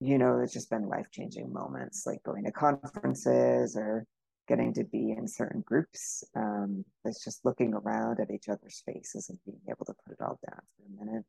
you 0.00 0.18
know, 0.18 0.40
it's 0.40 0.52
just 0.52 0.70
been 0.70 0.88
life 0.88 1.06
changing 1.10 1.52
moments 1.52 2.04
like 2.06 2.22
going 2.24 2.44
to 2.44 2.52
conferences 2.52 3.76
or 3.76 4.06
getting 4.46 4.74
to 4.74 4.84
be 4.84 5.12
in 5.12 5.26
certain 5.26 5.62
groups. 5.66 6.22
Um, 6.36 6.84
it's 7.04 7.24
just 7.24 7.44
looking 7.44 7.72
around 7.72 8.20
at 8.20 8.30
each 8.30 8.48
other's 8.48 8.82
faces 8.84 9.30
and 9.30 9.38
being 9.46 9.60
able 9.68 9.86
to 9.86 9.94
put 10.04 10.12
it 10.12 10.20
all 10.20 10.38
down 10.46 10.60
for 10.76 10.84
a 10.84 11.06
minute 11.06 11.24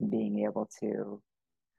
and 0.00 0.10
being 0.10 0.44
able 0.44 0.68
to 0.80 1.22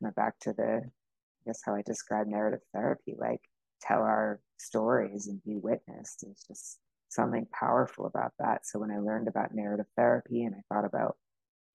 kind 0.02 0.10
of 0.10 0.16
back 0.16 0.40
to 0.40 0.54
the, 0.54 0.82
I 0.84 1.42
guess, 1.46 1.62
how 1.64 1.76
I 1.76 1.84
describe 1.84 2.28
narrative 2.28 2.62
therapy, 2.74 3.16
like 3.20 3.42
tell 3.82 4.02
our 4.02 4.40
stories 4.58 5.28
and 5.28 5.44
be 5.44 5.58
witnessed. 5.58 6.24
It's 6.28 6.48
just 6.48 6.80
something 7.12 7.46
powerful 7.52 8.06
about 8.06 8.32
that. 8.40 8.66
So 8.66 8.80
when 8.80 8.92
I 8.92 9.00
learned 9.00 9.28
about 9.28 9.54
narrative 9.54 9.86
therapy 9.98 10.44
and 10.44 10.56
I 10.56 10.74
thought 10.74 10.86
about 10.86 11.18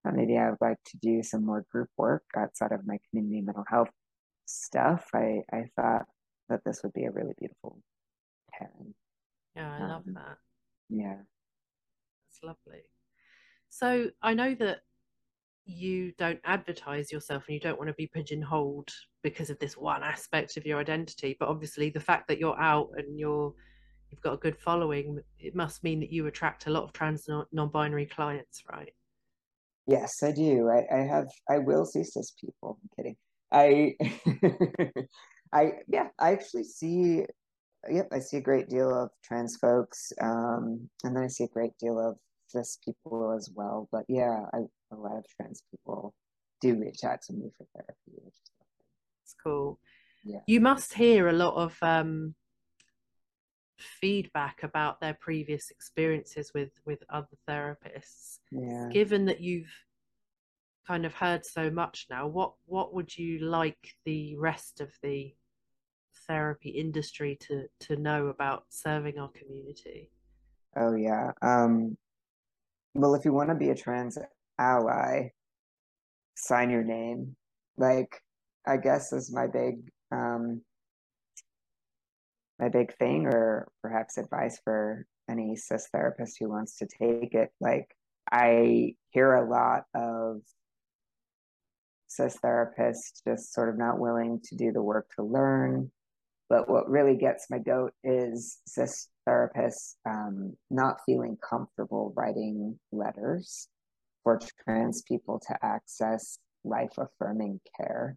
maybe 0.05 0.39
I 0.39 0.51
would 0.51 0.61
like 0.61 0.79
to 0.87 0.99
do 0.99 1.23
some 1.23 1.45
more 1.45 1.65
group 1.71 1.89
work 1.97 2.25
outside 2.37 2.73
of 2.73 2.87
my 2.87 2.99
community 3.11 3.43
mental 3.43 3.65
health 3.69 3.91
stuff, 4.47 5.09
I, 5.15 5.43
I 5.53 5.69
thought 5.77 6.07
that 6.49 6.61
this 6.65 6.83
would 6.83 6.93
be 6.93 7.05
a 7.05 7.11
really 7.11 7.35
beautiful 7.39 7.81
pairing. 8.53 8.95
Yeah, 9.57 9.73
I 9.73 9.83
um, 9.83 9.89
love 9.89 10.05
that. 10.07 10.39
Yeah. 10.89 11.17
That's 11.17 12.43
lovely. 12.43 12.83
So 13.69 14.11
I 14.23 14.35
know 14.35 14.55
that 14.55 14.81
you 15.65 16.13
don't 16.17 16.41
advertise 16.45 17.11
yourself 17.11 17.45
and 17.49 17.55
you 17.55 17.61
don't 17.61 17.77
want 17.77 17.89
to 17.89 17.95
be 17.95 18.07
pigeonholed 18.07 18.89
because 19.25 19.51
of 19.51 19.59
this 19.59 19.77
one 19.77 20.05
aspect 20.05 20.57
of 20.57 20.65
your 20.65 20.79
identity 20.79 21.37
but 21.41 21.49
obviously 21.49 21.91
the 21.91 21.99
fact 21.99 22.29
that 22.29 22.39
you're 22.39 22.59
out 22.61 22.91
and 22.97 23.19
you're 23.19 23.53
you've 24.11 24.21
got 24.21 24.35
a 24.35 24.39
good 24.39 24.57
following 24.57 25.21
it 25.39 25.55
must 25.55 25.85
mean 25.85 26.01
that 26.01 26.13
you 26.13 26.27
attract 26.27 26.67
a 26.67 26.71
lot 26.71 26.85
of 26.85 26.93
trans 26.93 27.29
non-binary 27.53 28.07
clients 28.07 28.63
right 28.71 28.93
yes 29.87 30.23
i 30.23 30.33
do 30.33 30.69
i, 30.69 30.85
I 30.95 31.01
have 31.03 31.29
i 31.51 31.59
will 31.59 31.85
see 31.85 32.05
cis 32.05 32.33
people 32.41 32.79
i'm 32.83 32.91
kidding 32.97 33.17
I, 33.53 33.95
I 35.53 35.73
yeah, 35.89 36.09
I 36.19 36.33
actually 36.33 36.65
see, 36.65 37.25
yep, 37.91 38.09
I 38.13 38.19
see 38.19 38.39
a 38.39 38.43
great 38.43 38.69
deal 38.69 38.93
of 38.93 39.11
trans 39.25 39.57
folks, 39.57 40.13
um, 40.21 40.89
and 41.05 41.17
then 41.17 41.23
I 41.23 41.29
see 41.29 41.45
a 41.45 41.49
great 41.49 41.77
deal 41.79 41.99
of 41.99 42.17
cis 42.49 42.79
people 42.85 43.35
as 43.37 43.51
well. 43.55 43.89
But 43.93 44.05
yeah, 44.09 44.41
I, 44.53 44.59
a 44.93 44.97
lot 44.97 45.19
of 45.19 45.25
trans 45.37 45.63
people 45.71 46.15
do 46.61 46.79
reach 46.79 47.05
out 47.05 47.23
to 47.23 47.33
me 47.33 47.51
for 47.57 47.67
therapy, 47.75 48.23
It's 49.23 49.35
cool. 49.43 49.79
Yeah. 50.25 50.41
You 50.47 50.61
must 50.61 50.95
hear 50.95 51.29
a 51.29 51.33
lot 51.33 51.55
of 51.55 51.77
um, 51.83 52.35
feedback 53.79 54.63
about 54.63 55.01
their 55.01 55.15
previous 55.21 55.71
experiences 55.71 56.53
with 56.55 56.71
with 56.85 57.03
other 57.11 57.37
therapists. 57.49 58.39
Yeah. 58.51 58.89
Given 58.91 59.25
that 59.27 59.41
you've 59.41 59.73
kind 60.87 61.05
of 61.05 61.15
heard 61.15 61.45
so 61.45 61.71
much 61.71 62.07
now, 62.11 62.27
what 62.27 62.55
what 62.67 62.95
would 62.95 63.17
you 63.17 63.41
like 63.41 63.95
the 64.05 64.37
rest 64.37 64.81
of 64.81 64.91
the 65.03 65.35
therapy 66.27 66.71
industry 66.71 67.37
to 67.41 67.65
to 67.81 67.97
know 67.97 68.29
about 68.29 68.65
serving 68.69 69.19
our 69.19 69.31
community? 69.31 70.11
Oh 70.77 70.95
yeah. 70.95 71.33
Um, 71.43 71.97
well, 72.95 73.15
if 73.15 73.25
you 73.25 73.33
want 73.33 73.51
to 73.51 73.55
be 73.55 73.71
a 73.71 73.75
trans 73.75 74.19
ally, 74.59 75.31
sign 76.35 76.71
your 76.71 76.85
name. 76.85 77.37
Like, 77.77 78.23
I 78.67 78.77
guess 78.77 79.13
is 79.13 79.33
my 79.33 79.47
big 79.47 79.91
um, 80.13 80.63
my 82.59 82.69
big 82.69 82.97
thing, 82.97 83.27
or 83.27 83.69
perhaps 83.83 84.19
advice 84.19 84.61
for 84.65 85.07
any 85.29 85.57
cis 85.57 85.89
therapist 85.93 86.37
who 86.39 86.49
wants 86.49 86.79
to 86.79 86.87
take 86.87 87.35
it. 87.35 87.51
Like, 87.61 87.95
I 88.31 88.95
hear 89.11 89.35
a 89.35 89.49
lot 89.49 89.85
of 89.95 90.41
cis 92.09 92.39
therapists 92.43 93.23
just 93.27 93.53
sort 93.53 93.69
of 93.69 93.79
not 93.79 93.99
willing 93.99 94.41
to 94.45 94.57
do 94.57 94.73
the 94.73 94.83
work 94.83 95.09
to 95.17 95.23
learn. 95.25 95.91
But 96.49 96.69
what 96.69 96.89
really 96.89 97.17
gets 97.17 97.51
my 97.51 97.59
goat 97.59 97.93
is 98.05 98.59
cis 98.67 99.09
therapists 99.29 99.95
um, 100.09 100.57
not 100.71 101.01
feeling 101.05 101.37
comfortable 101.37 102.13
writing 102.17 102.79
letters 102.93 103.69
for 104.23 104.41
trans 104.65 105.03
people 105.03 105.41
to 105.49 105.57
access 105.65 106.39
life 106.65 106.99
affirming 106.99 107.61
care, 107.77 108.17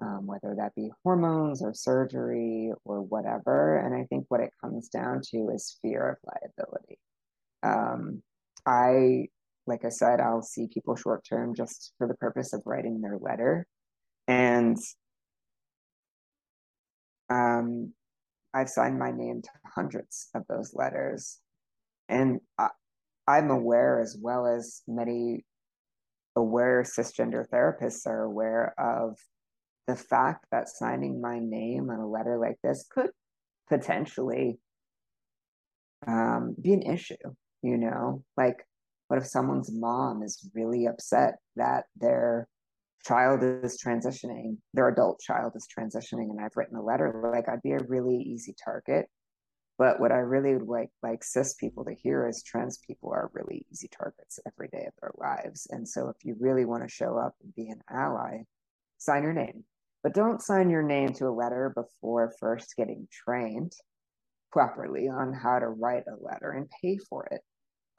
um, 0.00 0.26
whether 0.26 0.54
that 0.56 0.74
be 0.74 0.90
hormones 1.02 1.62
or 1.62 1.72
surgery 1.72 2.72
or 2.84 3.02
whatever. 3.02 3.78
And 3.78 3.94
I 3.94 4.04
think 4.04 4.26
what 4.28 4.40
it 4.40 4.50
comes 4.60 4.88
down 4.88 5.22
to 5.30 5.50
is 5.54 5.78
fear 5.82 6.10
of 6.10 6.16
liability. 6.24 6.98
Um, 7.62 8.22
I 8.66 9.28
like 9.66 9.84
I 9.84 9.88
said, 9.88 10.20
I'll 10.20 10.42
see 10.42 10.68
people 10.68 10.94
short 10.94 11.24
term 11.28 11.54
just 11.54 11.92
for 11.98 12.06
the 12.06 12.14
purpose 12.14 12.52
of 12.52 12.62
writing 12.64 13.00
their 13.00 13.18
letter. 13.18 13.66
And 14.28 14.76
um, 17.28 17.92
I've 18.54 18.68
signed 18.68 18.98
my 18.98 19.10
name 19.10 19.42
to 19.42 19.50
hundreds 19.74 20.28
of 20.34 20.44
those 20.48 20.72
letters. 20.74 21.38
And 22.08 22.40
I, 22.58 22.68
I'm 23.26 23.50
aware, 23.50 24.00
as 24.00 24.16
well 24.20 24.46
as 24.46 24.82
many 24.86 25.44
aware 26.36 26.84
cisgender 26.84 27.44
therapists 27.48 28.06
are 28.06 28.22
aware 28.22 28.72
of 28.78 29.18
the 29.86 29.96
fact 29.96 30.46
that 30.50 30.68
signing 30.68 31.20
my 31.20 31.38
name 31.38 31.90
on 31.90 32.00
a 32.00 32.08
letter 32.08 32.38
like 32.38 32.58
this 32.62 32.86
could 32.90 33.10
potentially 33.68 34.58
um, 36.06 36.54
be 36.60 36.72
an 36.72 36.82
issue, 36.82 37.14
you 37.62 37.76
know? 37.76 38.22
Like, 38.36 38.66
what 39.08 39.18
if 39.18 39.26
someone's 39.26 39.70
mom 39.72 40.22
is 40.22 40.50
really 40.54 40.86
upset 40.86 41.36
that 41.54 41.84
their 41.96 42.48
child 43.04 43.42
is 43.42 43.80
transitioning, 43.80 44.56
their 44.74 44.88
adult 44.88 45.20
child 45.20 45.52
is 45.54 45.66
transitioning, 45.66 46.30
and 46.30 46.40
I've 46.40 46.56
written 46.56 46.76
a 46.76 46.82
letter? 46.82 47.30
Like, 47.32 47.48
I'd 47.48 47.62
be 47.62 47.72
a 47.72 47.84
really 47.88 48.16
easy 48.16 48.54
target. 48.64 49.06
But 49.78 50.00
what 50.00 50.10
I 50.10 50.16
really 50.16 50.54
would 50.54 50.68
like 50.68 50.88
like 51.02 51.22
cis 51.22 51.54
people 51.54 51.84
to 51.84 51.92
hear 51.92 52.26
is 52.26 52.42
trans 52.42 52.78
people 52.78 53.10
are 53.12 53.30
really 53.34 53.66
easy 53.70 53.88
targets 53.88 54.40
every 54.46 54.68
day 54.68 54.86
of 54.86 54.94
their 55.02 55.12
lives. 55.18 55.66
And 55.70 55.86
so 55.86 56.08
if 56.08 56.16
you 56.24 56.34
really 56.40 56.64
want 56.64 56.82
to 56.82 56.88
show 56.88 57.18
up 57.18 57.34
and 57.42 57.54
be 57.54 57.68
an 57.68 57.82
ally, 57.90 58.44
sign 58.96 59.22
your 59.22 59.34
name. 59.34 59.64
But 60.06 60.14
don't 60.14 60.40
sign 60.40 60.70
your 60.70 60.84
name 60.84 61.14
to 61.14 61.26
a 61.26 61.34
letter 61.34 61.72
before 61.74 62.32
first 62.38 62.76
getting 62.76 63.08
trained 63.10 63.72
properly 64.52 65.08
on 65.08 65.32
how 65.32 65.58
to 65.58 65.66
write 65.66 66.04
a 66.06 66.24
letter 66.24 66.52
and 66.52 66.70
pay 66.80 66.96
for 66.96 67.26
it. 67.32 67.40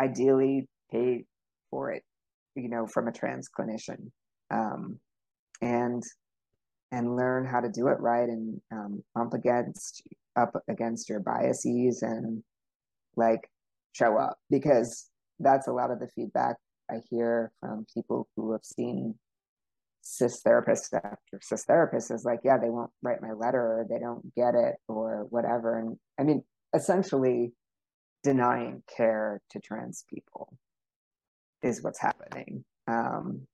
Ideally, 0.01 0.70
pay 0.89 1.26
for 1.70 1.91
it, 1.91 2.03
you 2.55 2.70
know, 2.70 2.88
from 2.88 3.10
a 3.10 3.12
trans 3.12 3.49
clinician, 3.49 4.10
um, 4.51 5.01
and 5.62 6.01
and 6.93 7.18
learn 7.18 7.45
how 7.45 7.60
to 7.60 7.68
do 7.68 7.89
it 7.89 7.99
right 7.99 8.30
and 8.30 8.62
um, 8.72 9.03
bump 9.14 9.34
against 9.34 10.01
up 10.38 10.55
against 10.70 11.10
your 11.10 11.20
biases 11.20 12.03
and 12.03 12.41
like 13.18 13.49
show 13.91 14.18
up 14.18 14.38
because 14.49 15.10
that's 15.41 15.68
a 15.68 15.74
lot 15.74 15.91
of 15.91 15.99
the 15.99 16.08
feedback 16.16 16.55
I 16.89 17.01
hear 17.10 17.51
from 17.60 17.86
people 17.93 18.30
who 18.38 18.53
have 18.53 18.64
seen 18.64 19.16
cis 20.08 20.41
therapist 20.41 20.93
after 20.93 21.39
cis 21.41 21.66
therapists 21.66 22.12
is 22.12 22.24
like, 22.24 22.39
yeah, 22.43 22.58
they 22.58 22.70
won't 22.70 22.91
write 23.01 23.22
my 23.22 23.34
letter 23.34 23.60
or 23.60 23.86
they 23.89 23.99
don't 23.99 24.34
get 24.36 24.55
it 24.55 24.76
or 24.88 25.28
whatever. 25.30 25.78
And 25.78 25.97
I 26.20 26.24
mean, 26.24 26.43
essentially 26.74 27.51
denying 28.24 28.84
care 28.95 29.41
to 29.49 29.60
trans 29.60 30.05
people 30.10 30.58
is 31.62 31.84
what's 31.84 31.99
happening. 31.99 32.64
Um, 32.88 33.47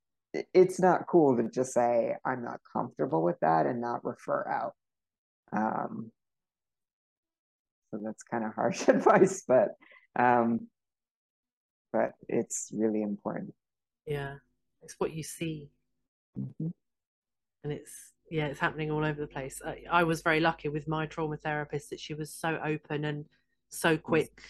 it's 0.54 0.80
not 0.80 1.08
cool 1.08 1.38
to 1.38 1.50
just 1.50 1.74
say, 1.74 2.16
I'm 2.24 2.44
not 2.44 2.60
comfortable 2.72 3.24
with 3.24 3.40
that 3.42 3.66
and 3.66 3.82
not 3.82 4.06
refer 4.06 4.48
out. 4.48 4.74
Um, 5.52 6.12
so 7.92 8.00
that's 8.04 8.24
kind 8.24 8.44
of 8.44 8.54
harsh 8.54 8.88
advice, 8.88 9.44
but 9.48 9.70
um, 10.18 10.68
but 11.92 12.12
it's 12.28 12.70
really 12.74 13.02
important. 13.02 13.54
Yeah, 14.06 14.36
it's 14.82 14.96
what 15.00 15.14
you 15.14 15.24
see, 15.24 15.70
mm-hmm. 16.40 16.68
and 17.64 17.74
it's 17.74 18.14
yeah, 18.30 18.48
it's 18.48 18.60
happening 18.60 18.90
all 18.90 19.06
over 19.06 19.20
the 19.20 19.28
place. 19.28 19.62
I, 19.66 19.84
I, 19.92 20.04
was 20.04 20.22
very 20.22 20.40
lucky 20.40 20.70
with 20.70 20.88
my 20.88 21.06
trauma 21.06 21.38
therapist 21.38 21.90
that 21.92 22.00
she 22.00 22.14
was 22.14 22.34
so 22.34 22.60
open 22.64 23.06
and 23.06 23.26
so 23.70 23.98
quick 23.98 24.42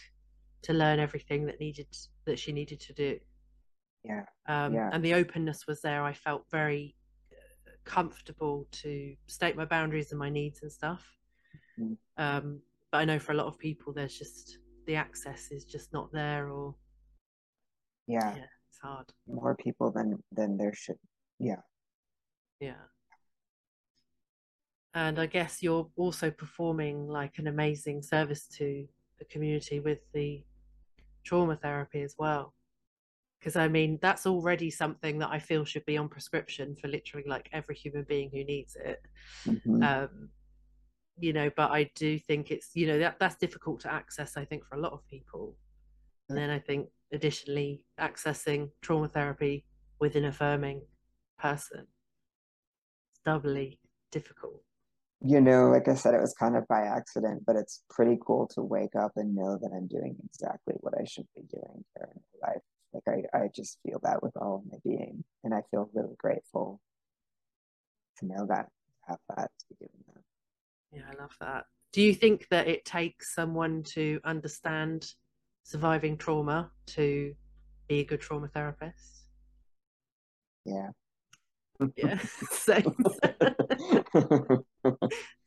to 0.61 0.73
learn 0.73 0.99
everything 0.99 1.45
that 1.47 1.59
needed 1.59 1.87
that 2.25 2.39
she 2.39 2.53
needed 2.53 2.79
to 2.81 2.93
do. 2.93 3.19
Yeah. 4.03 4.23
Um, 4.47 4.73
yeah. 4.73 4.89
And 4.91 5.03
the 5.03 5.13
openness 5.15 5.67
was 5.67 5.81
there. 5.81 6.03
I 6.03 6.13
felt 6.13 6.45
very 6.49 6.95
uh, 7.31 7.71
comfortable 7.83 8.67
to 8.83 9.15
state 9.27 9.55
my 9.55 9.65
boundaries 9.65 10.11
and 10.11 10.19
my 10.19 10.29
needs 10.29 10.61
and 10.61 10.71
stuff. 10.71 11.05
Mm-hmm. 11.79 11.93
Um, 12.17 12.61
but 12.91 12.99
I 12.99 13.05
know 13.05 13.19
for 13.19 13.31
a 13.31 13.35
lot 13.35 13.47
of 13.47 13.57
people, 13.57 13.93
there's 13.93 14.17
just 14.17 14.59
the 14.85 14.95
access 14.95 15.51
is 15.51 15.65
just 15.65 15.93
not 15.93 16.11
there, 16.11 16.49
or 16.49 16.75
yeah, 18.07 18.35
yeah 18.35 18.43
it's 18.69 18.79
hard. 18.81 19.07
More 19.27 19.55
people 19.55 19.91
than 19.91 20.21
than 20.31 20.57
there 20.57 20.73
should. 20.73 20.99
Yeah, 21.39 21.61
yeah. 22.65 22.73
And 24.93 25.19
I 25.19 25.25
guess 25.25 25.63
you're 25.63 25.89
also 25.95 26.29
performing 26.29 27.07
like 27.07 27.39
an 27.39 27.47
amazing 27.47 28.03
service 28.03 28.47
to 28.57 28.87
the 29.17 29.25
community 29.25 29.79
with 29.79 29.99
the 30.13 30.43
trauma 31.23 31.55
therapy 31.55 32.01
as 32.01 32.15
well. 32.17 32.53
Because 33.39 33.55
I 33.55 33.67
mean, 33.67 33.99
that's 34.01 34.25
already 34.25 34.69
something 34.69 35.19
that 35.19 35.29
I 35.29 35.39
feel 35.39 35.65
should 35.65 35.85
be 35.85 35.97
on 35.97 36.09
prescription 36.09 36.75
for 36.79 36.87
literally 36.87 37.27
like 37.27 37.49
every 37.51 37.75
human 37.75 38.05
being 38.07 38.29
who 38.31 38.43
needs 38.43 38.77
it. 38.77 39.01
Mm-hmm. 39.47 39.83
Um, 39.83 40.29
you 41.19 41.33
know 41.33 41.49
but 41.55 41.71
i 41.71 41.89
do 41.95 42.17
think 42.17 42.51
it's 42.51 42.71
you 42.73 42.87
know 42.87 42.97
that 42.97 43.17
that's 43.19 43.35
difficult 43.35 43.79
to 43.79 43.91
access 43.91 44.35
i 44.35 44.45
think 44.45 44.65
for 44.65 44.75
a 44.75 44.79
lot 44.79 44.93
of 44.93 45.07
people 45.09 45.55
and 46.29 46.37
then 46.37 46.49
i 46.49 46.57
think 46.57 46.87
additionally 47.11 47.83
accessing 47.99 48.69
trauma 48.81 49.07
therapy 49.07 49.65
with 49.99 50.15
an 50.15 50.25
affirming 50.25 50.81
person 51.37 51.85
doubly 53.25 53.79
difficult 54.11 54.61
you 55.21 55.39
know 55.39 55.69
like 55.69 55.87
i 55.87 55.95
said 55.95 56.13
it 56.13 56.21
was 56.21 56.33
kind 56.33 56.55
of 56.55 56.67
by 56.67 56.81
accident 56.81 57.43
but 57.45 57.55
it's 57.55 57.83
pretty 57.89 58.17
cool 58.25 58.47
to 58.47 58.61
wake 58.61 58.95
up 58.95 59.11
and 59.15 59.35
know 59.35 59.57
that 59.61 59.71
i'm 59.75 59.87
doing 59.87 60.15
exactly 60.25 60.75
what 60.79 60.93
i 60.99 61.03
should 61.05 61.27
be 61.35 61.41
doing 61.51 61.83
here 61.95 62.09
in 62.13 62.21
my 62.41 62.49
life 62.49 62.61
like 62.93 63.25
i, 63.33 63.37
I 63.37 63.49
just 63.55 63.79
feel 63.85 63.99
that 64.03 64.21
with 64.21 64.35
all 64.37 64.57
of 64.57 64.71
my 64.71 64.77
being 64.83 65.23
and 65.43 65.53
i 65.53 65.61
feel 65.71 65.89
really 65.93 66.15
grateful 66.17 66.79
to 68.19 68.25
know 68.25 68.45
that 68.47 68.67
have 69.07 69.19
that 69.29 69.51
to 69.59 69.65
be 69.69 69.75
doing 69.79 70.03
that 70.07 70.23
yeah, 70.93 71.01
I 71.11 71.19
love 71.19 71.35
that. 71.39 71.65
Do 71.91 72.01
you 72.01 72.13
think 72.13 72.47
that 72.49 72.67
it 72.67 72.85
takes 72.85 73.33
someone 73.33 73.83
to 73.93 74.19
understand 74.23 75.11
surviving 75.63 76.17
trauma 76.17 76.71
to 76.87 77.33
be 77.87 77.99
a 77.99 78.03
good 78.03 78.21
trauma 78.21 78.47
therapist? 78.47 79.23
Yeah. 80.65 80.89
Yeah. 81.95 82.19
so, 82.51 82.81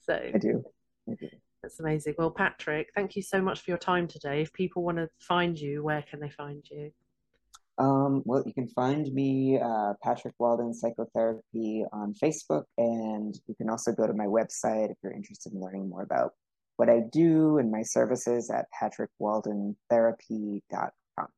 so 0.01 0.31
I 0.35 0.39
do. 0.39 0.65
I 1.09 1.15
do. 1.15 1.29
That's 1.63 1.81
amazing. 1.81 2.15
Well, 2.19 2.31
Patrick, 2.31 2.91
thank 2.95 3.17
you 3.17 3.23
so 3.23 3.43
much 3.43 3.61
for 3.61 3.71
your 3.71 3.79
time 3.79 4.07
today. 4.07 4.43
If 4.43 4.53
people 4.53 4.85
want 4.85 4.99
to 4.99 5.09
find 5.19 5.59
you, 5.59 5.83
where 5.83 6.03
can 6.03 6.21
they 6.21 6.31
find 6.31 6.63
you? 6.71 6.93
Um, 7.79 8.23
well, 8.25 8.43
you 8.47 8.55
can 8.55 8.69
find 8.69 9.13
me, 9.13 9.61
uh, 9.63 9.93
Patrick 10.03 10.33
Walden 10.39 10.73
Psychotherapy, 10.73 11.85
on 11.93 12.15
Facebook, 12.15 12.65
and 12.79 13.39
you 13.47 13.55
can 13.55 13.69
also 13.69 13.93
go 13.93 14.07
to 14.07 14.15
my 14.15 14.25
website 14.25 14.91
if 14.91 14.97
you're 15.03 15.13
interested 15.13 15.53
in 15.53 15.61
learning 15.61 15.91
more 15.91 16.01
about 16.03 16.33
what 16.77 16.89
I 16.89 17.01
do 17.13 17.59
and 17.59 17.71
my 17.71 17.83
services 17.83 18.51
at 18.51 18.65
patrickwaldentherapy.com. 18.81 21.29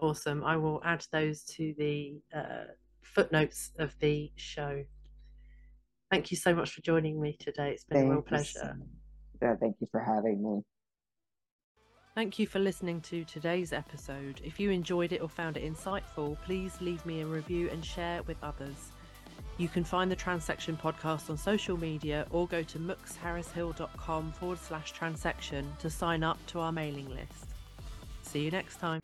Awesome. 0.00 0.44
I 0.44 0.56
will 0.56 0.82
add 0.84 1.06
those 1.12 1.44
to 1.44 1.72
the 1.78 2.20
uh, 2.34 2.64
footnotes 3.04 3.70
of 3.78 3.94
the 4.00 4.30
show. 4.36 4.84
Thank 6.10 6.30
you 6.30 6.36
so 6.36 6.54
much 6.54 6.72
for 6.72 6.82
joining 6.82 7.20
me 7.20 7.36
today. 7.38 7.70
It's 7.70 7.84
been 7.84 7.98
thank 7.98 8.08
a 8.08 8.12
real 8.12 8.22
pleasure. 8.22 8.76
So, 9.40 9.56
thank 9.60 9.76
you 9.80 9.88
for 9.90 10.00
having 10.00 10.42
me. 10.42 10.62
Thank 12.14 12.38
you 12.38 12.46
for 12.46 12.60
listening 12.60 13.00
to 13.02 13.24
today's 13.24 13.72
episode. 13.72 14.40
If 14.44 14.60
you 14.60 14.70
enjoyed 14.70 15.12
it 15.12 15.20
or 15.20 15.28
found 15.28 15.56
it 15.56 15.64
insightful, 15.64 16.40
please 16.42 16.80
leave 16.80 17.04
me 17.04 17.22
a 17.22 17.26
review 17.26 17.68
and 17.70 17.84
share 17.84 18.18
it 18.18 18.26
with 18.28 18.36
others. 18.42 18.92
You 19.58 19.68
can 19.68 19.82
find 19.82 20.10
the 20.10 20.16
Transection 20.16 20.80
podcast 20.80 21.30
on 21.30 21.36
social 21.36 21.76
media 21.76 22.26
or 22.30 22.46
go 22.46 22.62
to 22.62 22.78
mooksharrishill.com 22.78 24.32
forward 24.32 24.58
slash 24.58 24.94
transection 24.94 25.76
to 25.78 25.90
sign 25.90 26.22
up 26.22 26.38
to 26.46 26.60
our 26.60 26.72
mailing 26.72 27.08
list. 27.08 27.46
See 28.22 28.44
you 28.44 28.50
next 28.50 28.78
time. 28.78 29.00